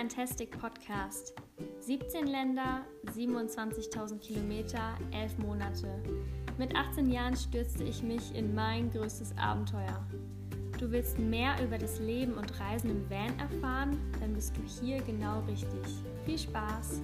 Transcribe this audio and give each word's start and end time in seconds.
Fantastic 0.00 0.58
Podcast. 0.58 1.34
17 1.80 2.26
Länder, 2.26 2.86
27.000 3.14 4.18
Kilometer, 4.20 4.94
11 5.12 5.36
Monate. 5.36 6.02
Mit 6.56 6.74
18 6.74 7.10
Jahren 7.10 7.36
stürzte 7.36 7.84
ich 7.84 8.02
mich 8.02 8.34
in 8.34 8.54
mein 8.54 8.90
größtes 8.90 9.36
Abenteuer. 9.36 10.02
Du 10.78 10.90
willst 10.90 11.18
mehr 11.18 11.62
über 11.62 11.76
das 11.76 11.98
Leben 12.00 12.32
und 12.32 12.58
Reisen 12.58 12.88
im 12.88 13.10
Van 13.10 13.38
erfahren? 13.38 14.00
Dann 14.20 14.32
bist 14.32 14.56
du 14.56 14.62
hier 14.62 15.02
genau 15.02 15.40
richtig. 15.40 15.82
Viel 16.24 16.38
Spaß! 16.38 17.02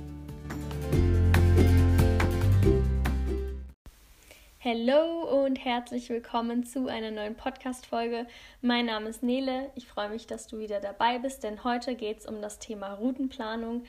Hallo 4.69 5.45
und 5.45 5.65
herzlich 5.65 6.09
willkommen 6.09 6.65
zu 6.65 6.89
einer 6.89 7.13
neuen 7.13 7.37
Podcast-Folge. 7.37 8.27
Mein 8.63 8.87
Name 8.87 9.11
ist 9.11 9.23
Nele. 9.23 9.71
Ich 9.77 9.87
freue 9.87 10.09
mich, 10.09 10.27
dass 10.27 10.49
du 10.49 10.59
wieder 10.59 10.81
dabei 10.81 11.21
bist, 11.21 11.45
denn 11.45 11.63
heute 11.63 11.95
geht 11.95 12.19
es 12.19 12.27
um 12.27 12.43
das 12.43 12.59
Thema 12.59 12.95
Routenplanung. 12.95 13.85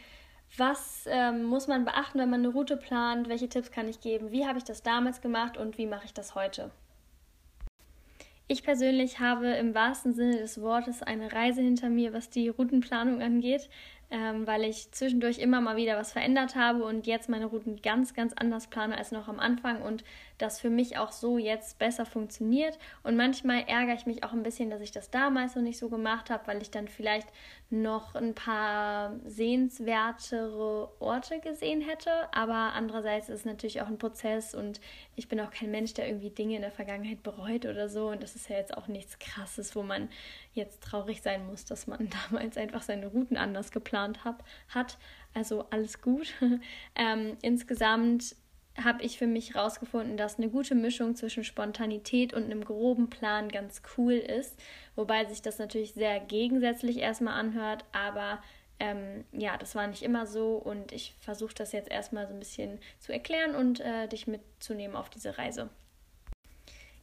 Was 0.55 1.07
ähm, 1.09 1.45
muss 1.45 1.67
man 1.67 1.83
beachten, 1.83 2.19
wenn 2.19 2.29
man 2.29 2.41
eine 2.41 2.49
Route 2.49 2.77
plant? 2.77 3.27
Welche 3.27 3.49
Tipps 3.49 3.71
kann 3.71 3.87
ich 3.87 4.01
geben? 4.01 4.31
Wie 4.31 4.45
habe 4.45 4.59
ich 4.59 4.65
das 4.65 4.83
damals 4.83 5.19
gemacht 5.19 5.57
und 5.57 5.79
wie 5.79 5.87
mache 5.87 6.05
ich 6.05 6.13
das 6.13 6.35
heute? 6.35 6.69
Ich 8.47 8.61
persönlich 8.61 9.19
habe 9.19 9.47
im 9.47 9.73
wahrsten 9.73 10.13
Sinne 10.13 10.37
des 10.37 10.61
Wortes 10.61 11.01
eine 11.01 11.33
Reise 11.33 11.61
hinter 11.61 11.89
mir, 11.89 12.13
was 12.13 12.29
die 12.29 12.49
Routenplanung 12.49 13.19
angeht 13.23 13.67
ähm, 14.09 14.47
weil 14.47 14.63
ich 14.63 14.91
zwischendurch 14.91 15.39
immer 15.39 15.59
mal 15.59 15.75
wieder 15.75 15.97
was 15.97 16.13
verändert 16.13 16.55
habe 16.55 16.83
und 16.83 17.07
jetzt 17.07 17.29
meine 17.29 17.45
Routen 17.45 17.81
ganz, 17.81 18.13
ganz 18.13 18.33
anders 18.33 18.67
plane 18.67 18.97
als 18.97 19.11
noch 19.11 19.27
am 19.27 19.39
Anfang 19.39 19.81
und 19.81 20.03
das 20.37 20.59
für 20.59 20.69
mich 20.69 20.97
auch 20.97 21.11
so 21.11 21.37
jetzt 21.37 21.79
besser 21.79 22.05
funktioniert. 22.05 22.77
Und 23.03 23.15
manchmal 23.15 23.63
ärgere 23.67 23.95
ich 23.95 24.05
mich 24.05 24.23
auch 24.23 24.33
ein 24.33 24.43
bisschen, 24.43 24.69
dass 24.69 24.81
ich 24.81 24.91
das 24.91 25.09
damals 25.09 25.55
noch 25.55 25.63
nicht 25.63 25.79
so 25.79 25.89
gemacht 25.89 26.29
habe, 26.29 26.45
weil 26.47 26.61
ich 26.61 26.69
dann 26.69 26.87
vielleicht 26.87 27.27
noch 27.69 28.15
ein 28.15 28.33
paar 28.33 29.15
sehenswertere 29.25 30.89
Orte 30.99 31.39
gesehen 31.39 31.81
hätte. 31.81 32.11
Aber 32.33 32.73
andererseits 32.73 33.29
ist 33.29 33.39
es 33.39 33.45
natürlich 33.45 33.81
auch 33.81 33.87
ein 33.87 33.97
Prozess 33.97 34.53
und 34.53 34.79
ich 35.15 35.27
bin 35.27 35.39
auch 35.39 35.51
kein 35.51 35.71
Mensch, 35.71 35.93
der 35.95 36.07
irgendwie 36.07 36.29
Dinge 36.29 36.55
in 36.55 36.61
der 36.61 36.71
Vergangenheit 36.71 37.23
bereut 37.23 37.65
oder 37.65 37.89
so. 37.89 38.09
Und 38.09 38.21
das 38.21 38.35
ist 38.35 38.49
ja 38.49 38.57
jetzt 38.57 38.77
auch 38.77 38.87
nichts 38.87 39.17
Krasses, 39.19 39.75
wo 39.75 39.83
man 39.83 40.09
jetzt 40.53 40.81
traurig 40.83 41.21
sein 41.21 41.45
muss, 41.47 41.65
dass 41.65 41.87
man 41.87 42.09
damals 42.29 42.57
einfach 42.57 42.83
seine 42.83 43.07
Routen 43.07 43.37
anders 43.37 43.71
geplant 43.71 44.23
hab, 44.23 44.43
hat. 44.69 44.97
Also 45.33 45.65
alles 45.71 46.01
gut. 46.01 46.33
ähm, 46.95 47.37
insgesamt 47.41 48.35
habe 48.83 49.03
ich 49.03 49.17
für 49.17 49.27
mich 49.27 49.53
herausgefunden, 49.53 50.17
dass 50.17 50.37
eine 50.37 50.49
gute 50.49 50.75
Mischung 50.75 51.15
zwischen 51.15 51.43
Spontanität 51.43 52.33
und 52.33 52.45
einem 52.45 52.63
groben 52.63 53.09
Plan 53.09 53.49
ganz 53.49 53.81
cool 53.97 54.13
ist, 54.13 54.55
wobei 54.95 55.25
sich 55.25 55.41
das 55.41 55.59
natürlich 55.59 55.93
sehr 55.93 56.19
gegensätzlich 56.19 56.97
erstmal 56.97 57.39
anhört, 57.39 57.85
aber 57.91 58.41
ähm, 58.79 59.25
ja, 59.31 59.57
das 59.57 59.73
war 59.75 59.87
nicht 59.87 60.03
immer 60.03 60.27
so 60.27 60.55
und 60.55 60.91
ich 60.91 61.15
versuche 61.19 61.55
das 61.55 61.71
jetzt 61.71 61.89
erstmal 61.89 62.27
so 62.27 62.33
ein 62.33 62.39
bisschen 62.39 62.79
zu 62.99 63.11
erklären 63.11 63.55
und 63.55 63.79
äh, 63.79 64.07
dich 64.07 64.27
mitzunehmen 64.27 64.95
auf 64.95 65.09
diese 65.09 65.37
Reise. 65.37 65.69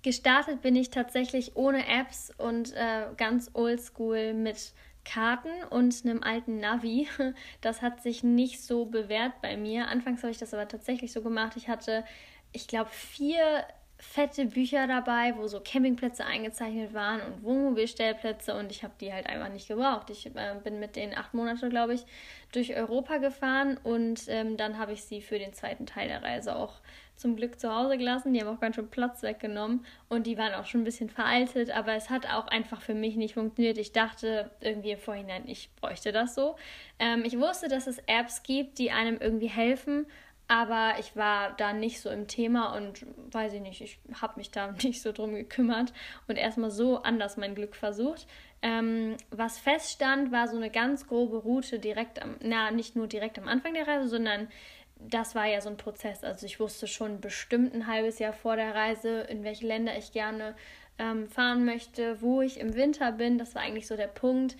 Gestartet 0.02 0.60
bin 0.60 0.76
ich 0.76 0.90
tatsächlich 0.90 1.56
ohne 1.56 1.88
Apps 1.88 2.30
und 2.36 2.72
äh, 2.74 3.06
ganz 3.16 3.50
oldschool 3.54 4.34
mit 4.34 4.72
Karten 5.04 5.64
und 5.70 6.04
einem 6.04 6.22
alten 6.22 6.60
Navi. 6.60 7.08
Das 7.60 7.82
hat 7.82 8.02
sich 8.02 8.22
nicht 8.22 8.62
so 8.62 8.86
bewährt 8.86 9.40
bei 9.42 9.56
mir. 9.56 9.88
Anfangs 9.88 10.22
habe 10.22 10.30
ich 10.30 10.38
das 10.38 10.54
aber 10.54 10.68
tatsächlich 10.68 11.12
so 11.12 11.22
gemacht. 11.22 11.56
Ich 11.56 11.68
hatte, 11.68 12.04
ich 12.52 12.66
glaube, 12.66 12.90
vier 12.90 13.64
fette 14.12 14.46
Bücher 14.46 14.86
dabei, 14.86 15.34
wo 15.36 15.46
so 15.46 15.60
Campingplätze 15.60 16.24
eingezeichnet 16.24 16.94
waren 16.94 17.20
und 17.20 17.42
Wohnmobilstellplätze 17.42 18.54
und 18.54 18.70
ich 18.70 18.84
habe 18.84 18.94
die 19.00 19.12
halt 19.12 19.26
einfach 19.26 19.48
nicht 19.48 19.66
gebraucht. 19.66 20.10
Ich 20.10 20.26
äh, 20.26 20.54
bin 20.62 20.78
mit 20.78 20.96
den 20.96 21.16
acht 21.16 21.34
Monaten, 21.34 21.70
glaube 21.70 21.94
ich, 21.94 22.04
durch 22.52 22.76
Europa 22.76 23.16
gefahren 23.18 23.78
und 23.82 24.22
ähm, 24.28 24.56
dann 24.56 24.78
habe 24.78 24.92
ich 24.92 25.04
sie 25.04 25.20
für 25.20 25.38
den 25.38 25.52
zweiten 25.52 25.86
Teil 25.86 26.08
der 26.08 26.22
Reise 26.22 26.54
auch 26.54 26.74
zum 27.16 27.36
Glück 27.36 27.58
zu 27.58 27.74
Hause 27.74 27.96
gelassen. 27.96 28.32
Die 28.32 28.40
haben 28.40 28.54
auch 28.54 28.60
ganz 28.60 28.76
schön 28.76 28.88
Platz 28.88 29.22
weggenommen 29.22 29.84
und 30.08 30.26
die 30.26 30.36
waren 30.38 30.54
auch 30.54 30.66
schon 30.66 30.82
ein 30.82 30.84
bisschen 30.84 31.08
veraltet, 31.08 31.70
aber 31.70 31.94
es 31.94 32.10
hat 32.10 32.26
auch 32.32 32.46
einfach 32.48 32.80
für 32.80 32.94
mich 32.94 33.16
nicht 33.16 33.34
funktioniert. 33.34 33.78
Ich 33.78 33.92
dachte 33.92 34.50
irgendwie 34.60 34.92
im 34.92 34.98
Vorhinein, 34.98 35.44
ich 35.46 35.70
bräuchte 35.80 36.12
das 36.12 36.34
so. 36.34 36.56
Ähm, 36.98 37.24
ich 37.24 37.38
wusste, 37.38 37.68
dass 37.68 37.86
es 37.86 37.98
Apps 38.06 38.42
gibt, 38.42 38.78
die 38.78 38.90
einem 38.90 39.18
irgendwie 39.20 39.48
helfen, 39.48 40.06
aber 40.46 40.94
ich 40.98 41.16
war 41.16 41.54
da 41.56 41.72
nicht 41.72 42.00
so 42.00 42.10
im 42.10 42.28
Thema 42.28 42.76
und 42.76 43.06
weiß 43.32 43.54
ich 43.54 43.60
nicht, 43.60 43.80
ich 43.80 43.98
habe 44.20 44.34
mich 44.36 44.50
da 44.50 44.72
nicht 44.82 45.02
so 45.02 45.12
drum 45.12 45.34
gekümmert 45.34 45.92
und 46.28 46.36
erstmal 46.36 46.70
so 46.70 46.98
anders 46.98 47.36
mein 47.36 47.54
Glück 47.54 47.74
versucht. 47.74 48.26
Ähm, 48.62 49.16
was 49.30 49.58
feststand, 49.58 50.32
war 50.32 50.48
so 50.48 50.56
eine 50.56 50.70
ganz 50.70 51.06
grobe 51.06 51.38
Route 51.38 51.78
direkt 51.78 52.22
am, 52.22 52.36
na, 52.40 52.70
nicht 52.70 52.96
nur 52.96 53.06
direkt 53.06 53.38
am 53.38 53.48
Anfang 53.48 53.74
der 53.74 53.86
Reise, 53.86 54.08
sondern 54.08 54.48
das 54.96 55.34
war 55.34 55.46
ja 55.46 55.60
so 55.60 55.68
ein 55.68 55.76
Prozess. 55.76 56.24
Also 56.24 56.46
ich 56.46 56.60
wusste 56.60 56.86
schon 56.86 57.20
bestimmt 57.20 57.74
ein 57.74 57.86
halbes 57.86 58.18
Jahr 58.18 58.32
vor 58.32 58.56
der 58.56 58.74
Reise, 58.74 59.20
in 59.22 59.44
welche 59.44 59.66
Länder 59.66 59.96
ich 59.98 60.12
gerne 60.12 60.54
ähm, 60.98 61.26
fahren 61.28 61.64
möchte, 61.64 62.22
wo 62.22 62.40
ich 62.40 62.60
im 62.60 62.74
Winter 62.74 63.12
bin. 63.12 63.38
Das 63.38 63.54
war 63.54 63.62
eigentlich 63.62 63.86
so 63.86 63.96
der 63.96 64.06
Punkt, 64.06 64.56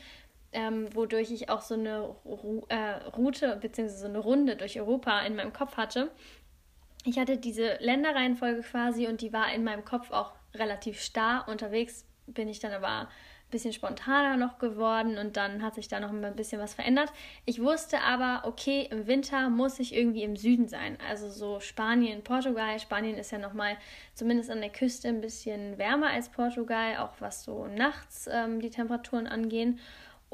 ähm, 0.54 0.88
wodurch 0.94 1.30
ich 1.30 1.50
auch 1.50 1.60
so 1.60 1.74
eine 1.74 2.00
Ru 2.24 2.64
äh, 2.68 3.06
Route 3.16 3.58
bzw. 3.60 3.88
so 3.88 4.06
eine 4.06 4.18
Runde 4.18 4.56
durch 4.56 4.80
Europa 4.80 5.20
in 5.20 5.36
meinem 5.36 5.52
Kopf 5.52 5.76
hatte. 5.76 6.10
Ich 7.04 7.18
hatte 7.18 7.36
diese 7.36 7.76
Länderreihenfolge 7.80 8.62
quasi 8.62 9.06
und 9.06 9.20
die 9.20 9.32
war 9.32 9.52
in 9.52 9.64
meinem 9.64 9.84
Kopf 9.84 10.10
auch 10.10 10.32
relativ 10.54 11.00
starr. 11.00 11.46
Unterwegs 11.48 12.06
bin 12.26 12.48
ich 12.48 12.60
dann 12.60 12.72
aber 12.72 13.08
bisschen 13.54 13.72
spontaner 13.72 14.36
noch 14.36 14.58
geworden 14.58 15.16
und 15.16 15.36
dann 15.36 15.62
hat 15.62 15.76
sich 15.76 15.86
da 15.86 16.00
noch 16.00 16.10
ein 16.10 16.36
bisschen 16.36 16.60
was 16.60 16.74
verändert. 16.74 17.12
Ich 17.44 17.62
wusste 17.62 18.00
aber, 18.00 18.42
okay, 18.48 18.88
im 18.90 19.06
Winter 19.06 19.48
muss 19.48 19.78
ich 19.78 19.94
irgendwie 19.94 20.24
im 20.24 20.36
Süden 20.36 20.66
sein. 20.66 20.98
Also 21.08 21.30
so 21.30 21.60
Spanien, 21.60 22.22
Portugal. 22.22 22.80
Spanien 22.80 23.16
ist 23.16 23.30
ja 23.30 23.38
nochmal 23.38 23.76
zumindest 24.14 24.50
an 24.50 24.60
der 24.60 24.70
Küste 24.70 25.08
ein 25.08 25.20
bisschen 25.20 25.78
wärmer 25.78 26.08
als 26.08 26.28
Portugal, 26.28 26.96
auch 26.96 27.12
was 27.20 27.44
so 27.44 27.66
nachts 27.68 28.28
ähm, 28.30 28.60
die 28.60 28.70
Temperaturen 28.70 29.28
angehen. 29.28 29.78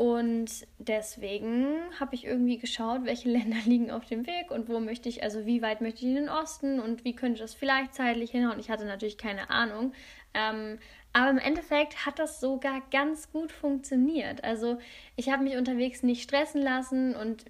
Und 0.01 0.67
deswegen 0.79 1.77
habe 2.01 2.15
ich 2.15 2.25
irgendwie 2.25 2.57
geschaut, 2.57 3.05
welche 3.05 3.29
Länder 3.37 3.59
liegen 3.67 3.91
auf 3.91 4.07
dem 4.07 4.27
Weg 4.27 4.51
und 4.51 4.67
wo 4.67 4.81
möchte 4.81 5.11
ich, 5.11 5.23
also 5.23 5.45
wie 5.45 5.61
weit 5.61 5.83
möchte 5.83 6.01
ich 6.01 6.09
in 6.09 6.15
den 6.15 6.31
Osten 6.31 6.81
und 6.81 7.05
wie 7.05 7.15
könnte 7.15 7.41
das 7.41 7.53
vielleicht 7.53 7.95
zeitlich 7.95 8.31
hinhauen. 8.31 8.59
Ich 8.59 8.71
hatte 8.71 8.87
natürlich 8.87 9.19
keine 9.19 9.51
Ahnung. 9.51 9.93
Ähm, 10.33 10.79
aber 11.13 11.29
im 11.29 11.37
Endeffekt 11.37 12.07
hat 12.07 12.19
das 12.19 12.41
sogar 12.41 12.81
ganz 12.91 13.31
gut 13.31 13.53
funktioniert. 13.53 14.43
Also 14.43 14.79
ich 15.17 15.29
habe 15.29 15.43
mich 15.43 15.59
unterwegs 15.59 16.03
nicht 16.03 16.23
stressen 16.23 16.63
lassen 16.63 17.15
und 17.15 17.45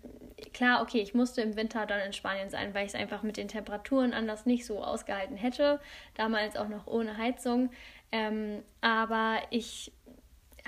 klar, 0.53 0.83
okay, 0.83 1.03
ich 1.03 1.15
musste 1.15 1.43
im 1.43 1.55
Winter 1.55 1.87
dann 1.87 2.01
in 2.01 2.13
Spanien 2.13 2.51
sein, 2.51 2.75
weil 2.75 2.85
ich 2.85 2.95
es 2.95 3.01
einfach 3.01 3.23
mit 3.23 3.37
den 3.37 3.47
Temperaturen 3.47 4.13
anders 4.13 4.45
nicht 4.45 4.67
so 4.67 4.83
ausgehalten 4.83 5.37
hätte. 5.37 5.79
Damals 6.15 6.57
auch 6.57 6.69
noch 6.69 6.89
ohne 6.89 7.17
Heizung. 7.17 7.71
Ähm, 8.11 8.65
aber 8.81 9.39
ich 9.51 9.93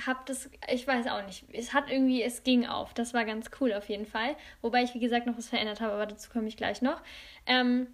habe 0.07 0.21
das, 0.27 0.51
ich 0.73 0.87
weiß 0.87 1.07
auch 1.09 1.25
nicht, 1.27 1.45
es 1.53 1.73
hat 1.73 1.91
irgendwie, 1.91 2.23
es 2.23 2.43
ging 2.43 2.67
auf. 2.67 2.95
Das 2.95 3.15
war 3.15 3.25
ganz 3.25 3.51
cool 3.61 3.73
auf 3.73 3.89
jeden 3.89 4.07
Fall. 4.07 4.37
Wobei 4.61 4.83
ich, 4.83 4.95
wie 4.95 5.01
gesagt, 5.01 5.27
noch 5.27 5.37
was 5.37 5.49
verändert 5.49 5.81
habe, 5.81 5.93
aber 5.93 6.07
dazu 6.07 6.31
komme 6.31 6.49
ich 6.49 6.57
gleich 6.57 6.83
noch. 6.83 7.03
Ähm, 7.47 7.89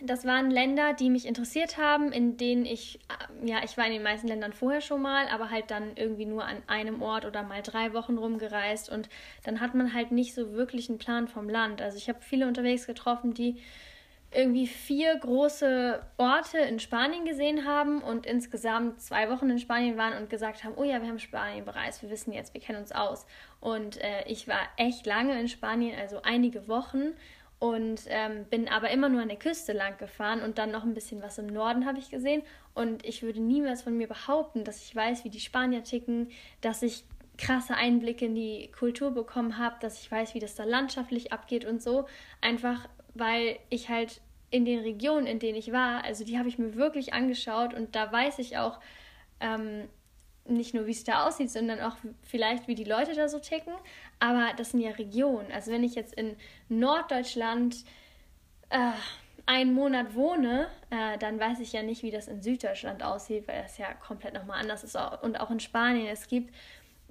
das 0.00 0.24
waren 0.24 0.50
Länder, 0.50 0.92
die 0.92 1.08
mich 1.08 1.24
interessiert 1.24 1.78
haben, 1.78 2.10
in 2.10 2.36
denen 2.36 2.66
ich, 2.66 2.98
äh, 3.08 3.48
ja, 3.48 3.62
ich 3.64 3.76
war 3.76 3.86
in 3.86 3.92
den 3.92 4.02
meisten 4.02 4.26
Ländern 4.26 4.52
vorher 4.52 4.80
schon 4.80 5.00
mal, 5.00 5.28
aber 5.28 5.50
halt 5.50 5.70
dann 5.70 5.96
irgendwie 5.96 6.26
nur 6.26 6.44
an 6.44 6.62
einem 6.66 7.00
Ort 7.00 7.24
oder 7.24 7.42
mal 7.44 7.62
drei 7.62 7.92
Wochen 7.92 8.18
rumgereist 8.18 8.90
und 8.90 9.08
dann 9.44 9.60
hat 9.60 9.74
man 9.74 9.94
halt 9.94 10.10
nicht 10.10 10.34
so 10.34 10.52
wirklich 10.52 10.88
einen 10.88 10.98
Plan 10.98 11.28
vom 11.28 11.48
Land. 11.48 11.80
Also 11.80 11.96
ich 11.96 12.08
habe 12.08 12.20
viele 12.22 12.48
unterwegs 12.48 12.86
getroffen, 12.86 13.34
die 13.34 13.62
irgendwie 14.34 14.66
vier 14.66 15.16
große 15.16 16.02
Orte 16.16 16.58
in 16.58 16.78
Spanien 16.78 17.24
gesehen 17.24 17.64
haben 17.64 18.02
und 18.02 18.26
insgesamt 18.26 19.00
zwei 19.00 19.30
Wochen 19.30 19.50
in 19.50 19.58
Spanien 19.58 19.96
waren 19.96 20.20
und 20.20 20.30
gesagt 20.30 20.64
haben, 20.64 20.74
oh 20.76 20.84
ja, 20.84 21.00
wir 21.00 21.08
haben 21.08 21.18
Spanien 21.18 21.64
bereist, 21.64 22.02
wir 22.02 22.10
wissen 22.10 22.32
jetzt, 22.32 22.54
wir 22.54 22.60
kennen 22.60 22.80
uns 22.80 22.92
aus. 22.92 23.26
Und 23.60 24.00
äh, 24.02 24.24
ich 24.26 24.48
war 24.48 24.60
echt 24.76 25.06
lange 25.06 25.38
in 25.38 25.48
Spanien, 25.48 25.98
also 25.98 26.22
einige 26.22 26.68
Wochen 26.68 27.14
und 27.58 28.02
ähm, 28.08 28.44
bin 28.50 28.68
aber 28.68 28.90
immer 28.90 29.08
nur 29.08 29.22
an 29.22 29.28
der 29.28 29.38
Küste 29.38 29.72
lang 29.72 29.96
gefahren 29.98 30.42
und 30.42 30.58
dann 30.58 30.70
noch 30.70 30.84
ein 30.84 30.94
bisschen 30.94 31.22
was 31.22 31.38
im 31.38 31.46
Norden 31.46 31.86
habe 31.86 31.98
ich 31.98 32.10
gesehen. 32.10 32.42
Und 32.74 33.06
ich 33.06 33.22
würde 33.22 33.40
niemals 33.40 33.82
von 33.82 33.96
mir 33.96 34.08
behaupten, 34.08 34.64
dass 34.64 34.82
ich 34.82 34.94
weiß, 34.94 35.24
wie 35.24 35.30
die 35.30 35.40
Spanier 35.40 35.82
ticken, 35.84 36.28
dass 36.60 36.82
ich 36.82 37.04
krasse 37.38 37.74
Einblicke 37.74 38.26
in 38.26 38.34
die 38.34 38.70
Kultur 38.70 39.12
bekommen 39.12 39.58
habe, 39.58 39.76
dass 39.80 40.00
ich 40.00 40.10
weiß, 40.10 40.34
wie 40.34 40.40
das 40.40 40.54
da 40.54 40.64
landschaftlich 40.64 41.32
abgeht 41.32 41.64
und 41.64 41.82
so. 41.82 42.06
Einfach 42.40 42.88
weil 43.14 43.58
ich 43.70 43.88
halt 43.88 44.20
in 44.50 44.64
den 44.64 44.80
Regionen, 44.80 45.26
in 45.26 45.38
denen 45.38 45.58
ich 45.58 45.72
war, 45.72 46.04
also 46.04 46.24
die 46.24 46.38
habe 46.38 46.48
ich 46.48 46.58
mir 46.58 46.74
wirklich 46.74 47.12
angeschaut 47.12 47.74
und 47.74 47.96
da 47.96 48.12
weiß 48.12 48.38
ich 48.38 48.56
auch 48.56 48.78
ähm, 49.40 49.88
nicht 50.46 50.74
nur, 50.74 50.86
wie 50.86 50.92
es 50.92 51.04
da 51.04 51.26
aussieht, 51.26 51.50
sondern 51.50 51.80
auch 51.80 51.96
vielleicht, 52.22 52.68
wie 52.68 52.74
die 52.74 52.84
Leute 52.84 53.14
da 53.14 53.28
so 53.28 53.38
ticken. 53.38 53.72
Aber 54.20 54.52
das 54.56 54.70
sind 54.70 54.80
ja 54.80 54.90
Regionen. 54.90 55.50
Also 55.52 55.72
wenn 55.72 55.82
ich 55.82 55.94
jetzt 55.94 56.14
in 56.14 56.36
Norddeutschland 56.68 57.84
äh, 58.68 58.92
einen 59.46 59.74
Monat 59.74 60.14
wohne, 60.14 60.68
äh, 60.90 61.18
dann 61.18 61.40
weiß 61.40 61.60
ich 61.60 61.72
ja 61.72 61.82
nicht, 61.82 62.02
wie 62.02 62.10
das 62.10 62.28
in 62.28 62.42
Süddeutschland 62.42 63.02
aussieht, 63.02 63.48
weil 63.48 63.62
das 63.62 63.78
ja 63.78 63.92
komplett 63.94 64.34
nochmal 64.34 64.60
anders 64.60 64.84
ist. 64.84 64.96
Und 65.22 65.40
auch 65.40 65.50
in 65.50 65.60
Spanien. 65.60 66.06
Es 66.06 66.28
gibt 66.28 66.54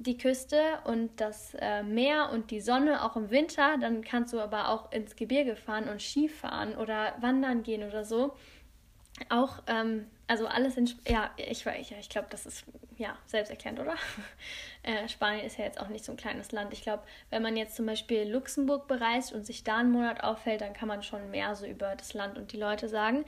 die 0.03 0.17
Küste 0.17 0.61
und 0.85 1.09
das 1.19 1.55
äh, 1.59 1.83
Meer 1.83 2.29
und 2.31 2.51
die 2.51 2.61
Sonne 2.61 3.03
auch 3.03 3.15
im 3.15 3.29
Winter. 3.29 3.77
Dann 3.79 4.03
kannst 4.03 4.33
du 4.33 4.39
aber 4.39 4.69
auch 4.69 4.91
ins 4.91 5.15
Gebirge 5.15 5.55
fahren 5.55 5.89
und 5.89 6.01
Skifahren 6.01 6.75
oder 6.75 7.15
wandern 7.19 7.63
gehen 7.63 7.87
oder 7.87 8.05
so. 8.05 8.35
Auch, 9.29 9.61
ähm, 9.67 10.07
also 10.27 10.47
alles 10.47 10.77
in, 10.77 10.85
Sp 10.89 10.99
ja, 11.07 11.31
ich, 11.37 11.65
ich, 11.65 11.91
ich 11.91 12.09
glaube, 12.09 12.27
das 12.31 12.45
ist 12.45 12.65
ja 12.97 13.17
selbsterklärend, 13.25 13.79
oder? 13.79 13.95
äh, 14.83 15.07
Spanien 15.07 15.45
ist 15.45 15.57
ja 15.57 15.65
jetzt 15.65 15.79
auch 15.79 15.89
nicht 15.89 16.03
so 16.03 16.11
ein 16.11 16.17
kleines 16.17 16.51
Land. 16.51 16.73
Ich 16.73 16.81
glaube, 16.81 17.03
wenn 17.29 17.41
man 17.41 17.55
jetzt 17.55 17.75
zum 17.75 17.85
Beispiel 17.85 18.23
Luxemburg 18.23 18.87
bereist 18.87 19.33
und 19.33 19.45
sich 19.45 19.63
da 19.63 19.77
einen 19.77 19.91
Monat 19.91 20.23
auffällt, 20.23 20.61
dann 20.61 20.73
kann 20.73 20.87
man 20.87 21.03
schon 21.03 21.29
mehr 21.29 21.55
so 21.55 21.65
über 21.65 21.95
das 21.95 22.13
Land 22.13 22.37
und 22.37 22.51
die 22.53 22.57
Leute 22.57 22.89
sagen. 22.89 23.25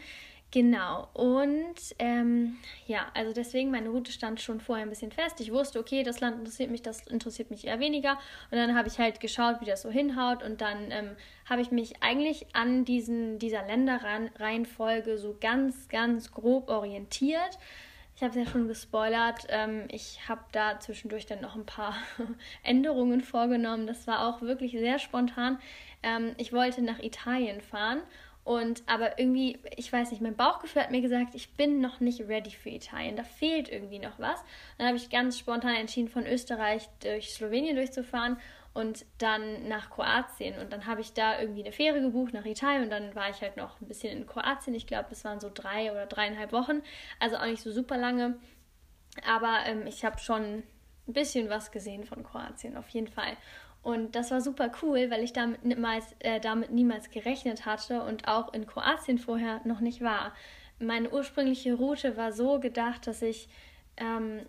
Genau, 0.55 1.09
und 1.11 1.75
ähm, 1.99 2.55
ja, 2.87 3.07
also 3.13 3.33
deswegen, 3.33 3.71
meine 3.71 3.89
Route 3.89 4.13
stand 4.13 4.39
schon 4.39 4.61
vorher 4.61 4.85
ein 4.85 4.89
bisschen 4.89 5.11
fest. 5.11 5.41
Ich 5.41 5.51
wusste, 5.51 5.81
okay, 5.81 6.01
das 6.01 6.21
Land 6.21 6.37
interessiert 6.37 6.71
mich, 6.71 6.81
das 6.81 7.05
interessiert 7.07 7.51
mich 7.51 7.67
eher 7.67 7.81
weniger. 7.81 8.13
Und 8.51 8.57
dann 8.57 8.73
habe 8.73 8.87
ich 8.87 8.97
halt 8.97 9.19
geschaut, 9.19 9.59
wie 9.59 9.65
das 9.65 9.81
so 9.81 9.89
hinhaut. 9.89 10.43
Und 10.43 10.61
dann 10.61 10.91
ähm, 10.91 11.17
habe 11.49 11.61
ich 11.61 11.71
mich 11.71 12.01
eigentlich 12.01 12.55
an 12.55 12.85
diesen, 12.85 13.37
dieser 13.37 13.65
Länderreihenfolge 13.67 15.17
so 15.17 15.35
ganz, 15.41 15.89
ganz 15.89 16.31
grob 16.31 16.69
orientiert. 16.69 17.59
Ich 18.15 18.23
habe 18.23 18.39
es 18.39 18.45
ja 18.45 18.49
schon 18.49 18.69
gespoilert. 18.69 19.47
Ähm, 19.49 19.89
ich 19.91 20.21
habe 20.29 20.45
da 20.53 20.79
zwischendurch 20.79 21.25
dann 21.25 21.41
noch 21.41 21.55
ein 21.55 21.65
paar 21.65 21.95
Änderungen 22.63 23.19
vorgenommen. 23.19 23.87
Das 23.87 24.07
war 24.07 24.25
auch 24.29 24.41
wirklich 24.41 24.71
sehr 24.71 24.99
spontan. 24.99 25.59
Ähm, 26.01 26.33
ich 26.37 26.53
wollte 26.53 26.81
nach 26.81 26.99
Italien 26.99 27.59
fahren 27.59 27.99
und 28.45 28.83
aber 28.85 29.17
irgendwie, 29.17 29.57
ich 29.75 29.91
weiß 29.91 30.11
nicht, 30.11 30.21
mein 30.21 30.35
Bauchgefühl 30.35 30.83
hat 30.83 30.91
mir 30.91 31.01
gesagt, 31.01 31.33
ich 31.33 31.55
bin 31.55 31.81
noch 31.81 31.99
nicht 31.99 32.21
ready 32.27 32.51
für 32.51 32.69
Italien. 32.69 33.15
Da 33.15 33.23
fehlt 33.23 33.69
irgendwie 33.69 33.97
noch 33.97 34.19
was. 34.19 34.39
dann 34.77 34.85
habe 34.85 34.97
ich 34.97 35.09
ganz 35.09 35.39
spontan 35.39 35.75
entschieden, 35.75 36.09
von 36.09 36.27
Österreich 36.27 36.87
durch 37.01 37.33
Slowenien 37.33 37.75
durchzufahren 37.75 38.37
und 38.75 39.03
dann 39.17 39.67
nach 39.67 39.89
Kroatien. 39.89 40.59
Und 40.59 40.71
dann 40.71 40.85
habe 40.85 41.01
ich 41.01 41.13
da 41.13 41.41
irgendwie 41.41 41.63
eine 41.63 41.71
Fähre 41.71 41.99
gebucht 42.01 42.35
nach 42.35 42.45
Italien 42.45 42.83
und 42.83 42.91
dann 42.91 43.15
war 43.15 43.31
ich 43.31 43.41
halt 43.41 43.57
noch 43.57 43.81
ein 43.81 43.87
bisschen 43.87 44.15
in 44.15 44.27
Kroatien. 44.27 44.75
Ich 44.75 44.85
glaube, 44.85 45.07
es 45.09 45.25
waren 45.25 45.39
so 45.39 45.49
drei 45.51 45.91
oder 45.91 46.05
dreieinhalb 46.05 46.51
Wochen. 46.51 46.83
Also 47.19 47.37
auch 47.37 47.45
nicht 47.45 47.63
so 47.63 47.71
super 47.71 47.97
lange. 47.97 48.37
Aber 49.27 49.65
ähm, 49.65 49.87
ich 49.87 50.05
habe 50.05 50.19
schon 50.19 50.61
ein 51.07 51.13
bisschen 51.13 51.49
was 51.49 51.71
gesehen 51.71 52.03
von 52.03 52.23
Kroatien, 52.23 52.77
auf 52.77 52.89
jeden 52.89 53.07
Fall. 53.07 53.37
Und 53.83 54.15
das 54.15 54.31
war 54.31 54.41
super 54.41 54.71
cool, 54.81 55.11
weil 55.11 55.23
ich 55.23 55.31
damit 55.31 55.63
niemals, 55.63 56.15
äh, 56.19 56.39
damit 56.39 56.71
niemals 56.71 57.11
gerechnet 57.11 57.67
hatte 57.67 58.01
und 58.01 58.27
auch 58.27 58.51
in 58.53 58.65
Kroatien 58.65 59.19
vorher 59.19 59.61
noch 59.63 59.79
nicht 59.79 60.01
war. 60.01 60.33
Meine 60.79 61.11
ursprüngliche 61.11 61.75
Route 61.75 62.17
war 62.17 62.31
so 62.31 62.59
gedacht, 62.59 63.05
dass 63.05 63.21
ich, 63.21 63.47
ähm, 63.97 64.41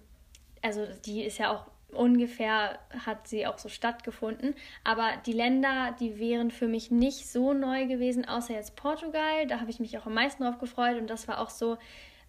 also 0.62 0.86
die 1.04 1.22
ist 1.22 1.36
ja 1.36 1.52
auch 1.54 1.66
ungefähr, 1.92 2.78
hat 3.04 3.28
sie 3.28 3.46
auch 3.46 3.58
so 3.58 3.68
stattgefunden, 3.68 4.54
aber 4.84 5.10
die 5.26 5.32
Länder, 5.32 5.94
die 6.00 6.18
wären 6.18 6.50
für 6.50 6.66
mich 6.66 6.90
nicht 6.90 7.30
so 7.30 7.52
neu 7.52 7.86
gewesen, 7.86 8.24
außer 8.24 8.54
jetzt 8.54 8.74
Portugal. 8.74 9.46
Da 9.46 9.60
habe 9.60 9.70
ich 9.70 9.80
mich 9.80 9.96
auch 9.98 10.06
am 10.06 10.14
meisten 10.14 10.42
drauf 10.42 10.58
gefreut 10.58 10.98
und 10.98 11.08
das 11.08 11.28
war 11.28 11.40
auch 11.40 11.50
so 11.50 11.76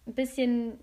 ein 0.06 0.14
bisschen 0.14 0.78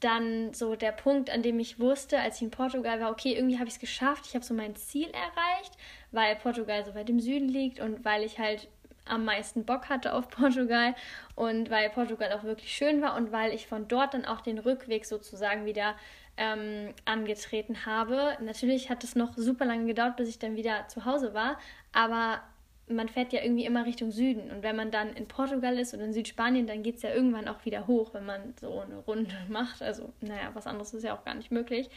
dann 0.00 0.52
so 0.52 0.74
der 0.74 0.92
Punkt, 0.92 1.30
an 1.30 1.42
dem 1.42 1.58
ich 1.58 1.78
wusste, 1.78 2.18
als 2.18 2.36
ich 2.36 2.42
in 2.42 2.50
Portugal 2.50 3.00
war, 3.00 3.10
okay, 3.10 3.34
irgendwie 3.34 3.58
habe 3.58 3.68
ich 3.68 3.74
es 3.74 3.80
geschafft, 3.80 4.26
ich 4.26 4.34
habe 4.34 4.44
so 4.44 4.54
mein 4.54 4.74
Ziel 4.74 5.08
erreicht, 5.08 5.76
weil 6.10 6.36
Portugal 6.36 6.84
so 6.84 6.94
weit 6.94 7.08
im 7.08 7.20
Süden 7.20 7.48
liegt 7.48 7.80
und 7.80 8.04
weil 8.04 8.24
ich 8.24 8.38
halt 8.38 8.68
am 9.04 9.24
meisten 9.24 9.64
Bock 9.64 9.88
hatte 9.88 10.14
auf 10.14 10.28
Portugal 10.28 10.94
und 11.34 11.70
weil 11.70 11.90
Portugal 11.90 12.32
auch 12.32 12.42
wirklich 12.42 12.74
schön 12.74 13.00
war 13.00 13.16
und 13.16 13.32
weil 13.32 13.52
ich 13.52 13.66
von 13.66 13.86
dort 13.88 14.14
dann 14.14 14.24
auch 14.24 14.40
den 14.40 14.58
Rückweg 14.58 15.06
sozusagen 15.06 15.64
wieder 15.64 15.94
ähm, 16.36 16.92
angetreten 17.04 17.86
habe. 17.86 18.36
Natürlich 18.40 18.90
hat 18.90 19.04
es 19.04 19.14
noch 19.14 19.36
super 19.36 19.64
lange 19.64 19.86
gedauert, 19.86 20.16
bis 20.16 20.28
ich 20.28 20.38
dann 20.38 20.56
wieder 20.56 20.88
zu 20.88 21.04
Hause 21.04 21.34
war, 21.34 21.58
aber 21.92 22.42
man 22.88 23.08
fährt 23.08 23.32
ja 23.32 23.42
irgendwie 23.42 23.64
immer 23.64 23.84
Richtung 23.84 24.10
Süden. 24.10 24.50
Und 24.50 24.62
wenn 24.62 24.76
man 24.76 24.90
dann 24.90 25.12
in 25.14 25.26
Portugal 25.26 25.78
ist 25.78 25.94
oder 25.94 26.04
in 26.04 26.12
Südspanien, 26.12 26.66
dann 26.66 26.82
geht 26.82 26.96
es 26.96 27.02
ja 27.02 27.12
irgendwann 27.12 27.48
auch 27.48 27.64
wieder 27.64 27.86
hoch, 27.86 28.14
wenn 28.14 28.26
man 28.26 28.54
so 28.60 28.80
eine 28.80 28.98
Runde 28.98 29.34
macht. 29.48 29.82
Also, 29.82 30.12
naja, 30.20 30.50
was 30.54 30.66
anderes 30.66 30.94
ist 30.94 31.02
ja 31.02 31.16
auch 31.16 31.24
gar 31.24 31.34
nicht 31.34 31.50
möglich. 31.50 31.88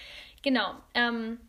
Genau. 0.41 0.73
Ähm, 0.93 1.39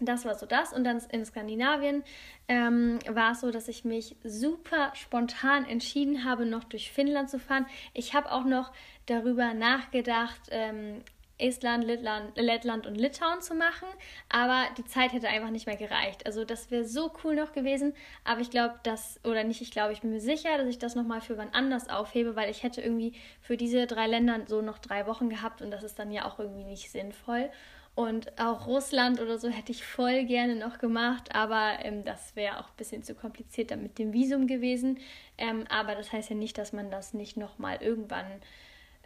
das 0.00 0.24
war 0.24 0.34
so 0.34 0.46
das. 0.46 0.72
Und 0.72 0.84
dann 0.84 1.00
in 1.10 1.24
Skandinavien 1.24 2.04
ähm, 2.48 2.98
war 3.08 3.32
es 3.32 3.40
so, 3.40 3.50
dass 3.50 3.68
ich 3.68 3.84
mich 3.84 4.16
super 4.24 4.92
spontan 4.94 5.64
entschieden 5.64 6.24
habe, 6.24 6.44
noch 6.44 6.64
durch 6.64 6.90
Finnland 6.90 7.30
zu 7.30 7.38
fahren. 7.38 7.66
Ich 7.94 8.14
habe 8.14 8.30
auch 8.30 8.44
noch 8.44 8.72
darüber 9.06 9.54
nachgedacht, 9.54 10.40
ähm, 10.50 11.02
Estland, 11.38 11.84
Lettland, 11.84 12.36
Lettland 12.36 12.86
und 12.86 12.94
Litauen 12.94 13.42
zu 13.42 13.54
machen, 13.54 13.86
aber 14.28 14.66
die 14.78 14.84
Zeit 14.84 15.12
hätte 15.12 15.28
einfach 15.28 15.50
nicht 15.50 15.66
mehr 15.66 15.76
gereicht. 15.76 16.24
Also 16.26 16.44
das 16.44 16.70
wäre 16.70 16.84
so 16.84 17.12
cool 17.22 17.36
noch 17.36 17.52
gewesen, 17.52 17.94
aber 18.24 18.40
ich 18.40 18.50
glaube, 18.50 18.74
dass, 18.82 19.20
oder 19.24 19.44
nicht, 19.44 19.60
ich 19.60 19.70
glaube, 19.70 19.92
ich 19.92 20.00
bin 20.00 20.12
mir 20.12 20.20
sicher, 20.20 20.56
dass 20.56 20.68
ich 20.68 20.78
das 20.78 20.94
nochmal 20.94 21.20
für 21.20 21.36
wann 21.36 21.50
anders 21.50 21.88
aufhebe, 21.90 22.36
weil 22.36 22.50
ich 22.50 22.62
hätte 22.62 22.80
irgendwie 22.80 23.12
für 23.40 23.56
diese 23.56 23.86
drei 23.86 24.06
Länder 24.06 24.40
so 24.46 24.62
noch 24.62 24.78
drei 24.78 25.06
Wochen 25.06 25.28
gehabt 25.28 25.60
und 25.60 25.70
das 25.70 25.82
ist 25.82 25.98
dann 25.98 26.10
ja 26.10 26.24
auch 26.24 26.38
irgendwie 26.38 26.64
nicht 26.64 26.90
sinnvoll. 26.90 27.50
Und 27.96 28.38
auch 28.38 28.66
Russland 28.66 29.22
oder 29.22 29.38
so 29.38 29.48
hätte 29.48 29.72
ich 29.72 29.82
voll 29.82 30.24
gerne 30.26 30.54
noch 30.54 30.76
gemacht, 30.76 31.34
aber 31.34 31.78
ähm, 31.80 32.04
das 32.04 32.36
wäre 32.36 32.58
auch 32.60 32.68
ein 32.68 32.76
bisschen 32.76 33.02
zu 33.02 33.14
kompliziert 33.14 33.70
dann 33.70 33.82
mit 33.82 33.98
dem 33.98 34.12
Visum 34.12 34.46
gewesen. 34.46 34.98
Ähm, 35.38 35.64
aber 35.70 35.94
das 35.94 36.12
heißt 36.12 36.28
ja 36.28 36.36
nicht, 36.36 36.58
dass 36.58 36.74
man 36.74 36.90
das 36.90 37.14
nicht 37.14 37.38
nochmal 37.38 37.78
irgendwann 37.80 38.26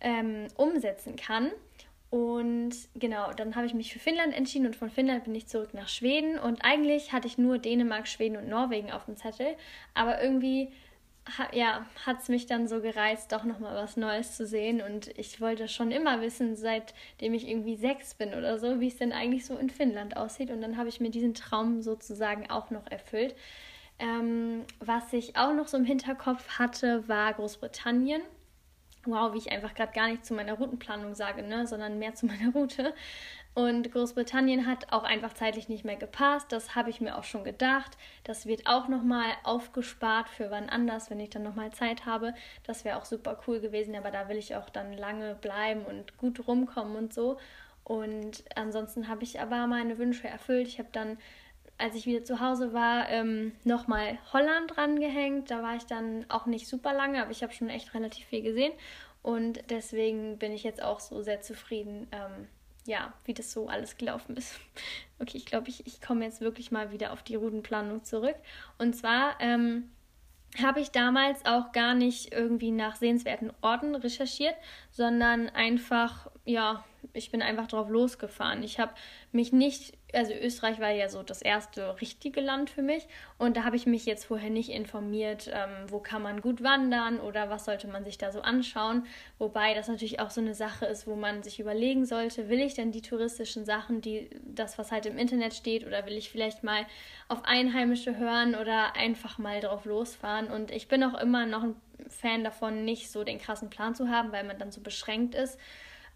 ähm, 0.00 0.48
umsetzen 0.56 1.14
kann. 1.14 1.52
Und 2.10 2.72
genau, 2.96 3.32
dann 3.32 3.54
habe 3.54 3.66
ich 3.66 3.74
mich 3.74 3.92
für 3.92 4.00
Finnland 4.00 4.34
entschieden 4.34 4.66
und 4.66 4.74
von 4.74 4.90
Finnland 4.90 5.24
bin 5.24 5.34
ich 5.34 5.46
zurück 5.46 5.74
nach 5.74 5.88
Schweden. 5.88 6.38
Und 6.38 6.64
eigentlich 6.64 7.12
hatte 7.12 7.28
ich 7.28 7.38
nur 7.38 7.58
Dänemark, 7.58 8.08
Schweden 8.08 8.36
und 8.36 8.48
Norwegen 8.48 8.90
auf 8.90 9.04
dem 9.04 9.16
Zettel. 9.16 9.56
Aber 9.94 10.20
irgendwie 10.20 10.70
ja, 11.52 11.86
hat 12.04 12.20
es 12.20 12.28
mich 12.28 12.46
dann 12.46 12.66
so 12.66 12.80
gereizt, 12.80 13.32
doch 13.32 13.44
nochmal 13.44 13.74
was 13.76 13.96
Neues 13.96 14.36
zu 14.36 14.46
sehen. 14.46 14.80
Und 14.82 15.16
ich 15.18 15.40
wollte 15.40 15.68
schon 15.68 15.92
immer 15.92 16.20
wissen, 16.20 16.56
seitdem 16.56 17.34
ich 17.34 17.48
irgendwie 17.48 17.76
sechs 17.76 18.14
bin 18.14 18.34
oder 18.34 18.58
so, 18.58 18.80
wie 18.80 18.88
es 18.88 18.96
denn 18.96 19.12
eigentlich 19.12 19.46
so 19.46 19.56
in 19.56 19.70
Finnland 19.70 20.16
aussieht. 20.16 20.50
Und 20.50 20.60
dann 20.60 20.76
habe 20.76 20.88
ich 20.88 21.00
mir 21.00 21.10
diesen 21.10 21.34
Traum 21.34 21.82
sozusagen 21.82 22.50
auch 22.50 22.70
noch 22.70 22.86
erfüllt. 22.90 23.34
Ähm, 23.98 24.64
was 24.80 25.12
ich 25.12 25.36
auch 25.36 25.52
noch 25.52 25.68
so 25.68 25.76
im 25.76 25.84
Hinterkopf 25.84 26.58
hatte, 26.58 27.06
war 27.08 27.34
Großbritannien 27.34 28.22
wow, 29.04 29.32
wie 29.32 29.38
ich 29.38 29.52
einfach 29.52 29.74
gerade 29.74 29.92
gar 29.92 30.08
nicht 30.08 30.24
zu 30.24 30.34
meiner 30.34 30.54
Routenplanung 30.54 31.14
sage, 31.14 31.42
ne, 31.42 31.66
sondern 31.66 31.98
mehr 31.98 32.14
zu 32.14 32.26
meiner 32.26 32.52
Route. 32.52 32.94
Und 33.52 33.90
Großbritannien 33.90 34.66
hat 34.66 34.92
auch 34.92 35.02
einfach 35.02 35.34
zeitlich 35.34 35.68
nicht 35.68 35.84
mehr 35.84 35.96
gepasst. 35.96 36.52
Das 36.52 36.76
habe 36.76 36.90
ich 36.90 37.00
mir 37.00 37.18
auch 37.18 37.24
schon 37.24 37.42
gedacht. 37.42 37.96
Das 38.22 38.46
wird 38.46 38.66
auch 38.66 38.86
nochmal 38.86 39.32
aufgespart 39.42 40.28
für 40.28 40.50
wann 40.52 40.68
anders, 40.68 41.10
wenn 41.10 41.18
ich 41.18 41.30
dann 41.30 41.42
nochmal 41.42 41.72
Zeit 41.72 42.06
habe. 42.06 42.34
Das 42.62 42.84
wäre 42.84 42.96
auch 42.96 43.04
super 43.04 43.40
cool 43.46 43.60
gewesen, 43.60 43.96
aber 43.96 44.12
da 44.12 44.28
will 44.28 44.36
ich 44.36 44.54
auch 44.54 44.70
dann 44.70 44.92
lange 44.92 45.34
bleiben 45.34 45.84
und 45.84 46.16
gut 46.16 46.46
rumkommen 46.46 46.96
und 46.96 47.12
so. 47.12 47.38
Und 47.82 48.44
ansonsten 48.54 49.08
habe 49.08 49.24
ich 49.24 49.40
aber 49.40 49.66
meine 49.66 49.98
Wünsche 49.98 50.28
erfüllt. 50.28 50.68
Ich 50.68 50.78
habe 50.78 50.90
dann 50.92 51.18
als 51.80 51.94
ich 51.94 52.06
wieder 52.06 52.24
zu 52.24 52.40
Hause 52.40 52.72
war, 52.72 53.08
ähm, 53.08 53.52
nochmal 53.64 54.18
Holland 54.32 54.76
rangehängt. 54.76 55.50
Da 55.50 55.62
war 55.62 55.76
ich 55.76 55.86
dann 55.86 56.26
auch 56.28 56.46
nicht 56.46 56.68
super 56.68 56.92
lange, 56.92 57.22
aber 57.22 57.30
ich 57.30 57.42
habe 57.42 57.52
schon 57.52 57.68
echt 57.68 57.94
relativ 57.94 58.26
viel 58.26 58.42
gesehen. 58.42 58.72
Und 59.22 59.60
deswegen 59.70 60.38
bin 60.38 60.52
ich 60.52 60.62
jetzt 60.62 60.82
auch 60.82 61.00
so 61.00 61.22
sehr 61.22 61.40
zufrieden, 61.40 62.06
ähm, 62.12 62.48
ja, 62.86 63.12
wie 63.24 63.34
das 63.34 63.52
so 63.52 63.68
alles 63.68 63.96
gelaufen 63.96 64.36
ist. 64.36 64.58
Okay, 65.22 65.36
ich 65.36 65.44
glaube, 65.44 65.68
ich, 65.68 65.86
ich 65.86 66.00
komme 66.00 66.24
jetzt 66.24 66.40
wirklich 66.40 66.70
mal 66.70 66.92
wieder 66.92 67.12
auf 67.12 67.22
die 67.22 67.34
Routenplanung 67.34 68.04
zurück. 68.04 68.36
Und 68.78 68.96
zwar 68.96 69.38
ähm, 69.38 69.90
habe 70.62 70.80
ich 70.80 70.90
damals 70.90 71.44
auch 71.44 71.72
gar 71.72 71.94
nicht 71.94 72.32
irgendwie 72.32 72.70
nach 72.70 72.96
sehenswerten 72.96 73.52
Orten 73.60 73.94
recherchiert, 73.94 74.54
sondern 74.90 75.48
einfach, 75.48 76.30
ja, 76.44 76.84
ich 77.12 77.30
bin 77.30 77.42
einfach 77.42 77.66
drauf 77.66 77.88
losgefahren. 77.88 78.62
Ich 78.62 78.78
habe 78.78 78.92
mich 79.32 79.52
nicht 79.52 79.94
also 80.14 80.32
Österreich 80.34 80.80
war 80.80 80.90
ja 80.90 81.08
so 81.08 81.22
das 81.22 81.42
erste 81.42 82.00
richtige 82.00 82.40
Land 82.40 82.70
für 82.70 82.82
mich 82.82 83.06
und 83.38 83.56
da 83.56 83.64
habe 83.64 83.76
ich 83.76 83.86
mich 83.86 84.06
jetzt 84.06 84.24
vorher 84.24 84.50
nicht 84.50 84.70
informiert, 84.70 85.50
ähm, 85.52 85.86
wo 85.88 85.98
kann 85.98 86.22
man 86.22 86.40
gut 86.40 86.62
wandern 86.62 87.20
oder 87.20 87.50
was 87.50 87.64
sollte 87.64 87.88
man 87.88 88.04
sich 88.04 88.18
da 88.18 88.32
so 88.32 88.40
anschauen. 88.40 89.06
Wobei 89.38 89.74
das 89.74 89.88
natürlich 89.88 90.20
auch 90.20 90.30
so 90.30 90.40
eine 90.40 90.54
Sache 90.54 90.86
ist, 90.86 91.06
wo 91.06 91.16
man 91.16 91.42
sich 91.42 91.60
überlegen 91.60 92.06
sollte, 92.06 92.48
will 92.48 92.60
ich 92.60 92.74
denn 92.74 92.92
die 92.92 93.02
touristischen 93.02 93.64
Sachen, 93.64 94.00
die 94.00 94.30
das, 94.44 94.78
was 94.78 94.92
halt 94.92 95.06
im 95.06 95.18
Internet 95.18 95.54
steht, 95.54 95.86
oder 95.86 96.06
will 96.06 96.16
ich 96.16 96.30
vielleicht 96.30 96.64
mal 96.64 96.86
auf 97.28 97.44
Einheimische 97.44 98.16
hören 98.16 98.54
oder 98.54 98.96
einfach 98.96 99.38
mal 99.38 99.60
drauf 99.60 99.84
losfahren. 99.84 100.48
Und 100.48 100.70
ich 100.70 100.88
bin 100.88 101.04
auch 101.04 101.18
immer 101.18 101.46
noch 101.46 101.62
ein 101.62 101.76
Fan 102.08 102.44
davon, 102.44 102.84
nicht 102.84 103.10
so 103.10 103.24
den 103.24 103.38
krassen 103.38 103.70
Plan 103.70 103.94
zu 103.94 104.08
haben, 104.08 104.32
weil 104.32 104.44
man 104.44 104.58
dann 104.58 104.72
so 104.72 104.80
beschränkt 104.80 105.34
ist. 105.34 105.58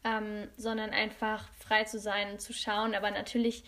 Ähm, 0.07 0.49
sondern 0.59 0.91
einfach 0.91 1.49
frei 1.55 1.85
zu 1.85 1.99
sein 1.99 2.33
und 2.33 2.41
zu 2.41 2.53
schauen. 2.53 2.95
Aber 2.95 3.11
natürlich 3.11 3.65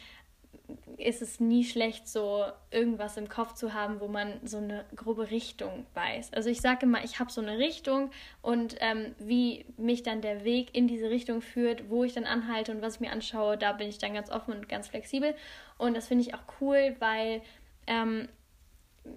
ist 0.97 1.23
es 1.23 1.41
nie 1.41 1.65
schlecht, 1.65 2.09
so 2.09 2.45
irgendwas 2.71 3.17
im 3.17 3.29
Kopf 3.29 3.55
zu 3.55 3.75
haben, 3.75 4.01
wo 4.01 4.09
man 4.09 4.41
so 4.45 4.59
eine 4.59 4.85
grobe 4.95 5.31
Richtung 5.31 5.87
weiß. 5.95 6.33
Also 6.33 6.49
ich 6.51 6.61
sage 6.61 6.87
immer, 6.87 7.05
ich 7.05 7.21
habe 7.21 7.31
so 7.31 7.41
eine 7.41 7.59
Richtung 7.59 8.11
und 8.43 8.77
ähm, 8.81 9.15
wie 9.19 9.67
mich 9.77 10.03
dann 10.03 10.23
der 10.23 10.45
Weg 10.45 10.75
in 10.75 10.89
diese 10.89 11.11
Richtung 11.11 11.43
führt, 11.43 11.91
wo 11.91 12.05
ich 12.05 12.15
dann 12.15 12.25
anhalte 12.25 12.73
und 12.73 12.83
was 12.83 12.97
ich 12.97 13.01
mir 13.01 13.13
anschaue, 13.13 13.57
da 13.59 13.73
bin 13.73 13.89
ich 13.89 13.99
dann 13.99 14.15
ganz 14.15 14.31
offen 14.31 14.55
und 14.55 14.69
ganz 14.69 14.89
flexibel. 14.89 15.35
Und 15.79 15.95
das 15.95 16.09
finde 16.09 16.25
ich 16.25 16.35
auch 16.35 16.43
cool, 16.61 16.97
weil 16.99 17.43
ähm, 17.87 18.29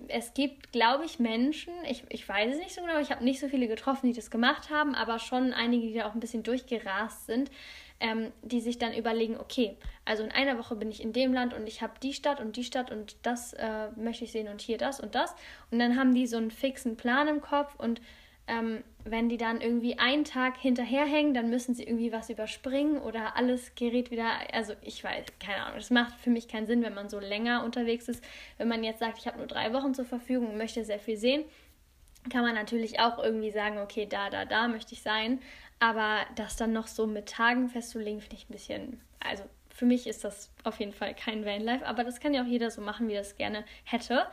es 0.07 0.33
gibt, 0.33 0.71
glaube 0.71 1.05
ich, 1.05 1.19
Menschen, 1.19 1.73
ich, 1.87 2.03
ich 2.09 2.27
weiß 2.27 2.53
es 2.53 2.59
nicht 2.59 2.73
so 2.73 2.81
genau, 2.81 2.99
ich 2.99 3.11
habe 3.11 3.23
nicht 3.23 3.39
so 3.39 3.47
viele 3.47 3.67
getroffen, 3.67 4.07
die 4.07 4.13
das 4.13 4.31
gemacht 4.31 4.69
haben, 4.69 4.95
aber 4.95 5.19
schon 5.19 5.53
einige, 5.53 5.87
die 5.87 5.93
da 5.93 6.07
auch 6.07 6.13
ein 6.13 6.19
bisschen 6.19 6.43
durchgerast 6.43 7.27
sind, 7.27 7.51
ähm, 7.99 8.31
die 8.41 8.61
sich 8.61 8.77
dann 8.77 8.93
überlegen, 8.93 9.37
okay, 9.37 9.77
also 10.05 10.23
in 10.23 10.31
einer 10.31 10.57
Woche 10.57 10.75
bin 10.75 10.89
ich 10.89 11.01
in 11.01 11.13
dem 11.13 11.33
Land 11.33 11.53
und 11.53 11.67
ich 11.67 11.81
habe 11.81 11.93
die 12.01 12.13
Stadt 12.13 12.39
und 12.39 12.55
die 12.55 12.63
Stadt 12.63 12.91
und 12.91 13.17
das 13.23 13.53
äh, 13.53 13.89
möchte 13.95 14.23
ich 14.23 14.31
sehen 14.31 14.47
und 14.47 14.61
hier 14.61 14.77
das 14.77 14.99
und 14.99 15.15
das. 15.15 15.35
Und 15.71 15.79
dann 15.79 15.97
haben 15.97 16.13
die 16.13 16.27
so 16.27 16.37
einen 16.37 16.51
fixen 16.51 16.97
Plan 16.97 17.27
im 17.27 17.41
Kopf 17.41 17.75
und 17.77 18.01
ähm, 18.49 18.83
wenn 19.05 19.29
die 19.29 19.37
dann 19.37 19.61
irgendwie 19.61 19.97
einen 19.97 20.25
Tag 20.25 20.57
hinterherhängen, 20.57 21.33
dann 21.33 21.49
müssen 21.49 21.73
sie 21.73 21.83
irgendwie 21.83 22.11
was 22.11 22.29
überspringen 22.29 22.97
oder 22.99 23.35
alles 23.37 23.73
gerät 23.75 24.11
wieder. 24.11 24.29
Also 24.53 24.73
ich 24.81 25.03
weiß, 25.03 25.25
keine 25.39 25.63
Ahnung, 25.63 25.77
das 25.77 25.89
macht 25.89 26.19
für 26.19 26.29
mich 26.29 26.47
keinen 26.47 26.67
Sinn, 26.67 26.81
wenn 26.81 26.93
man 26.93 27.09
so 27.09 27.19
länger 27.19 27.63
unterwegs 27.63 28.07
ist. 28.07 28.23
Wenn 28.57 28.67
man 28.67 28.83
jetzt 28.83 28.99
sagt, 28.99 29.17
ich 29.17 29.27
habe 29.27 29.37
nur 29.37 29.47
drei 29.47 29.73
Wochen 29.73 29.93
zur 29.93 30.05
Verfügung 30.05 30.49
und 30.49 30.57
möchte 30.57 30.83
sehr 30.83 30.99
viel 30.99 31.17
sehen, 31.17 31.43
kann 32.29 32.41
man 32.41 32.55
natürlich 32.55 32.99
auch 32.99 33.17
irgendwie 33.17 33.51
sagen, 33.51 33.79
okay, 33.79 34.05
da, 34.05 34.29
da, 34.29 34.45
da 34.45 34.67
möchte 34.67 34.93
ich 34.93 35.01
sein. 35.01 35.39
Aber 35.79 36.19
das 36.35 36.57
dann 36.57 36.73
noch 36.73 36.87
so 36.87 37.07
mit 37.07 37.29
Tagen 37.29 37.69
festzulegen, 37.69 38.19
finde 38.19 38.35
ich 38.35 38.49
ein 38.49 38.53
bisschen, 38.53 39.01
also 39.21 39.43
für 39.69 39.85
mich 39.85 40.07
ist 40.07 40.25
das 40.25 40.51
auf 40.65 40.79
jeden 40.79 40.91
Fall 40.91 41.15
kein 41.15 41.45
Vanlife, 41.45 41.85
aber 41.85 42.03
das 42.03 42.19
kann 42.19 42.33
ja 42.33 42.43
auch 42.43 42.47
jeder 42.47 42.69
so 42.69 42.81
machen, 42.81 43.07
wie 43.07 43.15
es 43.15 43.37
gerne 43.37 43.63
hätte. 43.85 44.25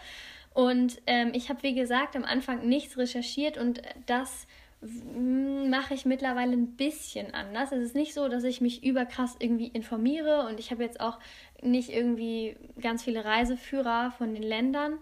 Und 0.57 1.03
ähm, 1.07 1.33
ich 1.35 1.51
habe, 1.51 1.63
wie 1.65 1.75
gesagt, 1.75 2.17
am 2.17 2.25
Anfang 2.25 2.67
nichts 2.67 2.97
recherchiert 2.97 3.59
und 3.59 3.83
das 4.07 4.47
mache 4.81 5.93
ich 5.93 6.07
mittlerweile 6.07 6.55
ein 6.55 6.77
bisschen 6.77 7.35
anders. 7.35 7.73
Es 7.73 7.85
ist 7.85 7.95
nicht 7.95 8.15
so, 8.15 8.27
dass 8.29 8.43
ich 8.43 8.63
mich 8.63 8.83
überkrass 8.83 9.37
irgendwie 9.39 9.67
informiere 9.67 10.47
und 10.49 10.59
ich 10.59 10.71
habe 10.71 10.83
jetzt 10.83 10.99
auch 10.99 11.19
nicht 11.61 11.91
irgendwie 11.91 12.57
ganz 12.81 13.05
viele 13.05 13.23
Reiseführer 13.23 14.13
von 14.17 14.33
den 14.33 14.43
Ländern. 14.43 14.95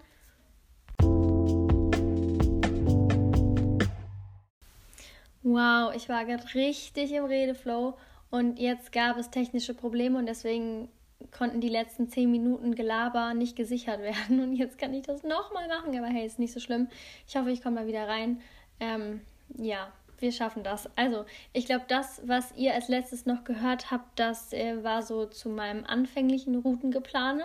Wow, 5.44 5.94
ich 5.94 6.08
war 6.08 6.24
gerade 6.24 6.52
richtig 6.54 7.12
im 7.12 7.26
Redeflow 7.26 7.96
und 8.28 8.58
jetzt 8.58 8.90
gab 8.90 9.18
es 9.18 9.30
technische 9.30 9.74
Probleme 9.74 10.18
und 10.18 10.26
deswegen 10.26 10.88
konnten 11.30 11.60
die 11.60 11.68
letzten 11.68 12.08
zehn 12.08 12.30
Minuten 12.30 12.74
Gelaber 12.74 13.34
nicht 13.34 13.56
gesichert 13.56 14.00
werden. 14.00 14.40
Und 14.40 14.54
jetzt 14.54 14.78
kann 14.78 14.94
ich 14.94 15.02
das 15.02 15.22
nochmal 15.22 15.68
machen. 15.68 15.96
Aber 15.96 16.08
hey, 16.08 16.26
ist 16.26 16.38
nicht 16.38 16.52
so 16.52 16.60
schlimm. 16.60 16.88
Ich 17.26 17.36
hoffe, 17.36 17.50
ich 17.50 17.62
komme 17.62 17.76
mal 17.76 17.86
wieder 17.86 18.08
rein. 18.08 18.40
Ähm, 18.80 19.20
ja, 19.56 19.92
wir 20.18 20.32
schaffen 20.32 20.62
das. 20.62 20.88
Also, 20.96 21.24
ich 21.52 21.66
glaube, 21.66 21.84
das, 21.88 22.22
was 22.24 22.52
ihr 22.56 22.74
als 22.74 22.88
letztes 22.88 23.26
noch 23.26 23.44
gehört 23.44 23.90
habt, 23.90 24.18
das 24.18 24.52
äh, 24.52 24.82
war 24.82 25.02
so 25.02 25.26
zu 25.26 25.48
meinem 25.48 25.84
anfänglichen 25.84 26.56
Routengeplane. 26.56 27.44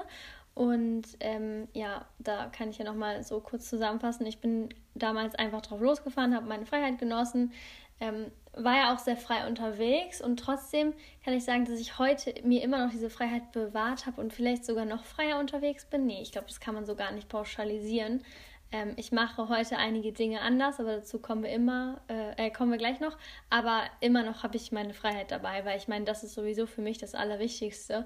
Und 0.56 1.04
ähm, 1.22 1.68
ja, 1.74 2.06
da 2.20 2.48
kann 2.48 2.70
ich 2.70 2.78
ja 2.80 2.86
nochmal 2.86 3.24
so 3.24 3.40
kurz 3.40 3.70
zusammenfassen. 3.70 4.26
Ich 4.26 4.40
bin 4.40 4.70
damals 4.94 5.36
einfach 5.36 5.62
drauf 5.62 5.80
losgefahren, 5.80 6.36
habe 6.36 6.48
meine 6.48 6.66
Freiheit 6.66 7.00
genossen, 7.00 7.54
ähm, 8.02 8.26
war 8.54 8.76
ja 8.76 8.94
auch 8.94 9.00
sehr 9.00 9.18
frei 9.18 9.48
unterwegs 9.48 10.22
und 10.22 10.38
trotzdem 10.38 10.94
kann 11.24 11.34
ich 11.34 11.44
sagen, 11.44 11.66
dass 11.66 11.80
ich 11.80 12.00
heute 12.00 12.34
mir 12.44 12.64
immer 12.64 12.84
noch 12.84 12.92
diese 12.92 13.10
Freiheit 13.10 13.52
bewahrt 13.52 14.06
habe 14.06 14.20
und 14.22 14.34
vielleicht 14.34 14.66
sogar 14.66 14.86
noch 14.86 15.04
freier 15.04 15.40
unterwegs 15.40 15.86
bin. 15.86 16.06
Nee, 16.06 16.22
ich 16.22 16.32
glaube, 16.32 16.48
das 16.48 16.60
kann 16.60 16.76
man 16.76 16.86
so 16.86 16.96
gar 16.96 17.12
nicht 17.12 17.30
pauschalisieren. 17.30 18.24
Ähm, 18.72 18.94
ich 18.98 19.12
mache 19.12 19.50
heute 19.50 19.78
einige 19.78 20.12
Dinge 20.12 20.42
anders, 20.42 20.80
aber 20.80 20.98
dazu 20.98 21.20
kommen 21.20 21.44
wir 21.44 21.52
immer, 21.52 22.02
äh, 22.08 22.48
äh 22.48 22.52
kommen 22.52 22.72
wir 22.72 22.78
gleich 22.78 23.00
noch. 23.00 23.18
Aber 23.50 23.84
immer 24.00 24.24
noch 24.24 24.44
habe 24.44 24.58
ich 24.58 24.72
meine 24.72 24.94
Freiheit 24.94 25.32
dabei, 25.32 25.66
weil 25.66 25.78
ich 25.78 25.88
meine, 25.88 26.06
das 26.06 26.24
ist 26.24 26.34
sowieso 26.34 26.66
für 26.66 26.82
mich 26.82 26.98
das 26.98 27.16
Allerwichtigste. 27.16 28.06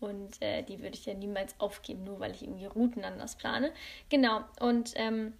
Und 0.00 0.42
äh, 0.42 0.62
die 0.62 0.80
würde 0.80 0.96
ich 0.96 1.06
ja 1.06 1.14
niemals 1.14 1.54
aufgeben, 1.60 2.04
nur 2.04 2.18
weil 2.18 2.32
ich 2.32 2.42
irgendwie 2.42 2.66
Routen 2.66 3.04
anders 3.04 3.36
plane. 3.36 3.72
Genau, 4.08 4.40
und 4.58 4.92
ähm, 4.96 5.34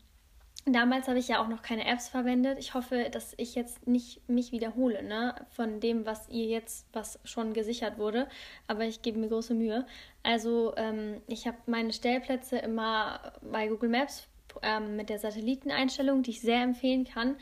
Damals 0.64 1.09
habe 1.09 1.19
ich 1.19 1.26
ja 1.26 1.42
auch 1.42 1.49
noch 1.49 1.62
keine 1.62 1.87
Apps 1.87 2.09
verwendet. 2.09 2.57
Ich 2.61 2.75
hoffe, 2.75 3.09
dass 3.11 3.35
ich 3.37 3.57
jetzt 3.57 3.85
nicht 3.88 4.28
mich 4.28 4.52
wiederhole, 4.52 5.02
ne, 5.02 5.35
von 5.50 5.81
dem, 5.81 6.07
was 6.07 6.28
ihr 6.28 6.47
jetzt, 6.47 6.87
was 6.92 7.19
schon 7.25 7.52
gesichert 7.52 7.99
wurde. 7.99 8.28
Aber 8.69 8.85
ich 8.85 9.02
gebe 9.02 9.19
mir 9.19 9.28
große 9.28 9.54
Mühe. 9.54 9.85
Also 10.23 10.75
ähm, 10.76 11.21
ich 11.26 11.49
habe 11.49 11.57
meine 11.66 11.92
Stellplätze 11.92 12.59
immer 12.59 13.33
bei 13.42 13.66
Google 13.66 13.88
Maps 13.88 14.28
ähm, 14.62 14.95
mit 14.95 15.09
der 15.09 15.19
Satelliteneinstellung, 15.19 16.23
die 16.23 16.31
ich 16.31 16.40
sehr 16.40 16.62
empfehlen 16.62 17.04
kann, 17.04 17.37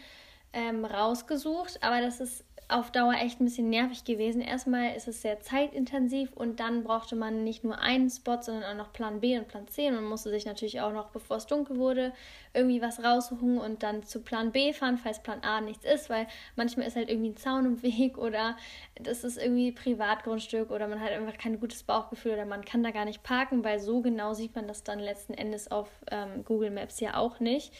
ähm, 0.54 0.86
rausgesucht. 0.86 1.82
Aber 1.82 2.00
das 2.00 2.20
ist 2.20 2.44
auf 2.70 2.90
Dauer 2.90 3.14
echt 3.14 3.40
ein 3.40 3.44
bisschen 3.44 3.68
nervig 3.70 4.04
gewesen. 4.04 4.40
Erstmal 4.40 4.94
ist 4.94 5.08
es 5.08 5.22
sehr 5.22 5.40
zeitintensiv 5.40 6.32
und 6.34 6.60
dann 6.60 6.84
brauchte 6.84 7.16
man 7.16 7.44
nicht 7.44 7.64
nur 7.64 7.78
einen 7.78 8.08
Spot, 8.08 8.38
sondern 8.40 8.64
auch 8.64 8.84
noch 8.84 8.92
Plan 8.92 9.20
B 9.20 9.38
und 9.38 9.48
Plan 9.48 9.66
C. 9.68 9.88
Und 9.88 9.96
man 9.96 10.04
musste 10.04 10.30
sich 10.30 10.46
natürlich 10.46 10.80
auch 10.80 10.92
noch, 10.92 11.10
bevor 11.10 11.38
es 11.38 11.46
dunkel 11.46 11.76
wurde, 11.76 12.12
irgendwie 12.54 12.80
was 12.80 13.02
raussuchen 13.02 13.58
und 13.58 13.82
dann 13.82 14.02
zu 14.02 14.20
Plan 14.20 14.52
B 14.52 14.72
fahren, 14.72 14.98
falls 14.98 15.22
Plan 15.22 15.42
A 15.42 15.60
nichts 15.60 15.84
ist, 15.84 16.10
weil 16.10 16.26
manchmal 16.56 16.86
ist 16.86 16.96
halt 16.96 17.08
irgendwie 17.08 17.30
ein 17.30 17.36
Zaun 17.36 17.66
im 17.66 17.82
Weg 17.82 18.18
oder 18.18 18.56
das 19.00 19.24
ist 19.24 19.36
irgendwie 19.38 19.72
Privatgrundstück 19.72 20.70
oder 20.70 20.88
man 20.88 21.00
hat 21.00 21.10
einfach 21.10 21.38
kein 21.38 21.60
gutes 21.60 21.82
Bauchgefühl 21.82 22.32
oder 22.32 22.46
man 22.46 22.64
kann 22.64 22.82
da 22.82 22.90
gar 22.90 23.04
nicht 23.04 23.22
parken, 23.22 23.64
weil 23.64 23.80
so 23.80 24.00
genau 24.00 24.34
sieht 24.34 24.54
man 24.54 24.68
das 24.68 24.82
dann 24.82 24.98
letzten 24.98 25.34
Endes 25.34 25.70
auf 25.70 25.88
ähm, 26.10 26.44
Google 26.44 26.70
Maps 26.70 27.00
ja 27.00 27.16
auch 27.16 27.40
nicht. 27.40 27.72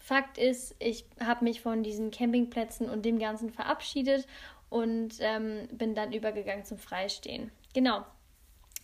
Fakt 0.00 0.38
ist, 0.38 0.74
ich 0.78 1.04
habe 1.22 1.44
mich 1.44 1.60
von 1.60 1.82
diesen 1.82 2.10
Campingplätzen 2.10 2.88
und 2.88 3.04
dem 3.04 3.18
Ganzen 3.18 3.50
verabschiedet 3.50 4.26
und 4.70 5.16
ähm, 5.20 5.68
bin 5.70 5.94
dann 5.94 6.12
übergegangen 6.12 6.64
zum 6.64 6.78
Freistehen. 6.78 7.52
Genau. 7.74 8.04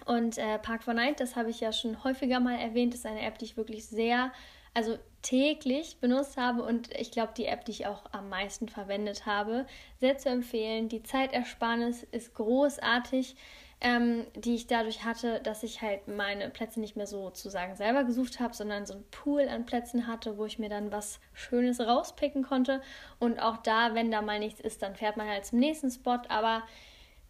Und 0.04 0.36
äh, 0.36 0.58
Park 0.58 0.84
4 0.84 0.94
Night, 0.94 1.20
das 1.20 1.34
habe 1.34 1.50
ich 1.50 1.60
ja 1.60 1.72
schon 1.72 2.04
häufiger 2.04 2.38
mal 2.38 2.58
erwähnt, 2.58 2.94
ist 2.94 3.06
eine 3.06 3.22
App, 3.22 3.38
die 3.38 3.46
ich 3.46 3.56
wirklich 3.56 3.86
sehr, 3.86 4.30
also 4.74 4.98
täglich 5.22 5.96
benutzt 6.00 6.36
habe 6.36 6.62
und 6.62 6.94
ich 6.94 7.10
glaube 7.10 7.32
die 7.36 7.46
App, 7.46 7.64
die 7.64 7.72
ich 7.72 7.86
auch 7.86 8.04
am 8.12 8.28
meisten 8.28 8.68
verwendet 8.68 9.24
habe. 9.24 9.66
Sehr 9.98 10.18
zu 10.18 10.28
empfehlen. 10.28 10.88
Die 10.88 11.02
Zeitersparnis 11.02 12.02
ist 12.12 12.34
großartig 12.34 13.36
ähm, 13.80 14.26
die 14.34 14.54
ich 14.54 14.66
dadurch 14.66 15.04
hatte, 15.04 15.40
dass 15.40 15.62
ich 15.62 15.82
halt 15.82 16.08
meine 16.08 16.48
Plätze 16.48 16.80
nicht 16.80 16.96
mehr 16.96 17.06
sozusagen 17.06 17.76
selber 17.76 18.04
gesucht 18.04 18.40
habe, 18.40 18.54
sondern 18.54 18.86
so 18.86 18.94
ein 18.94 19.04
Pool 19.10 19.48
an 19.48 19.66
Plätzen 19.66 20.06
hatte, 20.06 20.38
wo 20.38 20.46
ich 20.46 20.58
mir 20.58 20.70
dann 20.70 20.92
was 20.92 21.20
Schönes 21.34 21.80
rauspicken 21.80 22.42
konnte. 22.42 22.80
Und 23.18 23.38
auch 23.38 23.58
da, 23.58 23.94
wenn 23.94 24.10
da 24.10 24.22
mal 24.22 24.38
nichts 24.38 24.60
ist, 24.60 24.82
dann 24.82 24.96
fährt 24.96 25.18
man 25.18 25.28
halt 25.28 25.44
zum 25.44 25.58
nächsten 25.58 25.90
Spot. 25.90 26.18
Aber 26.28 26.62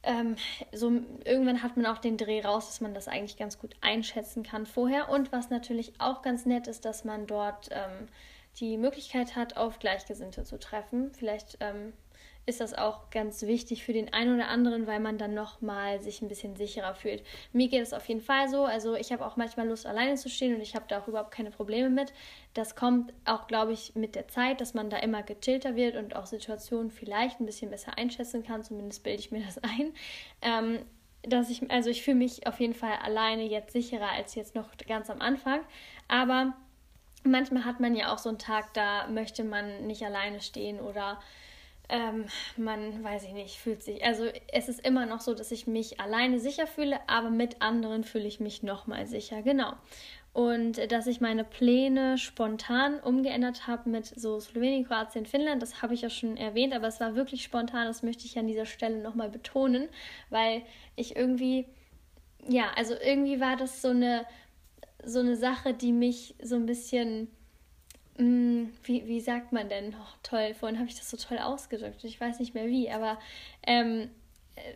ähm, 0.04 0.36
so 0.72 0.92
irgendwann 1.24 1.64
hat 1.64 1.76
man 1.76 1.86
auch 1.86 1.98
den 1.98 2.16
Dreh 2.16 2.40
raus, 2.40 2.68
dass 2.68 2.80
man 2.80 2.94
das 2.94 3.08
eigentlich 3.08 3.36
ganz 3.36 3.58
gut 3.58 3.74
einschätzen 3.80 4.44
kann 4.44 4.66
vorher. 4.66 5.08
Und 5.08 5.32
was 5.32 5.50
natürlich 5.50 5.94
auch 5.98 6.22
ganz 6.22 6.46
nett 6.46 6.68
ist, 6.68 6.84
dass 6.84 7.04
man 7.04 7.26
dort 7.26 7.70
ähm, 7.72 8.08
die 8.60 8.78
Möglichkeit 8.78 9.34
hat, 9.34 9.56
auf 9.56 9.80
Gleichgesinnte 9.80 10.44
zu 10.44 10.60
treffen. 10.60 11.12
Vielleicht 11.12 11.58
ähm, 11.60 11.92
ist 12.46 12.60
das 12.60 12.74
auch 12.74 13.10
ganz 13.10 13.42
wichtig 13.42 13.84
für 13.84 13.92
den 13.92 14.12
einen 14.12 14.36
oder 14.36 14.48
anderen, 14.48 14.86
weil 14.86 15.00
man 15.00 15.18
dann 15.18 15.34
nochmal 15.34 16.00
sich 16.00 16.22
ein 16.22 16.28
bisschen 16.28 16.54
sicherer 16.54 16.94
fühlt. 16.94 17.24
Mir 17.52 17.68
geht 17.68 17.82
es 17.82 17.92
auf 17.92 18.06
jeden 18.08 18.20
Fall 18.20 18.48
so. 18.48 18.64
Also 18.64 18.94
ich 18.94 19.10
habe 19.10 19.26
auch 19.26 19.36
manchmal 19.36 19.66
Lust, 19.66 19.84
alleine 19.84 20.14
zu 20.14 20.30
stehen 20.30 20.54
und 20.54 20.60
ich 20.60 20.76
habe 20.76 20.84
da 20.86 21.00
auch 21.00 21.08
überhaupt 21.08 21.32
keine 21.32 21.50
Probleme 21.50 21.90
mit. 21.90 22.12
Das 22.54 22.76
kommt 22.76 23.12
auch, 23.24 23.48
glaube 23.48 23.72
ich, 23.72 23.96
mit 23.96 24.14
der 24.14 24.28
Zeit, 24.28 24.60
dass 24.60 24.74
man 24.74 24.90
da 24.90 24.98
immer 24.98 25.24
gechillter 25.24 25.74
wird 25.74 25.96
und 25.96 26.14
auch 26.14 26.26
Situationen 26.26 26.92
vielleicht 26.92 27.40
ein 27.40 27.46
bisschen 27.46 27.70
besser 27.70 27.98
einschätzen 27.98 28.44
kann. 28.44 28.62
Zumindest 28.62 29.02
bilde 29.02 29.18
ich 29.18 29.32
mir 29.32 29.44
das 29.44 29.58
ein. 29.58 29.92
Ähm, 30.40 30.78
dass 31.22 31.50
ich, 31.50 31.68
also 31.72 31.90
ich 31.90 32.02
fühle 32.02 32.18
mich 32.18 32.46
auf 32.46 32.60
jeden 32.60 32.74
Fall 32.74 32.96
alleine 33.02 33.42
jetzt 33.42 33.72
sicherer 33.72 34.10
als 34.10 34.36
jetzt 34.36 34.54
noch 34.54 34.68
ganz 34.86 35.10
am 35.10 35.20
Anfang. 35.20 35.60
Aber 36.06 36.54
manchmal 37.24 37.64
hat 37.64 37.80
man 37.80 37.96
ja 37.96 38.14
auch 38.14 38.18
so 38.18 38.28
einen 38.28 38.38
Tag, 38.38 38.72
da 38.74 39.08
möchte 39.08 39.42
man 39.42 39.88
nicht 39.88 40.04
alleine 40.04 40.40
stehen 40.40 40.78
oder 40.78 41.18
ähm, 41.88 42.26
man, 42.56 43.02
weiß 43.02 43.24
ich 43.24 43.32
nicht, 43.32 43.56
fühlt 43.56 43.82
sich, 43.82 44.04
also 44.04 44.26
es 44.52 44.68
ist 44.68 44.84
immer 44.84 45.06
noch 45.06 45.20
so, 45.20 45.34
dass 45.34 45.52
ich 45.52 45.66
mich 45.66 46.00
alleine 46.00 46.40
sicher 46.40 46.66
fühle, 46.66 46.98
aber 47.06 47.30
mit 47.30 47.62
anderen 47.62 48.04
fühle 48.04 48.26
ich 48.26 48.40
mich 48.40 48.62
nochmal 48.62 49.06
sicher, 49.06 49.42
genau. 49.42 49.72
Und 50.32 50.92
dass 50.92 51.06
ich 51.06 51.22
meine 51.22 51.44
Pläne 51.44 52.18
spontan 52.18 53.00
umgeändert 53.00 53.66
habe 53.66 53.88
mit 53.88 54.04
so 54.04 54.38
Slowenien, 54.38 54.84
Kroatien, 54.84 55.24
Finnland, 55.24 55.62
das 55.62 55.80
habe 55.80 55.94
ich 55.94 56.02
ja 56.02 56.10
schon 56.10 56.36
erwähnt, 56.36 56.74
aber 56.74 56.88
es 56.88 57.00
war 57.00 57.14
wirklich 57.14 57.42
spontan, 57.42 57.86
das 57.86 58.02
möchte 58.02 58.26
ich 58.26 58.38
an 58.38 58.46
dieser 58.46 58.66
Stelle 58.66 58.98
nochmal 58.98 59.30
betonen, 59.30 59.88
weil 60.28 60.62
ich 60.94 61.16
irgendwie, 61.16 61.66
ja, 62.46 62.70
also 62.76 62.94
irgendwie 63.02 63.40
war 63.40 63.56
das 63.56 63.80
so 63.80 63.88
eine, 63.88 64.26
so 65.02 65.20
eine 65.20 65.36
Sache, 65.36 65.72
die 65.72 65.92
mich 65.92 66.34
so 66.42 66.56
ein 66.56 66.66
bisschen 66.66 67.28
Mm, 68.18 68.66
wie, 68.84 69.06
wie 69.06 69.20
sagt 69.20 69.52
man 69.52 69.68
denn? 69.68 69.94
Oh, 69.94 70.14
toll, 70.22 70.54
vorhin 70.54 70.78
habe 70.78 70.88
ich 70.88 70.96
das 70.96 71.10
so 71.10 71.16
toll 71.16 71.38
ausgedrückt. 71.38 72.02
Ich 72.04 72.20
weiß 72.20 72.38
nicht 72.38 72.54
mehr 72.54 72.66
wie, 72.66 72.90
aber 72.90 73.18
ähm, 73.66 74.10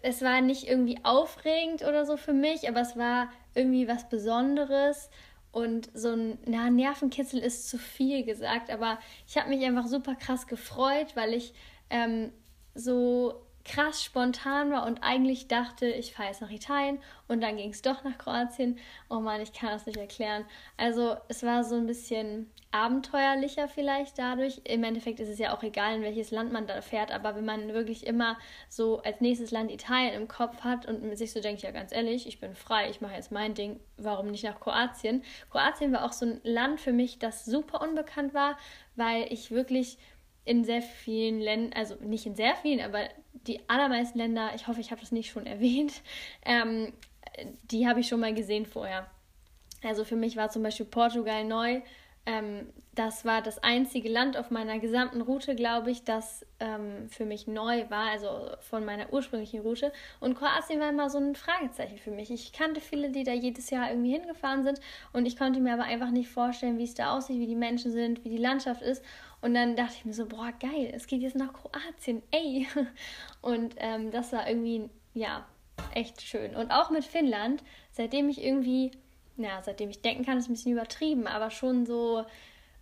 es 0.02 0.23
war 0.23 0.40
nicht 0.40 0.68
irgendwie 0.68 0.99
aufregend 1.04 1.82
oder 1.82 2.04
so 2.04 2.16
für 2.16 2.32
mich, 2.32 2.68
aber 2.68 2.80
es 2.80 2.97
war 2.97 3.30
irgendwie 3.54 3.88
was 3.88 4.09
Besonderes. 4.09 5.11
Und 5.52 5.90
so 5.94 6.11
ein 6.12 6.38
na, 6.47 6.70
Nervenkitzel 6.70 7.40
ist 7.40 7.68
zu 7.68 7.78
viel 7.78 8.25
gesagt, 8.25 8.70
aber 8.70 8.99
ich 9.26 9.37
habe 9.37 9.49
mich 9.49 9.64
einfach 9.64 9.87
super 9.87 10.14
krass 10.14 10.47
gefreut, 10.47 11.16
weil 11.16 11.35
ich 11.35 11.54
ähm, 11.88 12.30
so 12.75 13.35
krass 13.64 14.02
spontan 14.02 14.71
war 14.71 14.87
und 14.87 15.02
eigentlich 15.02 15.49
dachte, 15.49 15.87
ich 15.87 16.14
fahre 16.14 16.29
jetzt 16.29 16.40
nach 16.40 16.50
Italien 16.50 16.99
und 17.29 17.40
dann 17.43 17.57
ging 17.57 17.71
es 17.71 17.83
doch 17.83 18.02
nach 18.05 18.19
Kroatien. 18.19 18.79
Oh 19.09 19.21
Mann, 19.21 19.40
ich 19.40 19.52
kann 19.52 19.71
das 19.71 19.87
nicht 19.87 19.99
erklären. 19.99 20.45
Also 20.76 21.17
es 21.29 21.43
war 21.43 21.62
so 21.62 21.76
ein 21.76 21.87
bisschen 21.87 22.50
abenteuerlicher 22.73 23.69
vielleicht 23.69 24.19
dadurch. 24.19 24.61
Im 24.64 24.85
Endeffekt 24.85 25.21
ist 25.21 25.29
es 25.29 25.38
ja 25.38 25.55
auch 25.55 25.62
egal, 25.62 25.97
in 25.97 26.02
welches 26.02 26.31
Land 26.31 26.52
man 26.52 26.67
da 26.67 26.81
fährt, 26.81 27.11
aber 27.11 27.35
wenn 27.35 27.45
man 27.45 27.75
wirklich 27.75 28.07
immer 28.07 28.38
so 28.69 29.02
als 29.02 29.21
nächstes 29.21 29.50
Land 29.50 29.71
Italien 29.71 30.14
im 30.14 30.29
Kopf 30.29 30.62
hat 30.62 30.87
und 30.87 31.17
sich 31.17 31.33
so 31.33 31.40
denkt, 31.40 31.62
ja 31.62 31.71
ganz 31.71 31.93
ehrlich, 31.93 32.26
ich 32.26 32.40
bin 32.40 32.55
frei, 32.55 32.88
ich 32.88 33.00
mache 33.00 33.14
jetzt 33.14 33.33
mein 33.33 33.55
Ding, 33.55 33.81
warum 33.97 34.29
nicht 34.29 34.45
nach 34.45 34.61
Kroatien? 34.61 35.23
Kroatien 35.50 35.93
war 35.93 36.05
auch 36.05 36.12
so 36.12 36.26
ein 36.26 36.40
Land 36.45 36.81
für 36.81 36.93
mich, 36.93 37.19
das 37.19 37.45
super 37.45 37.83
unbekannt 37.83 38.35
war, 38.35 38.57
weil 38.97 39.33
ich 39.33 39.50
wirklich 39.50 39.99
in 40.45 40.64
sehr 40.64 40.83
vielen 40.83 41.40
Ländern, 41.40 41.73
also 41.75 41.97
nicht 41.97 42.26
in 42.26 42.35
sehr 42.35 42.57
vielen, 42.57 42.81
aber 42.81 43.09
die 43.47 43.68
allermeisten 43.68 44.18
Länder, 44.18 44.50
ich 44.54 44.66
hoffe, 44.66 44.80
ich 44.80 44.90
habe 44.90 45.00
das 45.00 45.12
nicht 45.12 45.30
schon 45.30 45.47
erwähnt, 45.47 46.02
ähm, 46.44 46.92
die 47.70 47.88
habe 47.88 48.00
ich 48.00 48.09
schon 48.09 48.20
mal 48.20 48.35
gesehen 48.35 48.66
vorher. 48.66 49.06
Also 49.82 50.04
für 50.04 50.16
mich 50.16 50.37
war 50.37 50.50
zum 50.50 50.62
Beispiel 50.62 50.87
Portugal 50.87 51.44
neu. 51.44 51.80
Ähm, 52.30 52.66
das 52.94 53.25
war 53.25 53.40
das 53.40 53.62
einzige 53.62 54.08
Land 54.08 54.37
auf 54.37 54.50
meiner 54.50 54.78
gesamten 54.78 55.20
Route, 55.20 55.54
glaube 55.54 55.90
ich, 55.90 56.04
das 56.04 56.44
ähm, 56.58 57.08
für 57.08 57.25
mich 57.25 57.46
neu 57.46 57.88
war, 57.88 58.10
also 58.10 58.50
von 58.60 58.84
meiner 58.84 59.12
ursprünglichen 59.12 59.60
Route. 59.60 59.92
Und 60.18 60.34
Kroatien 60.34 60.80
war 60.80 60.90
immer 60.90 61.08
so 61.08 61.18
ein 61.18 61.34
Fragezeichen 61.34 61.99
für 61.99 62.10
mich. 62.10 62.30
Ich 62.30 62.52
kannte 62.52 62.80
viele, 62.80 63.10
die 63.10 63.22
da 63.22 63.32
jedes 63.32 63.70
Jahr 63.70 63.90
irgendwie 63.90 64.12
hingefahren 64.12 64.64
sind 64.64 64.80
und 65.12 65.25
ich 65.26 65.38
konnte 65.38 65.60
mir 65.60 65.72
aber 65.72 65.84
einfach 65.84 66.10
nicht 66.10 66.28
vorstellen, 66.28 66.78
wie 66.78 66.84
es 66.84 66.94
da 66.94 67.16
aussieht, 67.16 67.38
wie 67.38 67.46
die 67.46 67.56
Menschen 67.56 67.92
sind, 67.92 68.25
wie 68.25 68.30
die 68.30 68.37
Landschaft 68.37 68.82
ist. 68.82 69.04
Und 69.40 69.54
dann 69.54 69.76
dachte 69.76 69.94
ich 69.96 70.04
mir 70.04 70.12
so, 70.12 70.26
boah, 70.26 70.52
geil, 70.60 70.92
es 70.92 71.06
geht 71.06 71.22
jetzt 71.22 71.37
nach 71.37 71.52
Kroatien, 71.52 72.22
ey. 72.32 72.66
Und 73.40 73.76
ähm, 73.78 74.10
das 74.10 74.32
war 74.32 74.49
irgendwie, 74.49 74.90
ja, 75.14 75.46
echt 75.94 76.20
schön. 76.20 76.54
Und 76.54 76.70
auch 76.70 76.90
mit 76.90 77.04
Finnland, 77.04 77.62
seitdem 77.92 78.28
ich 78.28 78.44
irgendwie, 78.44 78.90
ja, 79.42 79.62
seitdem 79.62 79.90
ich 79.90 80.02
denken 80.02 80.25
kann, 80.25 80.38
ist 80.38 80.49
ein 80.49 80.54
bisschen 80.54 80.73
übertrieben, 80.73 81.26
aber 81.26 81.50
schon 81.50 81.87
so 81.87 82.25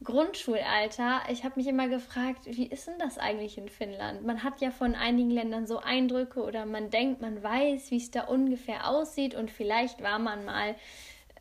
Grundschulalter, 0.05 1.23
ich 1.29 1.43
habe 1.43 1.55
mich 1.57 1.67
immer 1.67 1.89
gefragt, 1.89 2.43
wie 2.45 2.67
ist 2.67 2.87
denn 2.87 2.99
das 2.99 3.19
eigentlich 3.19 3.59
in 3.59 3.69
Finnland? 3.69 4.25
Man 4.25 4.45
hat 4.45 4.61
ja 4.61 4.71
von 4.71 4.95
einigen 4.95 5.31
Ländern 5.31 5.67
so 5.67 5.79
Eindrücke 5.79 6.43
oder 6.43 6.67
man 6.67 6.91
denkt, 6.91 7.21
man 7.21 7.43
weiß, 7.43 7.91
wie 7.91 7.97
es 7.97 8.11
da 8.13 8.23
ungefähr 8.23 8.89
aussieht 8.89 9.35
und 9.35 9.51
vielleicht 9.51 10.01
war 10.01 10.21
man 10.21 10.45
mal 10.45 10.77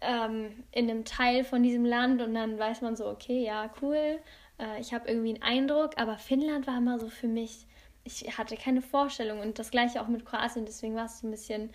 ähm, 0.01 0.63
in 0.71 0.89
einem 0.89 1.05
Teil 1.05 1.43
von 1.43 1.61
diesem 1.61 1.85
Land 1.85 2.21
und 2.21 2.33
dann 2.33 2.57
weiß 2.57 2.81
man 2.81 2.95
so, 2.95 3.07
okay, 3.07 3.43
ja, 3.43 3.69
cool, 3.81 4.19
äh, 4.59 4.79
ich 4.79 4.91
habe 4.91 5.07
irgendwie 5.07 5.35
einen 5.35 5.43
Eindruck, 5.43 5.91
aber 5.97 6.17
Finnland 6.17 6.65
war 6.65 6.79
immer 6.79 6.99
so 6.99 7.09
für 7.09 7.27
mich, 7.27 7.67
ich 8.03 8.37
hatte 8.39 8.57
keine 8.57 8.81
Vorstellung 8.81 9.39
und 9.39 9.59
das 9.59 9.69
gleiche 9.69 10.01
auch 10.01 10.07
mit 10.07 10.25
Kroatien, 10.25 10.65
deswegen 10.65 10.95
war 10.95 11.05
es 11.05 11.19
so 11.19 11.27
ein 11.27 11.31
bisschen, 11.31 11.69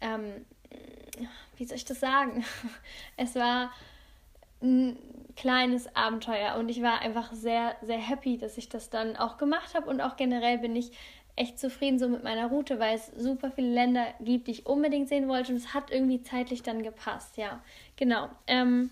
ähm, 0.00 0.44
wie 1.56 1.64
soll 1.64 1.76
ich 1.76 1.84
das 1.84 2.00
sagen? 2.00 2.44
es 3.16 3.34
war 3.34 3.72
ein 4.62 4.96
kleines 5.36 5.94
Abenteuer 5.94 6.56
und 6.56 6.68
ich 6.68 6.82
war 6.82 7.00
einfach 7.00 7.32
sehr, 7.32 7.76
sehr 7.82 7.98
happy, 7.98 8.38
dass 8.38 8.58
ich 8.58 8.68
das 8.68 8.90
dann 8.90 9.16
auch 9.16 9.38
gemacht 9.38 9.74
habe 9.74 9.88
und 9.88 10.00
auch 10.00 10.16
generell 10.16 10.58
bin 10.58 10.76
ich 10.76 10.92
echt 11.36 11.58
zufrieden 11.58 11.98
so 11.98 12.08
mit 12.08 12.22
meiner 12.22 12.48
Route, 12.48 12.78
weil 12.78 12.96
es 12.96 13.06
super 13.16 13.50
viele 13.50 13.72
Länder 13.72 14.06
gibt, 14.20 14.46
die 14.46 14.52
ich 14.52 14.66
unbedingt 14.66 15.08
sehen 15.08 15.28
wollte 15.28 15.52
und 15.52 15.58
es 15.58 15.72
hat 15.72 15.90
irgendwie 15.90 16.22
zeitlich 16.22 16.62
dann 16.62 16.82
gepasst, 16.82 17.36
ja, 17.36 17.62
genau. 17.96 18.28
Ähm, 18.46 18.90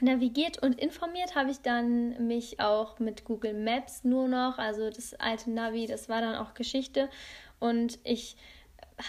navigiert 0.00 0.62
und 0.62 0.78
informiert 0.78 1.34
habe 1.34 1.50
ich 1.50 1.60
dann 1.60 2.26
mich 2.26 2.60
auch 2.60 2.98
mit 2.98 3.24
Google 3.24 3.54
Maps 3.54 4.04
nur 4.04 4.28
noch. 4.28 4.58
Also 4.58 4.90
das 4.90 5.14
alte 5.14 5.50
Navi, 5.50 5.86
das 5.86 6.08
war 6.08 6.20
dann 6.20 6.36
auch 6.36 6.54
Geschichte. 6.54 7.08
Und 7.58 7.98
ich 8.04 8.36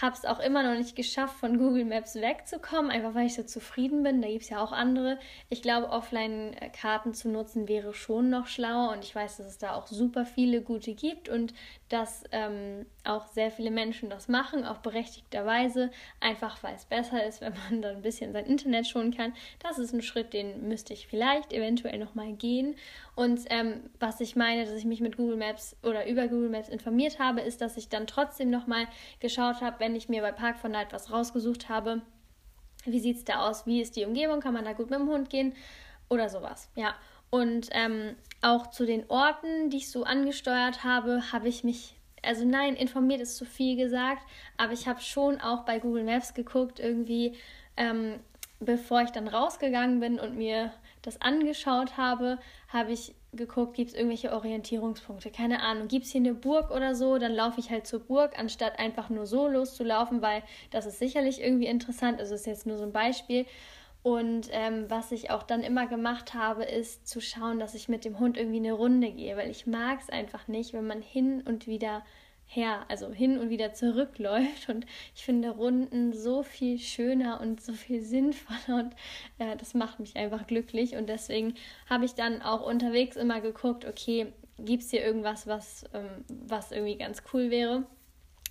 habe 0.00 0.14
es 0.14 0.24
auch 0.24 0.38
immer 0.38 0.62
noch 0.62 0.78
nicht 0.78 0.94
geschafft, 0.94 1.36
von 1.38 1.58
Google 1.58 1.84
Maps 1.84 2.14
wegzukommen, 2.14 2.90
einfach 2.90 3.14
weil 3.14 3.26
ich 3.26 3.34
so 3.34 3.42
zufrieden 3.42 4.02
bin. 4.02 4.22
Da 4.22 4.28
gibt 4.28 4.42
es 4.42 4.48
ja 4.48 4.62
auch 4.62 4.72
andere. 4.72 5.18
Ich 5.48 5.62
glaube, 5.62 5.90
Offline-Karten 5.90 7.12
zu 7.14 7.28
nutzen 7.28 7.68
wäre 7.68 7.92
schon 7.92 8.30
noch 8.30 8.46
schlauer 8.46 8.92
und 8.92 9.04
ich 9.04 9.14
weiß, 9.14 9.38
dass 9.38 9.46
es 9.46 9.58
da 9.58 9.74
auch 9.74 9.86
super 9.88 10.24
viele 10.24 10.62
gute 10.62 10.94
gibt 10.94 11.28
und 11.28 11.54
dass 11.90 12.22
ähm, 12.30 12.86
auch 13.04 13.26
sehr 13.26 13.50
viele 13.50 13.72
Menschen 13.72 14.10
das 14.10 14.28
machen, 14.28 14.64
auch 14.64 14.78
berechtigterweise, 14.78 15.90
einfach 16.20 16.62
weil 16.62 16.76
es 16.76 16.84
besser 16.86 17.26
ist, 17.26 17.40
wenn 17.40 17.52
man 17.52 17.82
dann 17.82 17.96
ein 17.96 18.02
bisschen 18.02 18.32
sein 18.32 18.46
Internet 18.46 18.86
schonen 18.86 19.14
kann. 19.14 19.34
Das 19.58 19.78
ist 19.78 19.92
ein 19.92 20.00
Schritt, 20.00 20.32
den 20.32 20.68
müsste 20.68 20.94
ich 20.94 21.08
vielleicht 21.08 21.52
eventuell 21.52 21.98
nochmal 21.98 22.32
gehen. 22.32 22.76
Und 23.16 23.40
ähm, 23.50 23.90
was 23.98 24.20
ich 24.20 24.36
meine, 24.36 24.64
dass 24.64 24.74
ich 24.74 24.84
mich 24.84 25.00
mit 25.00 25.16
Google 25.16 25.36
Maps 25.36 25.76
oder 25.82 26.06
über 26.06 26.28
Google 26.28 26.48
Maps 26.48 26.68
informiert 26.68 27.18
habe, 27.18 27.40
ist, 27.40 27.60
dass 27.60 27.76
ich 27.76 27.88
dann 27.88 28.06
trotzdem 28.06 28.50
nochmal 28.50 28.86
geschaut 29.18 29.60
habe, 29.60 29.80
wenn 29.80 29.96
ich 29.96 30.08
mir 30.08 30.22
bei 30.22 30.32
Park 30.32 30.58
von 30.58 30.70
Night 30.70 30.92
was 30.92 31.10
rausgesucht 31.10 31.68
habe, 31.68 32.02
wie 32.84 33.00
sieht 33.00 33.16
es 33.16 33.24
da 33.24 33.48
aus, 33.48 33.66
wie 33.66 33.80
ist 33.80 33.96
die 33.96 34.04
Umgebung, 34.04 34.40
kann 34.40 34.54
man 34.54 34.64
da 34.64 34.72
gut 34.72 34.90
mit 34.90 35.00
dem 35.00 35.08
Hund 35.08 35.28
gehen 35.28 35.54
oder 36.08 36.28
sowas. 36.28 36.70
Ja, 36.76 36.94
und 37.30 37.68
ähm, 37.72 38.16
auch 38.42 38.70
zu 38.70 38.86
den 38.86 39.08
Orten, 39.08 39.70
die 39.70 39.78
ich 39.78 39.90
so 39.90 40.04
angesteuert 40.04 40.84
habe, 40.84 41.32
habe 41.32 41.48
ich 41.48 41.64
mich, 41.64 41.94
also 42.22 42.44
nein, 42.44 42.74
informiert 42.74 43.20
ist 43.20 43.36
zu 43.36 43.44
viel 43.44 43.76
gesagt, 43.76 44.22
aber 44.56 44.72
ich 44.72 44.88
habe 44.88 45.00
schon 45.00 45.40
auch 45.40 45.64
bei 45.64 45.78
Google 45.78 46.04
Maps 46.04 46.34
geguckt, 46.34 46.80
irgendwie, 46.80 47.36
ähm, 47.76 48.20
bevor 48.58 49.02
ich 49.02 49.10
dann 49.10 49.28
rausgegangen 49.28 50.00
bin 50.00 50.18
und 50.18 50.36
mir 50.36 50.72
das 51.02 51.20
angeschaut 51.22 51.96
habe, 51.96 52.38
habe 52.68 52.92
ich 52.92 53.14
geguckt, 53.32 53.74
gibt 53.74 53.90
es 53.90 53.96
irgendwelche 53.96 54.32
Orientierungspunkte. 54.32 55.30
Keine 55.30 55.62
Ahnung, 55.62 55.88
gibt 55.88 56.04
es 56.04 56.12
hier 56.12 56.20
eine 56.20 56.34
Burg 56.34 56.70
oder 56.70 56.94
so, 56.94 57.16
dann 57.18 57.32
laufe 57.32 57.60
ich 57.60 57.70
halt 57.70 57.86
zur 57.86 58.00
Burg, 58.00 58.38
anstatt 58.38 58.78
einfach 58.78 59.08
nur 59.08 59.26
so 59.26 59.46
loszulaufen, 59.46 60.20
weil 60.20 60.42
das 60.70 60.86
ist 60.86 60.98
sicherlich 60.98 61.40
irgendwie 61.40 61.66
interessant. 61.66 62.18
Also 62.20 62.34
ist 62.34 62.46
jetzt 62.46 62.66
nur 62.66 62.76
so 62.76 62.84
ein 62.84 62.92
Beispiel. 62.92 63.46
Und 64.02 64.48
ähm, 64.52 64.86
was 64.88 65.12
ich 65.12 65.30
auch 65.30 65.42
dann 65.42 65.62
immer 65.62 65.86
gemacht 65.86 66.32
habe, 66.32 66.64
ist 66.64 67.06
zu 67.06 67.20
schauen, 67.20 67.58
dass 67.58 67.74
ich 67.74 67.88
mit 67.88 68.04
dem 68.04 68.18
Hund 68.18 68.38
irgendwie 68.38 68.58
eine 68.58 68.72
Runde 68.72 69.10
gehe, 69.10 69.36
weil 69.36 69.50
ich 69.50 69.66
mag 69.66 70.00
es 70.00 70.08
einfach 70.08 70.48
nicht, 70.48 70.72
wenn 70.72 70.86
man 70.86 71.02
hin 71.02 71.42
und 71.42 71.66
wieder 71.66 72.02
her, 72.46 72.84
also 72.88 73.12
hin 73.12 73.38
und 73.38 73.50
wieder 73.50 73.74
zurückläuft. 73.74 74.68
Und 74.68 74.86
ich 75.14 75.22
finde 75.24 75.50
Runden 75.50 76.12
so 76.12 76.42
viel 76.42 76.78
schöner 76.78 77.40
und 77.40 77.60
so 77.60 77.72
viel 77.74 78.02
sinnvoller 78.02 78.80
und 78.80 78.94
äh, 79.38 79.56
das 79.56 79.74
macht 79.74 80.00
mich 80.00 80.16
einfach 80.16 80.46
glücklich. 80.46 80.96
Und 80.96 81.08
deswegen 81.08 81.54
habe 81.88 82.06
ich 82.06 82.14
dann 82.14 82.42
auch 82.42 82.66
unterwegs 82.66 83.16
immer 83.16 83.40
geguckt, 83.40 83.84
okay, 83.84 84.32
gibt 84.58 84.82
es 84.82 84.90
hier 84.90 85.04
irgendwas, 85.04 85.46
was, 85.46 85.84
ähm, 85.94 86.24
was 86.28 86.72
irgendwie 86.72 86.96
ganz 86.96 87.22
cool 87.32 87.50
wäre? 87.50 87.84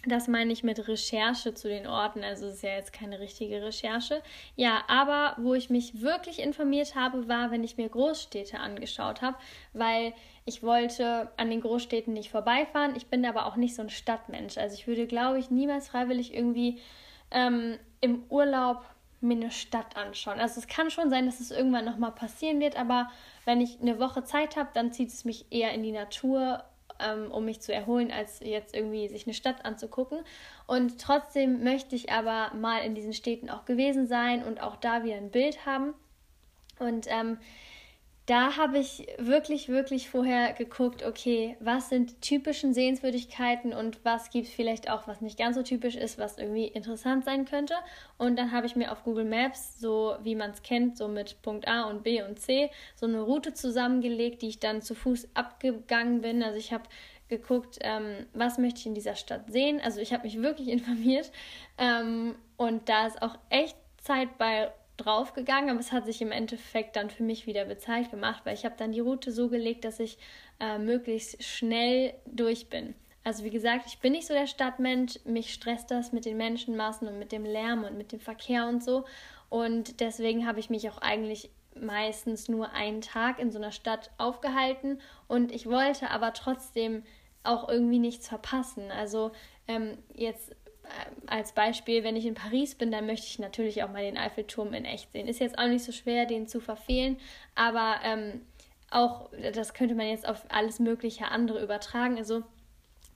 Das 0.05 0.29
meine 0.29 0.53
ich 0.53 0.63
mit 0.63 0.87
Recherche 0.87 1.53
zu 1.53 1.67
den 1.67 1.85
Orten. 1.85 2.23
Also 2.23 2.45
es 2.45 2.55
ist 2.55 2.63
ja 2.63 2.75
jetzt 2.75 2.93
keine 2.93 3.19
richtige 3.19 3.61
Recherche. 3.61 4.21
Ja, 4.55 4.83
aber 4.87 5.35
wo 5.37 5.53
ich 5.53 5.69
mich 5.69 6.01
wirklich 6.01 6.39
informiert 6.39 6.95
habe, 6.95 7.27
war, 7.27 7.51
wenn 7.51 7.65
ich 7.65 7.75
mir 7.75 7.89
Großstädte 7.89 8.59
angeschaut 8.59 9.21
habe, 9.21 9.37
weil 9.73 10.13
ich 10.45 10.63
wollte 10.63 11.29
an 11.35 11.49
den 11.49 11.59
Großstädten 11.59 12.13
nicht 12.13 12.31
vorbeifahren. 12.31 12.95
Ich 12.95 13.07
bin 13.07 13.25
aber 13.25 13.45
auch 13.45 13.57
nicht 13.57 13.75
so 13.75 13.81
ein 13.81 13.89
Stadtmensch. 13.89 14.57
Also 14.57 14.75
ich 14.75 14.87
würde, 14.87 15.05
glaube 15.05 15.37
ich, 15.37 15.51
niemals 15.51 15.89
freiwillig 15.89 16.33
irgendwie 16.33 16.79
ähm, 17.31 17.77
im 17.99 18.23
Urlaub 18.29 18.85
mir 19.21 19.35
eine 19.35 19.51
Stadt 19.51 19.97
anschauen. 19.97 20.39
Also 20.39 20.61
es 20.61 20.67
kann 20.67 20.91
schon 20.91 21.09
sein, 21.09 21.25
dass 21.25 21.41
es 21.41 21.51
irgendwann 21.51 21.83
nochmal 21.83 22.13
passieren 22.13 22.61
wird, 22.61 22.79
aber 22.79 23.11
wenn 23.43 23.59
ich 23.59 23.81
eine 23.81 23.99
Woche 23.99 24.23
Zeit 24.23 24.55
habe, 24.55 24.69
dann 24.73 24.93
zieht 24.93 25.09
es 25.09 25.25
mich 25.25 25.45
eher 25.49 25.73
in 25.73 25.83
die 25.83 25.91
Natur 25.91 26.63
ähm, 26.99 27.31
um 27.31 27.45
mich 27.45 27.61
zu 27.61 27.73
erholen, 27.73 28.11
als 28.11 28.39
jetzt 28.41 28.75
irgendwie 28.75 29.07
sich 29.07 29.25
eine 29.25 29.33
Stadt 29.33 29.65
anzugucken. 29.65 30.19
Und 30.67 30.99
trotzdem 31.01 31.63
möchte 31.63 31.95
ich 31.95 32.11
aber 32.11 32.53
mal 32.55 32.79
in 32.79 32.95
diesen 32.95 33.13
Städten 33.13 33.49
auch 33.49 33.65
gewesen 33.65 34.07
sein 34.07 34.43
und 34.43 34.61
auch 34.61 34.75
da 34.75 35.03
wieder 35.03 35.17
ein 35.17 35.31
Bild 35.31 35.65
haben. 35.65 35.93
Und 36.79 37.07
ähm, 37.09 37.37
da 38.29 38.57
habe 38.57 38.77
ich 38.77 39.07
wirklich, 39.17 39.69
wirklich 39.69 40.07
vorher 40.07 40.53
geguckt, 40.53 41.03
okay, 41.03 41.57
was 41.59 41.89
sind 41.89 42.21
typischen 42.21 42.75
Sehenswürdigkeiten 42.75 43.73
und 43.73 44.05
was 44.05 44.29
gibt 44.29 44.47
es 44.47 44.53
vielleicht 44.53 44.87
auch, 44.87 45.07
was 45.07 45.19
nicht 45.19 45.39
ganz 45.39 45.55
so 45.55 45.63
typisch 45.63 45.95
ist, 45.95 46.19
was 46.19 46.37
irgendwie 46.37 46.67
interessant 46.67 47.25
sein 47.25 47.45
könnte. 47.45 47.73
Und 48.19 48.37
dann 48.37 48.51
habe 48.51 48.67
ich 48.67 48.75
mir 48.75 48.91
auf 48.91 49.03
Google 49.03 49.25
Maps, 49.25 49.79
so 49.79 50.15
wie 50.21 50.35
man 50.35 50.51
es 50.51 50.61
kennt, 50.61 50.95
so 50.95 51.07
mit 51.07 51.41
Punkt 51.41 51.67
A 51.67 51.85
und 51.89 52.03
B 52.03 52.21
und 52.21 52.39
C, 52.39 52.69
so 52.93 53.07
eine 53.07 53.21
Route 53.21 53.55
zusammengelegt, 53.55 54.43
die 54.43 54.49
ich 54.49 54.59
dann 54.59 54.83
zu 54.83 54.93
Fuß 54.93 55.29
abgegangen 55.33 56.21
bin. 56.21 56.43
Also 56.43 56.59
ich 56.59 56.71
habe 56.71 56.83
geguckt, 57.29 57.79
ähm, 57.81 58.27
was 58.33 58.59
möchte 58.59 58.79
ich 58.79 58.85
in 58.85 58.93
dieser 58.93 59.15
Stadt 59.15 59.51
sehen. 59.51 59.81
Also 59.83 60.01
ich 60.01 60.13
habe 60.13 60.25
mich 60.25 60.39
wirklich 60.39 60.67
informiert 60.69 61.31
ähm, 61.79 62.35
und 62.57 62.89
da 62.89 63.07
ist 63.07 63.23
auch 63.23 63.39
echt 63.49 63.75
Zeit 63.97 64.37
bei 64.37 64.71
draufgegangen, 65.05 65.69
aber 65.69 65.79
es 65.79 65.91
hat 65.91 66.05
sich 66.05 66.21
im 66.21 66.31
Endeffekt 66.31 66.95
dann 66.95 67.09
für 67.09 67.23
mich 67.23 67.47
wieder 67.47 67.65
bezahlt 67.65 68.11
gemacht, 68.11 68.41
weil 68.45 68.53
ich 68.53 68.65
habe 68.65 68.75
dann 68.77 68.91
die 68.91 68.99
Route 68.99 69.31
so 69.31 69.49
gelegt, 69.49 69.85
dass 69.85 69.99
ich 69.99 70.17
äh, 70.59 70.77
möglichst 70.77 71.43
schnell 71.43 72.13
durch 72.25 72.69
bin. 72.69 72.95
Also 73.23 73.43
wie 73.43 73.49
gesagt, 73.49 73.85
ich 73.87 73.99
bin 73.99 74.13
nicht 74.13 74.27
so 74.27 74.33
der 74.33 74.47
Stadtmensch, 74.47 75.19
mich 75.25 75.53
stresst 75.53 75.91
das 75.91 76.11
mit 76.11 76.25
den 76.25 76.37
Menschenmassen 76.37 77.07
und 77.07 77.19
mit 77.19 77.31
dem 77.31 77.45
Lärm 77.45 77.83
und 77.83 77.97
mit 77.97 78.11
dem 78.11 78.19
Verkehr 78.19 78.67
und 78.67 78.83
so. 78.83 79.05
Und 79.49 79.99
deswegen 79.99 80.47
habe 80.47 80.59
ich 80.59 80.69
mich 80.69 80.89
auch 80.89 80.99
eigentlich 80.99 81.49
meistens 81.75 82.47
nur 82.47 82.71
einen 82.71 83.01
Tag 83.01 83.39
in 83.39 83.51
so 83.51 83.57
einer 83.57 83.71
Stadt 83.71 84.11
aufgehalten 84.17 84.99
und 85.27 85.51
ich 85.51 85.67
wollte 85.67 86.09
aber 86.09 86.33
trotzdem 86.33 87.03
auch 87.43 87.69
irgendwie 87.69 87.99
nichts 87.99 88.27
verpassen. 88.27 88.91
Also 88.91 89.31
ähm, 89.67 89.97
jetzt 90.13 90.55
als 91.27 91.53
Beispiel, 91.53 92.03
wenn 92.03 92.15
ich 92.15 92.25
in 92.25 92.33
Paris 92.33 92.75
bin, 92.75 92.91
dann 92.91 93.05
möchte 93.05 93.27
ich 93.27 93.39
natürlich 93.39 93.83
auch 93.83 93.91
mal 93.91 94.03
den 94.03 94.17
Eiffelturm 94.17 94.73
in 94.73 94.85
echt 94.85 95.11
sehen. 95.11 95.27
Ist 95.27 95.39
jetzt 95.39 95.57
auch 95.57 95.67
nicht 95.67 95.83
so 95.83 95.91
schwer, 95.91 96.25
den 96.25 96.47
zu 96.47 96.59
verfehlen, 96.59 97.17
aber 97.55 97.95
ähm, 98.03 98.41
auch 98.91 99.29
das 99.53 99.73
könnte 99.73 99.95
man 99.95 100.07
jetzt 100.07 100.27
auf 100.27 100.45
alles 100.49 100.79
mögliche 100.79 101.29
andere 101.29 101.61
übertragen. 101.61 102.17
Also 102.17 102.43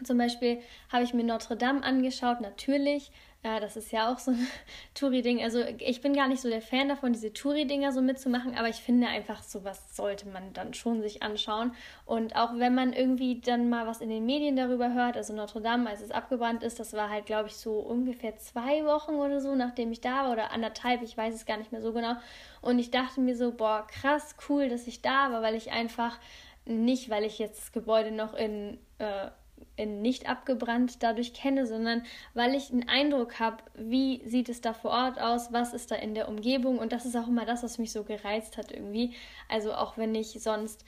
zum 0.04 0.18
Beispiel 0.18 0.62
habe 0.92 1.04
ich 1.04 1.14
mir 1.14 1.24
Notre 1.24 1.56
Dame 1.56 1.84
angeschaut, 1.84 2.42
natürlich, 2.42 3.12
ja, 3.46 3.60
das 3.60 3.76
ist 3.76 3.92
ja 3.92 4.12
auch 4.12 4.20
so 4.20 4.32
ein 4.32 4.48
Touri-Ding. 4.94 5.44
Also 5.44 5.60
ich 5.80 6.00
bin 6.00 6.14
gar 6.14 6.30
nicht 6.30 6.42
so 6.42 6.50
der 6.50 6.62
Fan 6.62 6.88
davon, 6.88 7.12
diese 7.12 7.34
Touri-Dinger 7.34 7.92
so 7.92 8.02
mitzumachen, 8.02 8.56
aber 8.58 8.70
ich 8.70 8.78
finde 8.78 9.08
einfach, 9.08 9.44
sowas 9.44 9.96
sollte 9.96 10.30
man 10.30 10.54
dann 10.54 10.74
schon 10.74 11.02
sich 11.02 11.22
anschauen. 11.24 11.76
Und 12.06 12.38
auch 12.38 12.58
wenn 12.58 12.74
man 12.74 12.94
irgendwie 12.94 13.42
dann 13.42 13.70
mal 13.70 13.86
was 13.86 14.00
in 14.00 14.10
den 14.10 14.26
Medien 14.26 14.56
darüber 14.56 14.94
hört, 14.94 15.18
also 15.18 15.34
Notre 15.34 15.62
Dame, 15.62 15.90
als 15.90 16.02
es 16.02 16.12
abgebrannt 16.12 16.64
ist, 16.64 16.80
das 16.80 16.94
war 16.94 17.10
halt, 17.10 17.26
glaube 17.26 17.50
ich, 17.50 17.58
so 17.58 17.80
ungefähr 17.80 18.38
zwei 18.38 18.86
Wochen 18.86 19.16
oder 19.16 19.42
so, 19.42 19.56
nachdem 19.56 19.92
ich 19.92 20.00
da 20.00 20.24
war, 20.24 20.32
oder 20.32 20.52
anderthalb, 20.52 21.02
ich 21.02 21.18
weiß 21.18 21.36
es 21.36 21.46
gar 21.46 21.58
nicht 21.58 21.74
mehr 21.74 21.82
so 21.82 21.92
genau. 21.92 22.16
Und 22.62 22.80
ich 22.80 22.92
dachte 22.92 23.20
mir 23.20 23.36
so, 23.36 23.52
boah, 23.52 23.86
krass, 23.88 24.36
cool, 24.48 24.70
dass 24.70 24.88
ich 24.88 25.02
da 25.02 25.32
war, 25.34 25.42
weil 25.42 25.56
ich 25.56 25.72
einfach 25.72 26.18
nicht, 26.66 27.10
weil 27.10 27.26
ich 27.26 27.40
jetzt 27.40 27.60
das 27.60 27.72
Gebäude 27.74 28.12
noch 28.12 28.34
in 28.36 28.78
äh, 29.00 29.28
in 29.28 29.43
nicht 29.78 30.30
abgebrannt 30.30 31.02
dadurch 31.02 31.34
kenne, 31.34 31.66
sondern 31.66 32.04
weil 32.34 32.54
ich 32.56 32.72
einen 32.72 32.88
Eindruck 32.88 33.40
habe, 33.40 33.58
wie 33.76 34.22
sieht 34.28 34.50
es 34.50 34.62
da 34.62 34.74
vor 34.74 34.92
Ort 34.92 35.20
aus, 35.20 35.52
was 35.52 35.74
ist 35.74 35.92
da 35.92 35.96
in 35.96 36.14
der 36.14 36.30
Umgebung? 36.30 36.78
Und 36.78 36.92
das 36.92 37.06
ist 37.06 37.16
auch 37.16 37.28
immer 37.28 37.46
das, 37.46 37.64
was 37.64 37.80
mich 37.80 37.92
so 37.92 38.04
gereizt 38.04 38.58
hat 38.58 38.72
irgendwie. 38.72 39.14
Also 39.50 39.74
auch 39.74 39.98
wenn 39.98 40.14
ich 40.14 40.32
sonst 40.42 40.86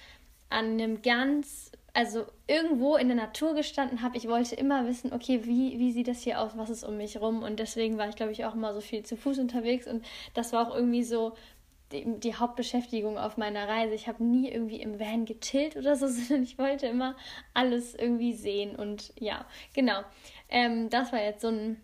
an 0.49 0.73
einem 0.73 1.01
ganz, 1.01 1.71
also 1.93 2.25
irgendwo 2.47 2.95
in 2.95 3.07
der 3.07 3.17
Natur 3.17 3.55
gestanden 3.55 4.03
habe, 4.03 4.17
ich 4.17 4.27
wollte 4.27 4.55
immer 4.55 4.85
wissen, 4.87 5.13
okay, 5.13 5.45
wie, 5.45 5.79
wie 5.79 5.91
sieht 5.91 6.07
das 6.07 6.21
hier 6.21 6.39
aus, 6.39 6.51
was 6.55 6.69
ist 6.69 6.83
um 6.83 6.97
mich 6.97 7.19
rum? 7.19 7.41
Und 7.41 7.59
deswegen 7.59 7.97
war 7.97 8.07
ich, 8.07 8.15
glaube 8.15 8.31
ich, 8.33 8.45
auch 8.45 8.53
immer 8.53 8.73
so 8.73 8.81
viel 8.81 9.03
zu 9.03 9.17
Fuß 9.17 9.39
unterwegs. 9.39 9.87
Und 9.87 10.05
das 10.35 10.53
war 10.53 10.67
auch 10.67 10.75
irgendwie 10.75 11.03
so 11.03 11.33
die, 11.91 12.19
die 12.19 12.35
Hauptbeschäftigung 12.35 13.17
auf 13.17 13.37
meiner 13.37 13.67
Reise. 13.67 13.93
Ich 13.93 14.07
habe 14.07 14.23
nie 14.23 14.49
irgendwie 14.49 14.81
im 14.81 14.99
Van 14.99 15.25
getillt 15.25 15.75
oder 15.75 15.95
so, 15.95 16.07
sondern 16.09 16.43
ich 16.43 16.57
wollte 16.57 16.87
immer 16.87 17.15
alles 17.53 17.95
irgendwie 17.95 18.33
sehen. 18.33 18.75
Und 18.75 19.13
ja, 19.19 19.45
genau. 19.73 20.01
Ähm, 20.49 20.89
das 20.89 21.11
war 21.11 21.21
jetzt 21.21 21.41
so 21.41 21.49
ein 21.49 21.81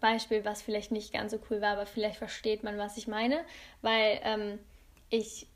Beispiel, 0.00 0.44
was 0.44 0.62
vielleicht 0.62 0.92
nicht 0.92 1.12
ganz 1.12 1.32
so 1.32 1.38
cool 1.50 1.60
war, 1.60 1.72
aber 1.72 1.86
vielleicht 1.86 2.16
versteht 2.16 2.62
man, 2.62 2.78
was 2.78 2.96
ich 2.96 3.08
meine, 3.08 3.44
weil 3.82 4.20
ähm, 4.22 4.58
ich 5.10 5.48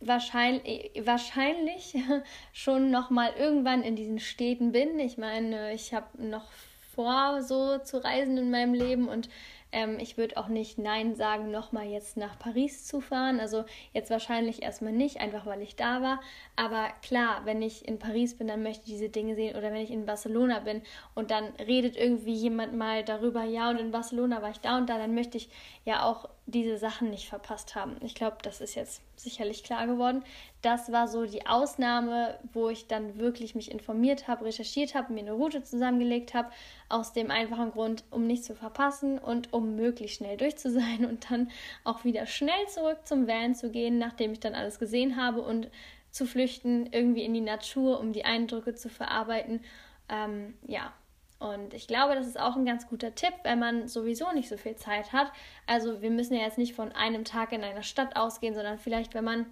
wahrscheinlich, 0.00 0.90
wahrscheinlich 1.04 1.96
schon 2.52 2.90
noch 2.90 3.10
mal 3.10 3.32
irgendwann 3.36 3.82
in 3.82 3.96
diesen 3.96 4.18
Städten 4.18 4.72
bin. 4.72 4.98
Ich 4.98 5.18
meine, 5.18 5.72
ich 5.72 5.94
habe 5.94 6.22
noch 6.22 6.50
vor, 6.94 7.42
so 7.42 7.78
zu 7.78 8.02
reisen 8.02 8.38
in 8.38 8.50
meinem 8.50 8.74
Leben 8.74 9.08
und 9.08 9.28
ähm, 9.76 9.98
ich 10.00 10.16
würde 10.16 10.38
auch 10.38 10.48
nicht 10.48 10.78
Nein 10.78 11.16
sagen, 11.16 11.50
nochmal 11.50 11.84
jetzt 11.84 12.16
nach 12.16 12.38
Paris 12.38 12.86
zu 12.86 13.02
fahren. 13.02 13.40
Also 13.40 13.66
jetzt 13.92 14.10
wahrscheinlich 14.10 14.62
erstmal 14.62 14.92
nicht, 14.92 15.20
einfach 15.20 15.44
weil 15.44 15.60
ich 15.60 15.76
da 15.76 16.00
war. 16.00 16.20
Aber 16.56 16.88
klar, 17.02 17.42
wenn 17.44 17.60
ich 17.60 17.86
in 17.86 17.98
Paris 17.98 18.38
bin, 18.38 18.48
dann 18.48 18.62
möchte 18.62 18.84
ich 18.86 18.92
diese 18.94 19.10
Dinge 19.10 19.34
sehen. 19.34 19.54
Oder 19.54 19.72
wenn 19.74 19.82
ich 19.82 19.90
in 19.90 20.06
Barcelona 20.06 20.60
bin 20.60 20.80
und 21.14 21.30
dann 21.30 21.44
redet 21.58 21.94
irgendwie 21.94 22.32
jemand 22.32 22.74
mal 22.74 23.04
darüber, 23.04 23.44
ja, 23.44 23.68
und 23.68 23.78
in 23.78 23.90
Barcelona 23.90 24.40
war 24.40 24.50
ich 24.50 24.60
da 24.60 24.78
und 24.78 24.88
da, 24.88 24.96
dann 24.96 25.14
möchte 25.14 25.36
ich 25.36 25.50
ja 25.84 26.04
auch 26.04 26.26
diese 26.46 26.78
Sachen 26.78 27.10
nicht 27.10 27.28
verpasst 27.28 27.74
haben. 27.74 27.96
Ich 28.02 28.14
glaube, 28.14 28.36
das 28.42 28.60
ist 28.60 28.76
jetzt 28.76 29.02
sicherlich 29.16 29.64
klar 29.64 29.88
geworden. 29.88 30.22
Das 30.62 30.92
war 30.92 31.08
so 31.08 31.26
die 31.26 31.44
Ausnahme, 31.44 32.38
wo 32.52 32.68
ich 32.68 32.86
dann 32.86 33.18
wirklich 33.18 33.56
mich 33.56 33.70
informiert 33.70 34.28
habe, 34.28 34.44
recherchiert 34.44 34.94
habe, 34.94 35.12
mir 35.12 35.20
eine 35.20 35.32
Route 35.32 35.64
zusammengelegt 35.64 36.34
habe, 36.34 36.50
aus 36.88 37.12
dem 37.12 37.32
einfachen 37.32 37.72
Grund, 37.72 38.04
um 38.12 38.28
nichts 38.28 38.46
zu 38.46 38.54
verpassen 38.54 39.18
und 39.18 39.52
um 39.52 39.74
möglichst 39.74 40.18
schnell 40.18 40.36
durch 40.36 40.56
zu 40.56 40.70
sein 40.70 41.04
und 41.04 41.30
dann 41.30 41.50
auch 41.82 42.04
wieder 42.04 42.26
schnell 42.26 42.68
zurück 42.68 42.98
zum 43.04 43.26
Van 43.26 43.56
zu 43.56 43.70
gehen, 43.70 43.98
nachdem 43.98 44.32
ich 44.32 44.40
dann 44.40 44.54
alles 44.54 44.78
gesehen 44.78 45.16
habe 45.16 45.42
und 45.42 45.68
zu 46.12 46.26
flüchten, 46.26 46.88
irgendwie 46.92 47.24
in 47.24 47.34
die 47.34 47.40
Natur, 47.40 47.98
um 47.98 48.12
die 48.12 48.24
Eindrücke 48.24 48.74
zu 48.74 48.88
verarbeiten. 48.88 49.60
Ähm, 50.08 50.54
ja, 50.66 50.92
und 51.38 51.74
ich 51.74 51.86
glaube, 51.86 52.14
das 52.14 52.26
ist 52.26 52.40
auch 52.40 52.56
ein 52.56 52.64
ganz 52.64 52.88
guter 52.88 53.14
Tipp, 53.14 53.34
wenn 53.42 53.58
man 53.58 53.88
sowieso 53.88 54.32
nicht 54.32 54.48
so 54.48 54.56
viel 54.56 54.76
Zeit 54.76 55.12
hat. 55.12 55.30
Also 55.66 56.00
wir 56.00 56.10
müssen 56.10 56.34
ja 56.34 56.42
jetzt 56.42 56.58
nicht 56.58 56.74
von 56.74 56.92
einem 56.92 57.24
Tag 57.24 57.52
in 57.52 57.62
einer 57.62 57.82
Stadt 57.82 58.16
ausgehen, 58.16 58.54
sondern 58.54 58.78
vielleicht, 58.78 59.14
wenn 59.14 59.24
man 59.24 59.46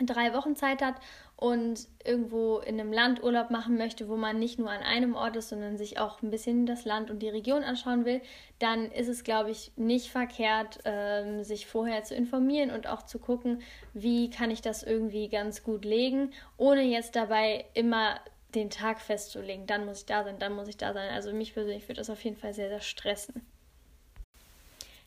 drei 0.00 0.34
Wochen 0.34 0.56
Zeit 0.56 0.82
hat 0.82 0.96
und 1.36 1.86
irgendwo 2.04 2.58
in 2.58 2.80
einem 2.80 2.92
Land 2.92 3.22
Urlaub 3.22 3.50
machen 3.50 3.76
möchte, 3.76 4.08
wo 4.08 4.16
man 4.16 4.40
nicht 4.40 4.58
nur 4.58 4.70
an 4.70 4.82
einem 4.82 5.14
Ort 5.14 5.36
ist, 5.36 5.50
sondern 5.50 5.76
sich 5.76 5.98
auch 6.00 6.20
ein 6.20 6.30
bisschen 6.30 6.66
das 6.66 6.84
Land 6.84 7.10
und 7.10 7.20
die 7.20 7.28
Region 7.28 7.62
anschauen 7.62 8.04
will, 8.04 8.20
dann 8.58 8.90
ist 8.90 9.08
es, 9.08 9.22
glaube 9.22 9.50
ich, 9.50 9.70
nicht 9.76 10.10
verkehrt, 10.10 10.80
ähm, 10.84 11.44
sich 11.44 11.66
vorher 11.66 12.02
zu 12.02 12.16
informieren 12.16 12.70
und 12.70 12.88
auch 12.88 13.02
zu 13.02 13.20
gucken, 13.20 13.62
wie 13.92 14.30
kann 14.30 14.50
ich 14.50 14.62
das 14.62 14.82
irgendwie 14.82 15.28
ganz 15.28 15.62
gut 15.62 15.84
legen, 15.84 16.32
ohne 16.56 16.82
jetzt 16.82 17.14
dabei 17.14 17.66
immer 17.74 18.18
den 18.54 18.70
Tag 18.70 19.00
festzulegen, 19.00 19.66
dann 19.66 19.86
muss 19.86 20.00
ich 20.00 20.06
da 20.06 20.24
sein, 20.24 20.38
dann 20.38 20.54
muss 20.54 20.68
ich 20.68 20.76
da 20.76 20.92
sein. 20.92 21.10
Also 21.10 21.32
mich 21.32 21.54
persönlich 21.54 21.84
würde 21.84 22.00
das 22.00 22.10
auf 22.10 22.22
jeden 22.22 22.36
Fall 22.36 22.54
sehr, 22.54 22.68
sehr 22.68 22.80
stressen. 22.80 23.46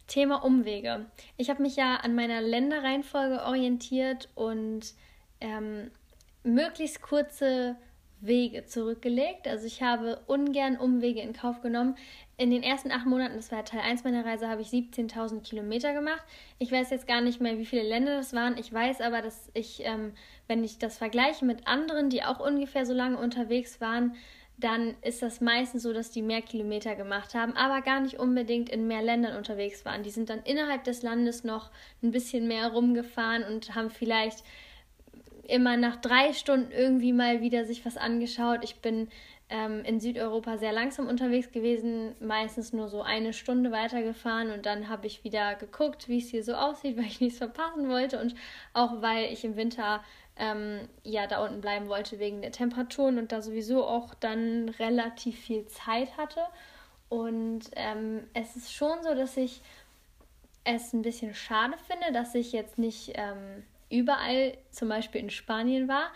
Thema 0.08 0.44
Umwege. 0.44 1.06
Ich 1.36 1.50
habe 1.50 1.62
mich 1.62 1.76
ja 1.76 1.98
an 1.98 2.16
meiner 2.16 2.42
Länderreihenfolge 2.42 3.44
orientiert 3.44 4.30
und 4.36 4.94
ähm, 5.42 5.92
möglichst 6.44 7.02
kurze 7.02 7.76
Wege 8.20 8.66
zurückgelegt. 8.66 9.48
Also 9.48 9.66
ich 9.68 9.82
habe 9.82 10.22
ungern 10.28 10.78
Umwege 10.78 11.22
in 11.22 11.34
Kauf 11.34 11.62
genommen. 11.62 11.96
In 12.38 12.52
den 12.52 12.64
ersten 12.64 12.92
acht 12.92 13.06
Monaten, 13.06 13.36
das 13.36 13.52
war 13.52 13.66
Teil 13.66 13.82
1 13.82 14.04
meiner 14.04 14.26
Reise, 14.26 14.48
habe 14.48 14.62
ich 14.62 14.70
17.000 14.70 15.42
Kilometer 15.42 15.94
gemacht. 15.94 16.24
Ich 16.60 16.72
weiß 16.72 16.90
jetzt 16.90 17.08
gar 17.08 17.22
nicht 17.22 17.42
mehr, 17.42 17.58
wie 17.58 17.66
viele 17.66 17.84
Länder 17.84 18.18
das 18.18 18.34
waren. 18.34 18.58
Ich 18.58 18.72
weiß 18.72 19.02
aber, 19.02 19.22
dass 19.22 19.50
ich, 19.54 19.82
ähm, 19.84 20.14
wenn 20.48 20.64
ich 20.64 20.78
das 20.78 20.98
vergleiche 20.98 21.46
mit 21.46 21.68
anderen, 21.68 22.10
die 22.10 22.24
auch 22.24 22.40
ungefähr 22.40 22.86
so 22.86 22.94
lange 22.94 23.18
unterwegs 23.18 23.82
waren, 23.82 24.16
dann 24.58 24.96
ist 25.04 25.22
das 25.22 25.40
meistens 25.40 25.84
so, 25.84 25.94
dass 25.94 26.10
die 26.10 26.24
mehr 26.24 26.42
Kilometer 26.42 26.96
gemacht 26.96 27.36
haben, 27.36 27.54
aber 27.56 27.82
gar 27.82 28.00
nicht 28.00 28.18
unbedingt 28.18 28.70
in 28.70 28.88
mehr 28.88 29.04
Ländern 29.04 29.38
unterwegs 29.38 29.86
waren. 29.86 30.02
Die 30.02 30.10
sind 30.10 30.32
dann 30.32 30.42
innerhalb 30.44 30.84
des 30.84 31.04
Landes 31.04 31.44
noch 31.44 31.70
ein 32.02 32.10
bisschen 32.10 32.48
mehr 32.48 32.70
rumgefahren 32.70 33.44
und 33.44 33.76
haben 33.76 33.92
vielleicht 33.92 34.44
immer 35.48 35.78
nach 35.78 35.96
drei 35.98 36.34
Stunden 36.34 36.72
irgendwie 36.72 37.14
mal 37.14 37.42
wieder 37.42 37.66
sich 37.66 37.86
was 37.86 37.98
angeschaut. 37.98 38.60
Ich 38.64 38.82
bin 38.82 39.10
ähm, 39.50 39.84
in 39.86 40.00
Südeuropa 40.00 40.58
sehr 40.58 40.74
langsam 40.74 41.08
unterwegs 41.08 41.52
gewesen, 41.52 42.16
meistens 42.20 42.74
nur 42.74 42.90
so 42.90 43.02
eine 43.02 43.32
Stunde 43.32 43.72
weitergefahren 43.72 44.52
und 44.52 44.66
dann 44.66 44.90
habe 44.90 45.08
ich 45.08 45.24
wieder 45.24 45.56
geguckt, 45.56 46.10
wie 46.10 46.18
es 46.18 46.30
hier 46.30 46.44
so 46.44 46.54
aussieht, 46.54 46.98
weil 46.98 47.06
ich 47.06 47.22
nichts 47.22 47.38
verpassen 47.38 47.90
wollte 47.90 48.20
und 48.20 48.36
auch 48.74 49.02
weil 49.02 49.32
ich 49.32 49.46
im 49.46 49.56
Winter 49.56 50.04
ähm, 50.36 50.88
ja 51.04 51.28
da 51.28 51.44
unten 51.44 51.62
bleiben 51.62 51.88
wollte 51.88 52.20
wegen 52.20 52.42
der 52.42 52.52
Temperaturen 52.52 53.18
und 53.18 53.32
da 53.32 53.42
sowieso 53.42 53.86
auch 53.86 54.14
dann 54.14 54.70
relativ 54.70 55.40
viel 55.40 55.66
Zeit 55.68 56.18
hatte. 56.18 56.42
Und 57.10 57.62
ähm, 57.76 58.28
es 58.34 58.58
ist 58.58 58.74
schon 58.74 59.02
so, 59.02 59.16
dass 59.16 59.38
ich 59.38 59.62
es 60.66 60.92
ein 60.92 61.02
bisschen 61.02 61.34
schade 61.34 61.76
finde, 61.88 62.12
dass 62.12 62.36
ich 62.36 62.52
jetzt 62.52 62.78
nicht 62.78 63.14
ähm, 63.16 63.64
überall, 63.90 64.58
zum 64.72 64.90
Beispiel 64.90 65.22
in 65.22 65.30
Spanien 65.30 65.88
war. 65.88 66.12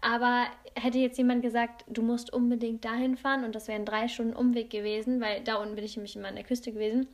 Aber 0.00 0.46
hätte 0.74 0.98
jetzt 0.98 1.18
jemand 1.18 1.42
gesagt, 1.42 1.84
du 1.88 2.02
musst 2.02 2.32
unbedingt 2.32 2.84
dahin 2.84 3.16
fahren 3.16 3.44
und 3.44 3.54
das 3.54 3.68
wäre 3.68 3.78
ein 3.78 3.86
drei 3.86 4.08
Stunden 4.08 4.34
Umweg 4.34 4.70
gewesen, 4.70 5.20
weil 5.20 5.42
da 5.44 5.56
unten 5.56 5.76
bin 5.76 5.84
ich 5.84 5.96
nämlich 5.96 6.16
immer 6.16 6.28
an 6.28 6.34
der 6.34 6.44
Küste 6.44 6.72
gewesen, 6.72 7.06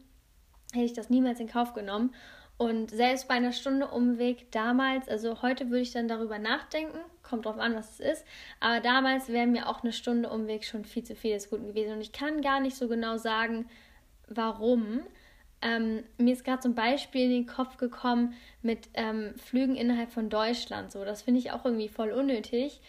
hätte 0.72 0.86
ich 0.86 0.94
das 0.94 1.10
niemals 1.10 1.40
in 1.40 1.48
Kauf 1.48 1.74
genommen. 1.74 2.14
Und 2.56 2.90
selbst 2.90 3.28
bei 3.28 3.34
einer 3.34 3.52
Stunde 3.52 3.86
Umweg 3.86 4.50
damals, 4.50 5.08
also 5.08 5.42
heute 5.42 5.70
würde 5.70 5.82
ich 5.82 5.92
dann 5.92 6.08
darüber 6.08 6.38
nachdenken, 6.38 6.98
kommt 7.22 7.44
drauf 7.44 7.58
an, 7.58 7.76
was 7.76 8.00
es 8.00 8.00
ist, 8.00 8.26
aber 8.58 8.80
damals 8.80 9.28
wäre 9.28 9.46
mir 9.46 9.68
auch 9.68 9.82
eine 9.82 9.92
Stunde 9.92 10.28
Umweg 10.28 10.64
schon 10.64 10.84
viel 10.84 11.04
zu 11.04 11.14
viel 11.14 11.34
des 11.34 11.50
Guten 11.50 11.68
gewesen. 11.68 11.92
Und 11.92 12.00
ich 12.00 12.10
kann 12.10 12.40
gar 12.40 12.58
nicht 12.58 12.76
so 12.76 12.88
genau 12.88 13.16
sagen, 13.16 13.68
warum. 14.28 15.02
Ähm, 15.60 16.04
mir 16.18 16.32
ist 16.32 16.44
gerade 16.44 16.60
zum 16.60 16.74
Beispiel 16.74 17.24
in 17.24 17.30
den 17.30 17.46
Kopf 17.46 17.76
gekommen 17.78 18.34
mit 18.62 18.88
ähm, 18.94 19.34
Flügen 19.36 19.76
innerhalb 19.76 20.12
von 20.12 20.30
Deutschland. 20.30 20.92
So, 20.92 21.04
das 21.04 21.22
finde 21.22 21.40
ich 21.40 21.50
auch 21.50 21.64
irgendwie 21.64 21.88
voll 21.88 22.12
unnötig. 22.12 22.80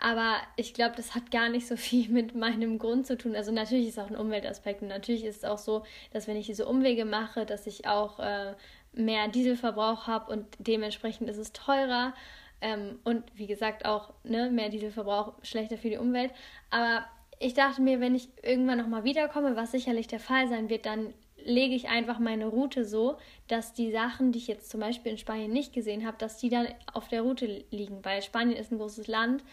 Aber 0.00 0.36
ich 0.56 0.74
glaube, 0.74 0.94
das 0.96 1.14
hat 1.14 1.30
gar 1.30 1.48
nicht 1.48 1.66
so 1.66 1.76
viel 1.78 2.08
mit 2.10 2.34
meinem 2.34 2.78
Grund 2.78 3.06
zu 3.06 3.16
tun. 3.16 3.34
Also 3.34 3.52
natürlich 3.52 3.88
ist 3.88 3.98
es 3.98 4.04
auch 4.04 4.10
ein 4.10 4.16
Umweltaspekt 4.16 4.82
und 4.82 4.88
natürlich 4.88 5.24
ist 5.24 5.38
es 5.38 5.44
auch 5.44 5.58
so, 5.58 5.84
dass 6.12 6.26
wenn 6.26 6.36
ich 6.36 6.46
diese 6.46 6.66
Umwege 6.66 7.04
mache, 7.04 7.46
dass 7.46 7.66
ich 7.66 7.86
auch 7.86 8.18
äh, 8.20 8.54
mehr 8.92 9.28
Dieselverbrauch 9.28 10.06
habe 10.06 10.32
und 10.32 10.46
dementsprechend 10.58 11.28
ist 11.28 11.38
es 11.38 11.52
teurer. 11.52 12.14
Ähm, 12.60 12.98
und 13.04 13.24
wie 13.34 13.46
gesagt 13.46 13.86
auch 13.86 14.12
ne, 14.24 14.50
mehr 14.50 14.68
Dieselverbrauch 14.68 15.34
schlechter 15.42 15.78
für 15.78 15.90
die 15.90 15.98
Umwelt. 15.98 16.32
Aber 16.70 17.04
ich 17.38 17.54
dachte 17.54 17.80
mir, 17.80 18.00
wenn 18.00 18.14
ich 18.14 18.28
irgendwann 18.42 18.78
nochmal 18.78 19.04
wiederkomme, 19.04 19.56
was 19.56 19.70
sicherlich 19.70 20.08
der 20.08 20.20
Fall 20.20 20.48
sein 20.48 20.68
wird, 20.68 20.86
dann 20.86 21.14
lege 21.44 21.74
ich 21.74 21.88
einfach 21.88 22.18
meine 22.18 22.46
Route 22.46 22.84
so, 22.84 23.16
dass 23.46 23.72
die 23.72 23.90
Sachen, 23.92 24.32
die 24.32 24.38
ich 24.38 24.48
jetzt 24.48 24.70
zum 24.70 24.80
Beispiel 24.80 25.12
in 25.12 25.18
Spanien 25.18 25.52
nicht 25.52 25.72
gesehen 25.72 26.06
habe, 26.06 26.16
dass 26.18 26.38
die 26.38 26.48
dann 26.48 26.68
auf 26.92 27.08
der 27.08 27.22
Route 27.22 27.64
liegen, 27.70 28.04
weil 28.04 28.22
Spanien 28.22 28.56
ist 28.56 28.72
ein 28.72 28.78
großes 28.78 29.06
Land 29.06 29.44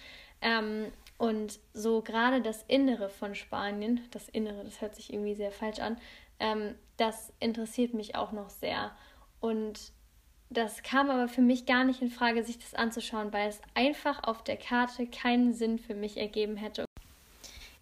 ähm, 0.41 0.91
und 1.17 1.59
so 1.73 2.01
gerade 2.01 2.41
das 2.41 2.63
Innere 2.67 3.09
von 3.09 3.35
Spanien, 3.35 4.01
das 4.11 4.27
Innere, 4.29 4.63
das 4.63 4.81
hört 4.81 4.95
sich 4.95 5.13
irgendwie 5.13 5.35
sehr 5.35 5.51
falsch 5.51 5.79
an, 5.79 5.97
ähm, 6.39 6.75
das 6.97 7.33
interessiert 7.39 7.93
mich 7.93 8.15
auch 8.15 8.31
noch 8.31 8.49
sehr. 8.49 8.91
Und 9.39 9.93
das 10.49 10.83
kam 10.83 11.09
aber 11.09 11.27
für 11.27 11.41
mich 11.41 11.65
gar 11.65 11.83
nicht 11.83 12.01
in 12.01 12.09
Frage, 12.09 12.43
sich 12.43 12.59
das 12.59 12.73
anzuschauen, 12.73 13.33
weil 13.33 13.49
es 13.49 13.61
einfach 13.73 14.23
auf 14.23 14.43
der 14.43 14.57
Karte 14.57 15.07
keinen 15.07 15.53
Sinn 15.53 15.79
für 15.79 15.95
mich 15.95 16.17
ergeben 16.17 16.55
hätte. 16.55 16.85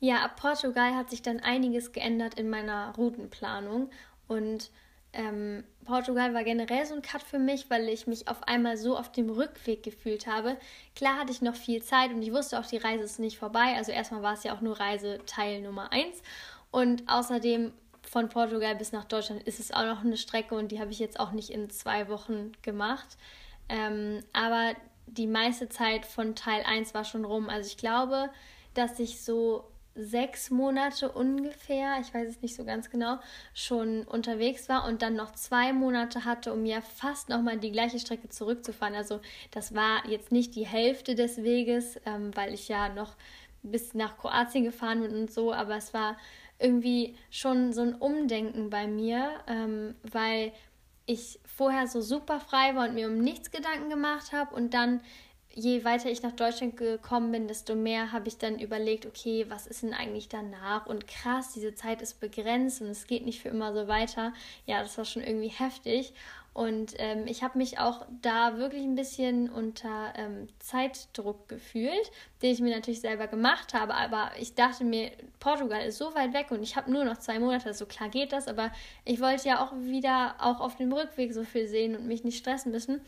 Ja, 0.04 0.18
ab 0.18 0.36
Portugal 0.36 0.96
hat 0.96 1.10
sich 1.10 1.22
dann 1.22 1.40
einiges 1.40 1.94
geändert 1.94 2.34
in 2.34 2.50
meiner 2.50 2.94
Routenplanung 2.98 3.90
und 4.28 4.70
ähm, 5.14 5.64
Portugal 5.86 6.34
war 6.34 6.44
generell 6.44 6.86
so 6.86 6.94
ein 6.94 7.02
Cut 7.02 7.24
für 7.24 7.40
mich, 7.40 7.70
weil 7.70 7.88
ich 7.88 8.06
mich 8.06 8.28
auf 8.28 8.44
einmal 8.44 8.76
so 8.76 8.98
auf 8.98 9.14
dem 9.14 9.30
Rückweg 9.30 9.82
gefühlt 9.82 10.28
habe. 10.28 10.58
Klar 10.94 11.20
hatte 11.20 11.32
ich 11.32 11.42
noch 11.42 11.56
viel 11.56 11.82
Zeit 11.82 12.12
und 12.12 12.22
ich 12.22 12.34
wusste 12.34 12.60
auch, 12.60 12.66
die 12.66 12.80
Reise 12.80 13.06
ist 13.06 13.18
nicht 13.18 13.38
vorbei. 13.38 13.76
Also 13.78 13.94
erstmal 13.94 14.22
war 14.22 14.34
es 14.34 14.44
ja 14.44 14.54
auch 14.54 14.60
nur 14.60 14.78
Reiseteil 14.78 15.62
Nummer 15.62 15.94
1 15.94 16.22
und 16.70 17.04
außerdem 17.08 17.72
von 18.02 18.28
Portugal 18.28 18.76
bis 18.76 18.92
nach 18.92 19.06
Deutschland 19.06 19.44
ist 19.44 19.62
es 19.62 19.72
auch 19.72 19.86
noch 19.86 20.04
eine 20.04 20.18
Strecke 20.18 20.56
und 20.56 20.74
die 20.74 20.82
habe 20.82 20.92
ich 20.92 21.00
jetzt 21.00 21.18
auch 21.18 21.32
nicht 21.32 21.50
in 21.50 21.70
zwei 21.70 22.10
Wochen 22.10 22.52
gemacht. 22.62 23.18
Ähm, 23.70 24.20
aber 24.34 24.74
die 25.08 25.28
meiste 25.28 25.70
Zeit 25.70 26.06
von 26.06 26.36
Teil 26.36 26.64
1 26.66 26.94
war 26.94 27.06
schon 27.06 27.24
rum. 27.24 27.48
Also 27.48 27.68
ich 27.68 27.78
glaube, 27.78 28.30
dass 28.74 29.00
ich 29.00 29.22
so 29.22 29.70
sechs 29.96 30.50
Monate 30.50 31.12
ungefähr, 31.12 31.98
ich 32.02 32.14
weiß 32.14 32.28
es 32.28 32.42
nicht 32.42 32.56
so 32.56 32.66
ganz 32.66 32.90
genau, 32.90 33.20
schon 33.54 34.04
unterwegs 34.04 34.70
war 34.70 34.86
und 34.86 35.02
dann 35.02 35.16
noch 35.16 35.32
zwei 35.34 35.74
Monate 35.74 36.26
hatte, 36.26 36.54
um 36.54 36.66
ja 36.66 36.82
fast 36.82 37.30
nochmal 37.30 37.58
die 37.58 37.72
gleiche 37.72 38.00
Strecke 38.00 38.30
zurückzufahren. 38.30 38.96
Also 38.96 39.22
das 39.52 39.76
war 39.76 40.08
jetzt 40.08 40.32
nicht 40.32 40.56
die 40.56 40.66
Hälfte 40.66 41.16
des 41.16 41.44
Weges, 41.44 42.00
ähm, 42.06 42.36
weil 42.36 42.54
ich 42.54 42.68
ja 42.68 42.90
noch 42.90 43.16
bis 43.62 43.94
nach 43.94 44.18
Kroatien 44.18 44.64
gefahren 44.64 45.02
bin 45.02 45.16
und 45.16 45.32
so, 45.32 45.54
aber 45.54 45.78
es 45.78 45.94
war 45.94 46.18
irgendwie 46.60 47.16
schon 47.30 47.74
so 47.74 47.82
ein 47.82 47.96
Umdenken 47.96 48.70
bei 48.70 48.88
mir, 48.88 49.30
ähm, 49.48 49.96
weil 50.04 50.52
ich 51.06 51.40
vorher 51.46 51.88
so 51.88 52.02
super 52.02 52.40
frei 52.40 52.76
war 52.76 52.88
und 52.88 52.96
mir 52.96 53.08
um 53.08 53.20
nichts 53.20 53.52
Gedanken 53.52 53.90
gemacht 53.90 54.32
habe 54.32 54.56
und 54.56 54.74
dann 54.74 55.02
je 55.56 55.84
weiter 55.86 56.10
ich 56.10 56.24
nach 56.24 56.32
Deutschland 56.32 56.78
gekommen 56.78 57.32
bin, 57.32 57.48
desto 57.48 57.76
mehr 57.76 58.12
habe 58.12 58.28
ich 58.28 58.38
dann 58.38 58.60
überlegt, 58.60 59.06
okay, 59.06 59.46
was 59.50 59.68
ist 59.68 59.84
denn 59.84 59.94
eigentlich 59.94 60.30
danach? 60.30 60.86
Und 60.88 61.08
krass, 61.08 61.54
diese 61.54 61.76
Zeit 61.76 62.02
ist 62.02 62.20
begrenzt 62.20 62.82
und 62.82 62.88
es 62.88 63.08
geht 63.08 63.26
nicht 63.26 63.42
für 63.42 63.50
immer 63.50 63.74
so 63.74 63.88
weiter. 63.88 64.34
Ja, 64.66 64.82
das 64.82 64.98
war 64.98 65.06
schon 65.06 65.24
irgendwie 65.24 65.50
heftig. 65.50 66.14
Und 66.54 66.94
ähm, 67.00 67.26
ich 67.26 67.42
habe 67.42 67.58
mich 67.58 67.80
auch 67.80 68.06
da 68.22 68.58
wirklich 68.58 68.84
ein 68.84 68.94
bisschen 68.94 69.50
unter 69.50 70.14
ähm, 70.16 70.48
Zeitdruck 70.60 71.50
gefühlt, 71.50 72.12
den 72.44 72.52
ich 72.52 72.60
mir 72.60 72.76
natürlich 72.76 73.02
selber 73.02 73.26
gemacht 73.26 73.74
habe. 73.74 73.96
Aber 73.96 74.32
ich 74.40 74.54
dachte 74.54 74.84
mir, 74.84 75.12
Portugal 75.40 75.84
ist 75.84 75.98
so 75.98 76.14
weit 76.14 76.34
weg 76.34 76.52
und 76.52 76.62
ich 76.62 76.76
habe 76.76 76.92
nur 76.92 77.06
noch 77.06 77.18
zwei 77.18 77.40
Monate. 77.40 77.74
So 77.74 77.88
klar 77.88 78.10
geht 78.10 78.34
das, 78.34 78.48
aber 78.48 78.72
ich 79.04 79.20
wollte 79.20 79.50
ja 79.50 79.64
auch 79.64 79.74
wieder 79.74 80.36
auch 80.40 80.60
auf 80.60 80.76
dem 80.76 80.94
Rückweg 80.94 81.34
so 81.34 81.44
viel 81.44 81.68
sehen 81.68 81.96
und 81.96 82.06
mich 82.06 82.24
nicht 82.24 82.38
stressen 82.38 82.72
müssen. 82.72 83.02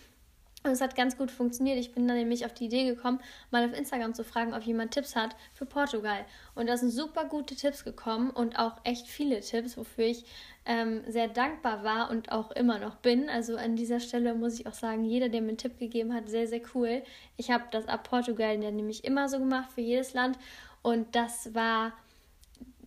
Und 0.66 0.72
es 0.72 0.82
hat 0.82 0.96
ganz 0.96 1.16
gut 1.16 1.30
funktioniert. 1.30 1.78
Ich 1.78 1.94
bin 1.94 2.08
dann 2.08 2.18
nämlich 2.18 2.44
auf 2.44 2.54
die 2.54 2.66
Idee 2.66 2.86
gekommen, 2.86 3.20
mal 3.52 3.64
auf 3.64 3.78
Instagram 3.78 4.16
zu 4.16 4.24
fragen, 4.24 4.56
ob 4.56 4.64
jemand 4.64 4.92
Tipps 4.92 5.16
hat 5.16 5.36
für 5.54 5.68
Portugal. 5.68 6.26
Und 6.56 6.68
da 6.68 6.76
sind 6.76 6.90
super 6.90 7.26
gute 7.26 7.56
Tipps 7.56 7.84
gekommen 7.84 8.32
und 8.32 8.58
auch 8.58 8.78
echt 8.84 9.08
viele 9.08 9.40
Tipps, 9.42 9.78
wofür 9.78 10.06
ich 10.06 10.26
ähm, 10.66 11.04
sehr 11.08 11.28
dankbar 11.28 11.84
war 11.84 12.10
und 12.10 12.32
auch 12.32 12.50
immer 12.52 12.80
noch 12.80 12.96
bin. 12.96 13.30
Also 13.30 13.58
an 13.58 13.76
dieser 13.76 14.00
Stelle 14.00 14.34
muss 14.34 14.60
ich 14.60 14.66
auch 14.66 14.74
sagen, 14.74 15.06
jeder, 15.06 15.30
der 15.30 15.42
mir 15.42 15.50
einen 15.50 15.58
Tipp 15.58 15.78
gegeben 15.78 16.16
hat, 16.16 16.30
sehr, 16.30 16.48
sehr 16.48 16.62
cool. 16.74 17.04
Ich 17.38 17.52
habe 17.52 17.66
das 17.70 17.88
ab 17.88 18.10
Portugal 18.10 18.62
ja 18.62 18.72
nämlich 18.72 19.04
immer 19.04 19.30
so 19.30 19.38
gemacht 19.38 19.72
für 19.72 19.82
jedes 19.82 20.16
Land. 20.16 20.40
Und 20.82 21.16
das 21.16 21.54
war 21.54 21.94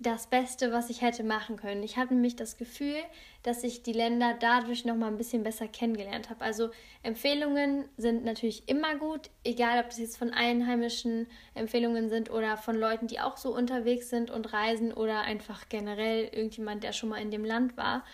das 0.00 0.28
Beste, 0.28 0.72
was 0.72 0.90
ich 0.90 1.02
hätte 1.02 1.24
machen 1.24 1.56
können. 1.56 1.82
Ich 1.82 1.96
hatte 1.96 2.14
nämlich 2.14 2.36
das 2.36 2.56
Gefühl, 2.56 2.96
dass 3.42 3.64
ich 3.64 3.82
die 3.82 3.92
Länder 3.92 4.36
dadurch 4.38 4.84
noch 4.84 4.94
mal 4.94 5.08
ein 5.08 5.16
bisschen 5.16 5.42
besser 5.42 5.66
kennengelernt 5.66 6.30
habe. 6.30 6.44
Also 6.44 6.70
Empfehlungen 7.02 7.84
sind 7.96 8.24
natürlich 8.24 8.68
immer 8.68 8.96
gut, 8.96 9.30
egal 9.44 9.80
ob 9.80 9.88
das 9.88 9.98
jetzt 9.98 10.16
von 10.16 10.30
einheimischen 10.30 11.26
Empfehlungen 11.54 12.08
sind 12.08 12.30
oder 12.30 12.56
von 12.56 12.76
Leuten, 12.76 13.08
die 13.08 13.20
auch 13.20 13.36
so 13.36 13.54
unterwegs 13.54 14.08
sind 14.08 14.30
und 14.30 14.52
reisen 14.52 14.92
oder 14.92 15.22
einfach 15.22 15.68
generell 15.68 16.24
irgendjemand, 16.32 16.84
der 16.84 16.92
schon 16.92 17.08
mal 17.08 17.20
in 17.20 17.30
dem 17.30 17.44
Land 17.44 17.76
war. 17.76 18.04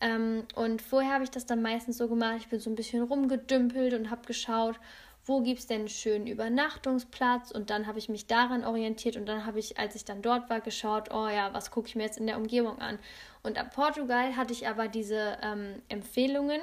Ähm, 0.00 0.44
und 0.54 0.82
vorher 0.82 1.14
habe 1.14 1.24
ich 1.24 1.30
das 1.30 1.46
dann 1.46 1.62
meistens 1.62 1.98
so 1.98 2.08
gemacht, 2.08 2.36
ich 2.38 2.48
bin 2.48 2.60
so 2.60 2.70
ein 2.70 2.76
bisschen 2.76 3.02
rumgedümpelt 3.02 3.94
und 3.94 4.10
habe 4.10 4.26
geschaut, 4.26 4.76
wo 5.28 5.42
gibt 5.42 5.60
es 5.60 5.66
denn 5.66 5.80
einen 5.80 5.88
schönen 5.88 6.26
Übernachtungsplatz 6.26 7.50
und 7.50 7.70
dann 7.70 7.86
habe 7.86 7.98
ich 7.98 8.08
mich 8.08 8.26
daran 8.26 8.64
orientiert 8.64 9.16
und 9.16 9.26
dann 9.26 9.44
habe 9.44 9.58
ich, 9.58 9.78
als 9.78 9.94
ich 9.94 10.04
dann 10.04 10.22
dort 10.22 10.48
war, 10.48 10.60
geschaut, 10.60 11.12
oh 11.12 11.28
ja, 11.28 11.52
was 11.52 11.70
gucke 11.70 11.88
ich 11.88 11.96
mir 11.96 12.04
jetzt 12.04 12.18
in 12.18 12.26
der 12.26 12.38
Umgebung 12.38 12.78
an. 12.78 12.98
Und 13.42 13.58
ab 13.58 13.74
Portugal 13.74 14.36
hatte 14.36 14.52
ich 14.52 14.66
aber 14.66 14.88
diese 14.88 15.38
ähm, 15.42 15.82
Empfehlungen. 15.88 16.60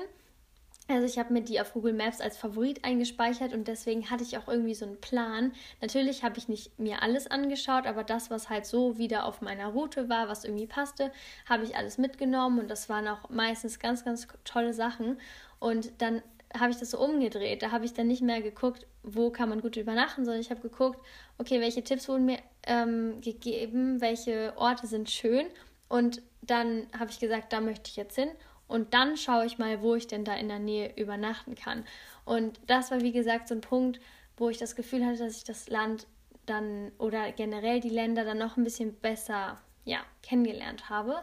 Also 0.87 1.07
ich 1.07 1.17
habe 1.17 1.33
mir 1.33 1.41
die 1.41 1.59
auf 1.59 1.73
Google 1.73 1.93
Maps 1.93 2.21
als 2.21 2.37
Favorit 2.37 2.85
eingespeichert 2.85 3.53
und 3.53 3.67
deswegen 3.67 4.09
hatte 4.11 4.23
ich 4.23 4.37
auch 4.37 4.47
irgendwie 4.47 4.75
so 4.75 4.85
einen 4.85 5.01
Plan. 5.01 5.51
Natürlich 5.81 6.23
habe 6.23 6.37
ich 6.37 6.47
nicht 6.47 6.77
mir 6.77 7.01
alles 7.01 7.25
angeschaut, 7.25 7.87
aber 7.87 8.03
das, 8.03 8.29
was 8.29 8.49
halt 8.49 8.67
so 8.67 8.99
wieder 8.99 9.25
auf 9.25 9.41
meiner 9.41 9.67
Route 9.67 10.09
war, 10.09 10.27
was 10.27 10.43
irgendwie 10.43 10.67
passte, 10.67 11.11
habe 11.49 11.63
ich 11.63 11.75
alles 11.75 11.97
mitgenommen 11.97 12.59
und 12.59 12.69
das 12.69 12.87
waren 12.87 13.07
auch 13.07 13.29
meistens 13.29 13.79
ganz, 13.79 14.05
ganz 14.05 14.27
tolle 14.43 14.73
Sachen. 14.73 15.19
Und 15.59 15.91
dann 15.99 16.21
habe 16.53 16.71
ich 16.71 16.77
das 16.77 16.91
so 16.91 16.99
umgedreht. 16.99 17.61
Da 17.61 17.71
habe 17.71 17.85
ich 17.85 17.93
dann 17.93 18.07
nicht 18.07 18.21
mehr 18.21 18.41
geguckt, 18.41 18.85
wo 19.03 19.29
kann 19.29 19.49
man 19.49 19.61
gut 19.61 19.77
übernachten, 19.77 20.25
sondern 20.25 20.41
ich 20.41 20.51
habe 20.51 20.61
geguckt, 20.61 20.99
okay, 21.37 21.59
welche 21.59 21.83
Tipps 21.83 22.07
wurden 22.07 22.25
mir 22.25 22.39
ähm, 22.63 23.21
gegeben, 23.21 24.01
welche 24.01 24.53
Orte 24.57 24.87
sind 24.87 25.09
schön. 25.09 25.47
Und 25.89 26.21
dann 26.41 26.87
habe 26.97 27.11
ich 27.11 27.19
gesagt, 27.19 27.53
da 27.53 27.61
möchte 27.61 27.89
ich 27.89 27.95
jetzt 27.95 28.15
hin. 28.15 28.29
Und 28.67 28.93
dann 28.93 29.17
schaue 29.17 29.45
ich 29.45 29.57
mal, 29.57 29.81
wo 29.81 29.95
ich 29.95 30.07
denn 30.07 30.25
da 30.25 30.35
in 30.35 30.47
der 30.47 30.59
Nähe 30.59 30.93
übernachten 30.95 31.55
kann. 31.55 31.85
Und 32.25 32.59
das 32.67 32.91
war, 32.91 33.01
wie 33.01 33.11
gesagt, 33.11 33.47
so 33.47 33.55
ein 33.55 33.61
Punkt, 33.61 33.99
wo 34.37 34.49
ich 34.49 34.57
das 34.57 34.75
Gefühl 34.75 35.05
hatte, 35.05 35.19
dass 35.19 35.37
ich 35.37 35.43
das 35.43 35.69
Land 35.69 36.07
dann 36.45 36.91
oder 36.97 37.31
generell 37.31 37.79
die 37.79 37.89
Länder 37.89 38.25
dann 38.25 38.37
noch 38.37 38.57
ein 38.57 38.63
bisschen 38.63 38.95
besser 38.95 39.57
ja, 39.83 39.99
kennengelernt 40.23 40.89
habe. 40.89 41.15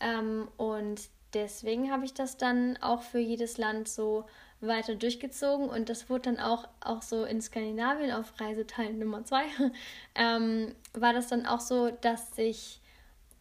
Ähm, 0.00 0.48
und 0.56 1.08
deswegen 1.34 1.90
habe 1.90 2.04
ich 2.04 2.14
das 2.14 2.36
dann 2.36 2.76
auch 2.78 3.02
für 3.02 3.18
jedes 3.18 3.56
Land 3.58 3.88
so 3.88 4.26
weiter 4.62 4.94
durchgezogen 4.94 5.68
und 5.68 5.88
das 5.88 6.08
wurde 6.08 6.32
dann 6.32 6.40
auch, 6.40 6.68
auch 6.80 7.02
so 7.02 7.24
in 7.24 7.40
Skandinavien 7.40 8.12
auf 8.12 8.40
Reiseteil 8.40 8.92
Nummer 8.92 9.24
zwei, 9.24 9.44
ähm, 10.14 10.74
war 10.92 11.12
das 11.12 11.28
dann 11.28 11.46
auch 11.46 11.60
so, 11.60 11.90
dass 11.90 12.38
ich 12.38 12.80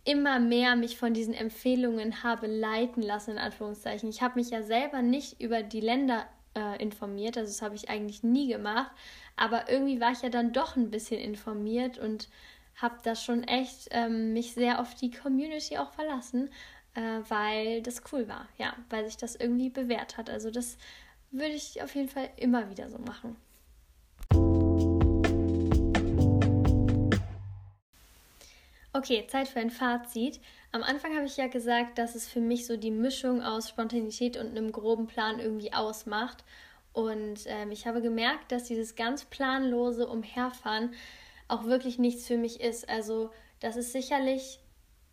immer 0.04 0.40
mehr 0.40 0.76
mich 0.76 0.98
von 0.98 1.14
diesen 1.14 1.34
Empfehlungen 1.34 2.24
habe 2.24 2.48
leiten 2.48 3.04
lassen, 3.04 3.32
in 3.32 3.38
Anführungszeichen. 3.38 4.10
Ich 4.10 4.22
habe 4.22 4.40
mich 4.40 4.50
ja 4.50 4.64
selber 4.64 5.02
nicht 5.02 5.40
über 5.40 5.62
die 5.62 5.82
Länder 5.82 6.26
äh, 6.56 6.82
informiert, 6.82 7.38
also 7.38 7.52
das 7.52 7.62
habe 7.62 7.76
ich 7.76 7.90
eigentlich 7.90 8.24
nie 8.24 8.48
gemacht, 8.48 8.92
aber 9.36 9.70
irgendwie 9.70 10.02
war 10.02 10.12
ich 10.12 10.22
ja 10.22 10.30
dann 10.30 10.54
doch 10.54 10.76
ein 10.76 10.92
bisschen 10.92 11.20
informiert 11.20 11.98
und 11.98 12.30
habe 12.76 12.98
da 13.04 13.16
schon 13.16 13.44
echt 13.44 13.90
ähm, 13.92 14.34
mich 14.34 14.54
sehr 14.54 14.80
auf 14.80 14.96
die 14.96 15.12
Community 15.12 15.78
auch 15.78 15.92
verlassen, 15.92 16.50
äh, 16.96 17.20
weil 17.30 17.82
das 17.82 18.02
cool 18.12 18.28
war, 18.28 18.48
ja, 18.58 18.74
weil 18.90 19.06
sich 19.06 19.18
das 19.18 19.36
irgendwie 19.36 19.70
bewährt 19.70 20.18
hat. 20.18 20.30
Also 20.30 20.52
das 20.52 20.78
würde 21.32 21.54
ich 21.54 21.82
auf 21.82 21.96
jeden 21.96 22.10
Fall 22.10 22.30
immer 22.38 22.70
wieder 22.70 22.90
so 22.90 23.00
machen. 23.00 23.36
Okay, 28.94 29.26
Zeit 29.28 29.48
für 29.48 29.60
ein 29.60 29.72
Fazit. 29.72 30.42
Am 30.74 30.84
Anfang 30.84 31.16
habe 31.16 31.26
ich 31.26 31.38
ja 31.38 31.48
gesagt, 31.48 31.98
dass 31.98 32.14
es 32.16 32.28
für 32.28 32.42
mich 32.42 32.68
so 32.68 32.76
die 32.76 32.92
Mischung 32.92 33.42
aus 33.42 33.70
Spontanität 33.70 34.36
und 34.36 34.50
einem 34.50 34.74
groben 34.74 35.08
Plan 35.08 35.40
irgendwie 35.40 35.72
ausmacht. 35.74 36.44
Und 36.92 37.46
ähm, 37.46 37.72
ich 37.72 37.88
habe 37.88 38.02
gemerkt, 38.02 38.52
dass 38.52 38.66
dieses 38.66 38.96
ganz 38.96 39.24
planlose 39.24 40.08
Umherfahren 40.08 40.94
auch 41.48 41.64
wirklich 41.66 42.00
nichts 42.00 42.28
für 42.28 42.38
mich 42.38 42.60
ist. 42.60 42.90
Also 42.90 43.32
das 43.62 43.78
ist 43.78 43.94
sicherlich 43.94 44.60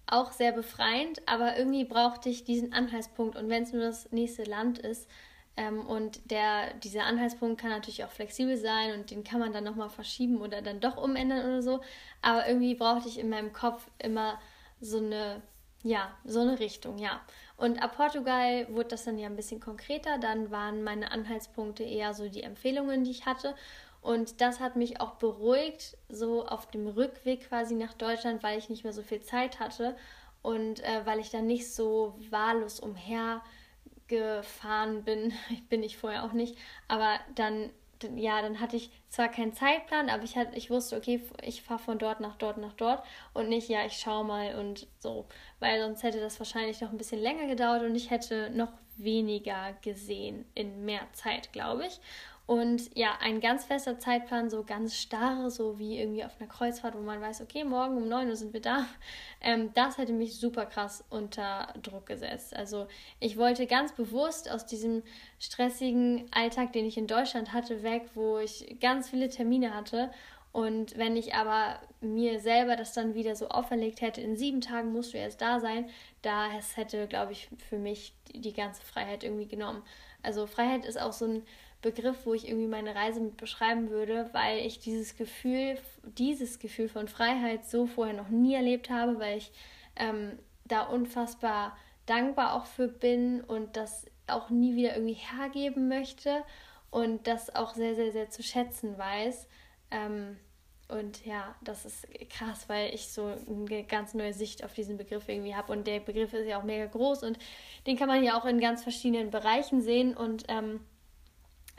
auch 0.07 0.33
sehr 0.33 0.52
befreiend, 0.52 1.20
aber 1.26 1.57
irgendwie 1.57 1.85
brauchte 1.85 2.28
ich 2.31 2.42
diesen 2.42 2.72
Anhaltspunkt. 2.72 3.37
Und 3.37 3.48
wenn 3.48 3.62
es 3.62 3.72
nur 3.72 3.83
das 3.83 4.11
nächste 4.11 4.42
Land 4.42 4.78
ist, 4.78 5.09
ähm, 5.58 5.84
und 5.86 6.30
der, 6.30 6.72
dieser 6.74 7.04
Anhaltspunkt 7.04 7.60
kann 7.60 7.70
natürlich 7.70 8.04
auch 8.04 8.10
flexibel 8.10 8.56
sein 8.56 8.98
und 8.98 9.10
den 9.10 9.24
kann 9.24 9.40
man 9.40 9.52
dann 9.52 9.64
nochmal 9.64 9.90
verschieben 9.90 10.40
oder 10.40 10.62
dann 10.62 10.80
doch 10.80 10.96
umändern 10.96 11.44
oder 11.44 11.62
so. 11.62 11.80
Aber 12.22 12.46
irgendwie 12.46 12.74
brauchte 12.74 13.08
ich 13.08 13.18
in 13.18 13.28
meinem 13.28 13.52
Kopf 13.52 13.86
immer 13.98 14.38
so 14.80 14.98
eine 14.98 15.42
ja, 15.84 16.10
so 16.24 16.40
eine 16.40 16.58
Richtung, 16.58 16.98
ja. 16.98 17.20
Und 17.56 17.80
ab 17.82 17.96
Portugal 17.96 18.66
wurde 18.70 18.88
das 18.88 19.04
dann 19.04 19.18
ja 19.18 19.26
ein 19.26 19.36
bisschen 19.36 19.60
konkreter. 19.60 20.18
Dann 20.18 20.50
waren 20.50 20.82
meine 20.82 21.12
Anhaltspunkte 21.12 21.84
eher 21.84 22.14
so 22.14 22.28
die 22.28 22.42
Empfehlungen, 22.42 23.04
die 23.04 23.12
ich 23.12 23.26
hatte. 23.26 23.54
Und 24.00 24.40
das 24.40 24.60
hat 24.60 24.76
mich 24.76 25.00
auch 25.00 25.12
beruhigt, 25.12 25.96
so 26.08 26.46
auf 26.46 26.70
dem 26.70 26.86
Rückweg 26.88 27.48
quasi 27.48 27.74
nach 27.74 27.94
Deutschland, 27.94 28.42
weil 28.42 28.58
ich 28.58 28.68
nicht 28.68 28.84
mehr 28.84 28.92
so 28.92 29.02
viel 29.02 29.20
Zeit 29.20 29.60
hatte 29.60 29.96
und 30.42 30.82
äh, 30.84 31.04
weil 31.04 31.18
ich 31.18 31.30
dann 31.30 31.46
nicht 31.46 31.72
so 31.72 32.14
wahllos 32.30 32.80
umhergefahren 34.10 35.04
bin. 35.04 35.32
bin 35.68 35.82
ich 35.82 35.96
vorher 35.96 36.24
auch 36.24 36.32
nicht, 36.32 36.56
aber 36.88 37.18
dann 37.34 37.70
ja, 38.14 38.40
dann 38.42 38.60
hatte 38.60 38.76
ich 38.76 38.90
zwar 39.08 39.28
keinen 39.28 39.52
Zeitplan, 39.52 40.08
aber 40.08 40.22
ich, 40.22 40.36
hatte, 40.36 40.56
ich 40.56 40.70
wusste, 40.70 40.96
okay, 40.96 41.20
ich 41.42 41.62
fahre 41.62 41.80
von 41.80 41.98
dort 41.98 42.20
nach 42.20 42.36
dort 42.36 42.56
nach 42.56 42.74
dort 42.74 43.02
und 43.34 43.48
nicht, 43.48 43.68
ja, 43.68 43.84
ich 43.84 43.94
schaue 43.94 44.24
mal 44.24 44.54
und 44.54 44.86
so, 45.00 45.26
weil 45.58 45.80
sonst 45.80 46.04
hätte 46.04 46.20
das 46.20 46.38
wahrscheinlich 46.38 46.80
noch 46.80 46.92
ein 46.92 46.96
bisschen 46.96 47.20
länger 47.20 47.48
gedauert 47.48 47.82
und 47.82 47.96
ich 47.96 48.10
hätte 48.10 48.50
noch 48.50 48.70
weniger 48.96 49.72
gesehen 49.82 50.44
in 50.54 50.84
mehr 50.84 51.08
Zeit, 51.12 51.52
glaube 51.52 51.86
ich. 51.86 52.00
Und 52.48 52.96
ja, 52.96 53.11
ein 53.20 53.42
ganz 53.42 53.66
fester 53.66 53.98
Zeitplan, 53.98 54.48
so 54.48 54.64
ganz 54.64 54.96
starr, 54.96 55.50
so 55.50 55.78
wie 55.78 56.00
irgendwie 56.00 56.24
auf 56.24 56.40
einer 56.40 56.48
Kreuzfahrt, 56.48 56.94
wo 56.94 57.00
man 57.02 57.20
weiß, 57.20 57.42
okay, 57.42 57.62
morgen 57.62 57.98
um 57.98 58.08
9 58.08 58.26
Uhr 58.26 58.37
sind 58.37 58.54
wir 58.54 58.62
da, 58.62 58.87
ähm, 59.42 59.70
das 59.74 59.98
hätte 59.98 60.14
mich 60.14 60.37
super 60.37 60.64
krass 60.64 61.04
unter 61.11 61.74
Druck 61.82 62.06
gesetzt. 62.06 62.56
Also 62.56 62.87
ich 63.20 63.37
wollte 63.37 63.66
ganz 63.66 63.92
bewusst 63.92 64.50
aus 64.50 64.64
diesem 64.64 65.02
stressigen 65.38 66.24
Alltag, 66.30 66.72
den 66.72 66.87
ich 66.87 66.96
in 66.96 67.06
Deutschland 67.06 67.52
hatte, 67.52 67.82
weg, 67.82 68.06
wo 68.14 68.38
ich 68.38 68.78
ganz 68.80 69.11
viele 69.11 69.28
Termine 69.28 69.74
hatte. 69.74 70.11
Und 70.50 70.96
wenn 70.96 71.16
ich 71.16 71.34
aber 71.34 71.78
mir 72.00 72.40
selber 72.40 72.76
das 72.76 72.94
dann 72.94 73.12
wieder 73.14 73.37
so 73.37 73.50
auferlegt 73.50 74.00
hätte, 74.00 74.22
in 74.22 74.37
sieben 74.37 74.62
Tagen 74.62 74.90
musst 74.90 75.12
du 75.12 75.18
erst 75.18 75.42
da 75.42 75.61
sein, 75.61 75.90
da 76.22 76.50
hätte, 76.74 77.07
glaube 77.07 77.33
ich, 77.33 77.48
für 77.68 77.78
mich 77.78 78.14
die 78.35 78.52
ganze 78.52 78.83
Freiheit 78.83 79.24
irgendwie 79.24 79.46
genommen. 79.46 79.83
Also 80.22 80.46
Freiheit 80.46 80.85
ist 80.85 81.00
auch 81.00 81.12
so 81.12 81.26
ein 81.26 81.42
Begriff, 81.81 82.26
wo 82.26 82.35
ich 82.35 82.48
irgendwie 82.48 82.66
meine 82.66 82.94
Reise 82.94 83.20
mit 83.20 83.37
beschreiben 83.37 83.90
würde, 83.90 84.31
weil 84.33 84.59
ich 84.66 84.81
dieses 84.81 85.16
Gefühl, 85.16 85.78
dieses 86.02 86.59
Gefühl 86.59 86.88
von 86.88 87.07
Freiheit 87.07 87.64
so 87.64 87.87
vorher 87.87 88.14
noch 88.14 88.28
nie 88.28 88.54
erlebt 88.54 88.90
habe, 88.90 89.20
weil 89.20 89.38
ich 89.38 89.52
ähm, 89.94 90.38
da 90.64 90.83
unfassbar 90.83 91.76
dankbar 92.07 92.54
auch 92.54 92.66
für 92.66 92.88
bin 92.88 93.42
und 93.42 93.76
das 93.76 94.07
auch 94.26 94.50
nie 94.50 94.74
wieder 94.74 94.94
irgendwie 94.94 95.14
hergeben 95.14 95.88
möchte 95.88 96.42
und 96.90 97.26
das 97.26 97.54
auch 97.54 97.74
sehr, 97.74 97.94
sehr, 97.94 98.12
sehr 98.12 98.31
zu 98.31 98.42
schätzen 98.42 98.98
weiß. 98.98 99.46
Ähm, 99.90 100.37
und 100.88 101.27
ja, 101.27 101.55
das 101.61 101.85
ist 101.85 102.07
krass, 102.31 102.68
weil 102.68 102.94
ich 102.94 103.09
so 103.09 103.35
eine 103.46 103.85
ganz 103.85 104.14
neue 104.14 104.33
Sicht 104.33 104.64
auf 104.64 104.72
diesen 104.72 104.96
Begriff 104.96 105.29
irgendwie 105.29 105.55
habe. 105.55 105.72
Und 105.72 105.87
der 105.87 106.01
Begriff 106.01 106.33
ist 106.33 106.46
ja 106.46 106.59
auch 106.59 106.64
mega 106.64 106.87
groß 106.87 107.24
und 107.24 107.38
den 107.87 107.98
kann 107.98 108.09
man 108.09 108.24
ja 108.24 108.38
auch 108.38 108.46
in 108.46 108.59
ganz 108.59 108.83
verschiedenen 108.83 109.31
Bereichen 109.31 109.83
sehen. 109.83 110.16
Und 110.16 110.44
ähm, 110.48 110.81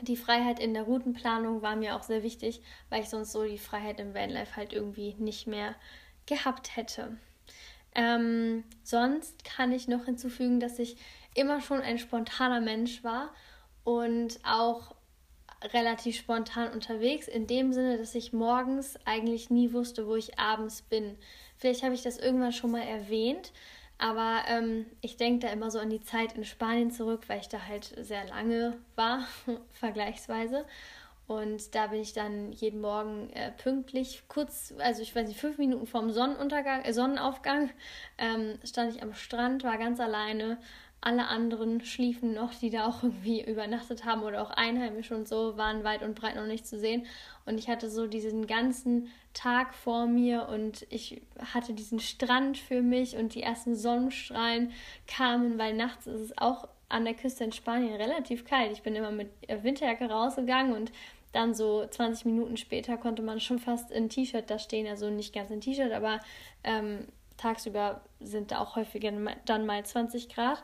die 0.00 0.16
Freiheit 0.16 0.60
in 0.60 0.74
der 0.74 0.84
Routenplanung 0.84 1.60
war 1.60 1.74
mir 1.74 1.96
auch 1.96 2.04
sehr 2.04 2.22
wichtig, 2.22 2.62
weil 2.88 3.02
ich 3.02 3.08
sonst 3.08 3.32
so 3.32 3.44
die 3.44 3.58
Freiheit 3.58 3.98
im 3.98 4.14
Vanlife 4.14 4.54
halt 4.54 4.72
irgendwie 4.72 5.14
nicht 5.14 5.48
mehr 5.48 5.74
gehabt 6.26 6.76
hätte. 6.76 7.16
Ähm, 7.96 8.62
sonst 8.84 9.44
kann 9.44 9.72
ich 9.72 9.88
noch 9.88 10.04
hinzufügen, 10.04 10.60
dass 10.60 10.78
ich 10.78 10.96
immer 11.34 11.60
schon 11.60 11.80
ein 11.80 11.98
spontaner 11.98 12.60
Mensch 12.60 13.02
war 13.02 13.34
und 13.82 14.38
auch 14.44 14.94
relativ 15.62 16.16
spontan 16.16 16.72
unterwegs, 16.72 17.28
in 17.28 17.46
dem 17.46 17.72
Sinne, 17.72 17.98
dass 17.98 18.14
ich 18.14 18.32
morgens 18.32 18.98
eigentlich 19.04 19.50
nie 19.50 19.72
wusste, 19.72 20.06
wo 20.06 20.16
ich 20.16 20.38
abends 20.38 20.82
bin. 20.82 21.16
Vielleicht 21.56 21.82
habe 21.82 21.94
ich 21.94 22.02
das 22.02 22.18
irgendwann 22.18 22.52
schon 22.52 22.70
mal 22.70 22.82
erwähnt, 22.82 23.52
aber 23.98 24.42
ähm, 24.48 24.86
ich 25.02 25.16
denke 25.18 25.46
da 25.46 25.52
immer 25.52 25.70
so 25.70 25.78
an 25.78 25.90
die 25.90 26.02
Zeit 26.02 26.32
in 26.32 26.44
Spanien 26.44 26.90
zurück, 26.90 27.24
weil 27.28 27.40
ich 27.40 27.48
da 27.48 27.66
halt 27.66 27.92
sehr 28.00 28.26
lange 28.28 28.78
war, 28.96 29.26
vergleichsweise. 29.72 30.64
Und 31.26 31.76
da 31.76 31.86
bin 31.88 32.00
ich 32.00 32.12
dann 32.12 32.50
jeden 32.50 32.80
Morgen 32.80 33.30
äh, 33.34 33.52
pünktlich, 33.52 34.24
kurz, 34.26 34.74
also 34.78 35.00
ich 35.00 35.14
weiß 35.14 35.28
nicht, 35.28 35.38
fünf 35.38 35.58
Minuten 35.58 35.86
vorm 35.86 36.10
Sonnenuntergang, 36.10 36.82
äh, 36.82 36.92
Sonnenaufgang, 36.92 37.70
ähm, 38.18 38.58
stand 38.64 38.96
ich 38.96 39.02
am 39.02 39.14
Strand, 39.14 39.62
war 39.62 39.78
ganz 39.78 40.00
alleine, 40.00 40.58
alle 41.02 41.28
anderen 41.28 41.80
schliefen 41.80 42.34
noch, 42.34 42.54
die 42.54 42.70
da 42.70 42.86
auch 42.86 43.02
irgendwie 43.02 43.42
übernachtet 43.42 44.04
haben 44.04 44.22
oder 44.22 44.42
auch 44.42 44.50
Einheimische 44.50 45.16
und 45.16 45.26
so, 45.26 45.56
waren 45.56 45.82
weit 45.82 46.02
und 46.02 46.14
breit 46.14 46.36
noch 46.36 46.46
nicht 46.46 46.66
zu 46.66 46.78
sehen. 46.78 47.06
Und 47.46 47.58
ich 47.58 47.68
hatte 47.68 47.88
so 47.88 48.06
diesen 48.06 48.46
ganzen 48.46 49.08
Tag 49.32 49.74
vor 49.74 50.06
mir 50.06 50.48
und 50.48 50.86
ich 50.90 51.22
hatte 51.54 51.72
diesen 51.72 52.00
Strand 52.00 52.58
für 52.58 52.82
mich 52.82 53.16
und 53.16 53.34
die 53.34 53.42
ersten 53.42 53.74
Sonnenstrahlen 53.74 54.72
kamen, 55.06 55.58
weil 55.58 55.74
nachts 55.74 56.06
ist 56.06 56.20
es 56.20 56.38
auch 56.38 56.68
an 56.90 57.04
der 57.04 57.14
Küste 57.14 57.44
in 57.44 57.52
Spanien 57.52 57.94
relativ 57.94 58.44
kalt. 58.44 58.72
Ich 58.72 58.82
bin 58.82 58.94
immer 58.94 59.12
mit 59.12 59.30
Winterjacke 59.48 60.10
rausgegangen 60.10 60.74
und 60.74 60.92
dann 61.32 61.54
so 61.54 61.86
20 61.86 62.26
Minuten 62.26 62.56
später 62.56 62.96
konnte 62.96 63.22
man 63.22 63.40
schon 63.40 63.58
fast 63.58 63.90
in 63.90 64.08
T-Shirt 64.08 64.50
da 64.50 64.58
stehen, 64.58 64.88
also 64.88 65.08
nicht 65.08 65.32
ganz 65.32 65.50
in 65.50 65.60
T-Shirt, 65.60 65.92
aber 65.92 66.20
ähm, 66.64 67.06
tagsüber 67.36 68.02
sind 68.18 68.50
da 68.50 68.58
auch 68.58 68.76
häufiger 68.76 69.12
dann 69.44 69.66
mal 69.66 69.84
20 69.84 70.28
Grad. 70.28 70.62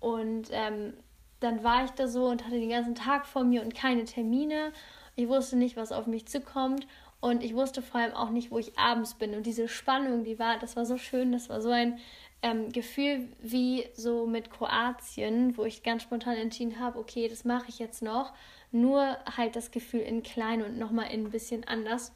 Und 0.00 0.48
ähm, 0.50 0.94
dann 1.40 1.62
war 1.62 1.84
ich 1.84 1.90
da 1.92 2.08
so 2.08 2.26
und 2.26 2.44
hatte 2.44 2.58
den 2.58 2.70
ganzen 2.70 2.94
Tag 2.94 3.26
vor 3.26 3.44
mir 3.44 3.62
und 3.62 3.74
keine 3.74 4.04
Termine. 4.04 4.72
Ich 5.16 5.28
wusste 5.28 5.56
nicht, 5.56 5.76
was 5.76 5.92
auf 5.92 6.06
mich 6.06 6.26
zukommt. 6.26 6.86
Und 7.20 7.44
ich 7.44 7.54
wusste 7.54 7.82
vor 7.82 8.00
allem 8.00 8.14
auch 8.14 8.30
nicht, 8.30 8.50
wo 8.50 8.58
ich 8.58 8.78
abends 8.78 9.14
bin. 9.14 9.34
Und 9.34 9.44
diese 9.44 9.68
Spannung, 9.68 10.24
die 10.24 10.38
war, 10.38 10.58
das 10.58 10.76
war 10.76 10.86
so 10.86 10.96
schön, 10.96 11.32
das 11.32 11.50
war 11.50 11.60
so 11.60 11.70
ein 11.70 11.98
ähm, 12.42 12.72
Gefühl 12.72 13.28
wie 13.40 13.86
so 13.94 14.26
mit 14.26 14.50
Kroatien, 14.50 15.56
wo 15.58 15.64
ich 15.64 15.82
ganz 15.82 16.02
spontan 16.02 16.36
entschieden 16.36 16.80
habe, 16.80 16.98
okay, 16.98 17.28
das 17.28 17.44
mache 17.44 17.68
ich 17.68 17.78
jetzt 17.78 18.02
noch. 18.02 18.32
Nur 18.72 19.18
halt 19.36 19.56
das 19.56 19.70
Gefühl 19.70 20.00
in 20.00 20.22
klein 20.22 20.62
und 20.62 20.78
nochmal 20.78 21.10
in 21.10 21.26
ein 21.26 21.30
bisschen 21.30 21.66
anders. 21.68 22.12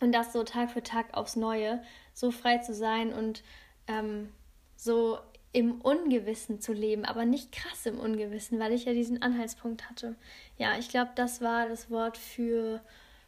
Und 0.00 0.12
das 0.12 0.32
so 0.32 0.42
Tag 0.42 0.70
für 0.70 0.82
Tag 0.82 1.14
aufs 1.16 1.36
Neue, 1.36 1.82
so 2.14 2.30
frei 2.30 2.58
zu 2.58 2.74
sein 2.74 3.12
und 3.12 3.42
ähm, 3.86 4.32
so 4.76 5.18
im 5.52 5.80
Ungewissen 5.80 6.60
zu 6.60 6.72
leben, 6.72 7.04
aber 7.04 7.24
nicht 7.24 7.52
krass 7.52 7.86
im 7.86 7.98
Ungewissen, 7.98 8.58
weil 8.58 8.72
ich 8.72 8.84
ja 8.84 8.92
diesen 8.92 9.22
Anhaltspunkt 9.22 9.88
hatte. 9.88 10.14
Ja, 10.58 10.78
ich 10.78 10.88
glaube, 10.88 11.12
das 11.14 11.40
war 11.40 11.68
das 11.68 11.90
Wort 11.90 12.18
für 12.18 12.80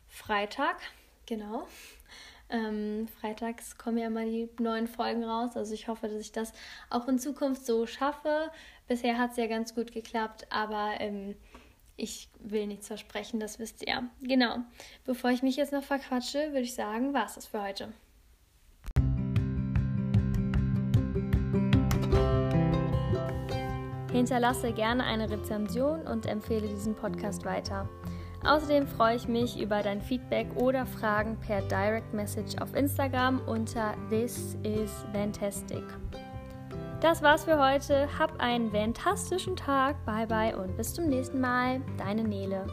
Freitag. 0.09 0.77
Genau. 1.27 1.67
Ähm, 2.51 3.07
freitags 3.21 3.79
kommen 3.79 3.99
ja 3.99 4.11
mal 4.11 4.29
die 4.29 4.49
neuen 4.59 4.89
Folgen 4.89 5.25
raus. 5.25 5.57
Also 5.57 5.73
ich 5.73 5.89
hoffe, 5.89 6.09
dass 6.09 6.21
ich 6.21 6.33
das 6.33 6.53
auch 6.91 7.07
in 7.09 7.19
Zukunft 7.19 7.65
so 7.65 7.87
schaffe. 7.87 8.51
Bisher 8.89 9.19
hat 9.19 9.31
es 9.31 9.37
ja 9.37 9.47
ganz 9.47 9.75
gut 9.75 9.93
geklappt, 9.93 10.47
aber 10.51 10.95
ähm, 10.99 11.37
ich 11.97 12.29
will 12.41 12.67
nichts 12.67 12.89
versprechen, 12.89 13.41
das 13.41 13.59
wisst 13.59 13.87
ihr. 13.87 14.09
Genau. 14.23 14.59
Bevor 15.05 15.31
ich 15.31 15.43
mich 15.43 15.57
jetzt 15.57 15.73
noch 15.73 15.85
verquatsche, 15.85 16.49
würde 16.49 16.63
ich 16.63 16.75
sagen, 16.75 17.15
war 17.15 17.27
es 17.27 17.35
das 17.35 17.47
für 17.47 17.63
heute. 17.63 17.93
Hinterlasse 24.21 24.73
gerne 24.73 25.03
eine 25.05 25.31
Rezension 25.31 26.03
und 26.03 26.27
empfehle 26.27 26.69
diesen 26.69 26.95
Podcast 26.95 27.47
weiter. 27.47 27.89
Außerdem 28.45 28.87
freue 28.87 29.17
ich 29.17 29.27
mich 29.27 29.59
über 29.59 29.83
dein 29.83 30.03
Feedback 30.03 30.47
oder 30.57 30.85
Fragen 30.85 31.39
per 31.39 31.63
Direct 31.63 32.13
Message 32.13 32.61
auf 32.61 32.75
Instagram 32.75 33.41
unter 33.47 33.95
This 34.11 34.59
is 34.63 35.07
Fantastic. 35.15 35.85
Das 37.01 37.23
war's 37.23 37.45
für 37.45 37.59
heute. 37.59 38.09
Hab 38.19 38.39
einen 38.41 38.71
fantastischen 38.71 39.57
Tag. 39.57 39.97
Bye 40.05 40.27
bye 40.27 40.55
und 40.55 40.77
bis 40.77 40.93
zum 40.93 41.07
nächsten 41.07 41.41
Mal. 41.41 41.81
Deine 41.97 42.23
Nele. 42.23 42.67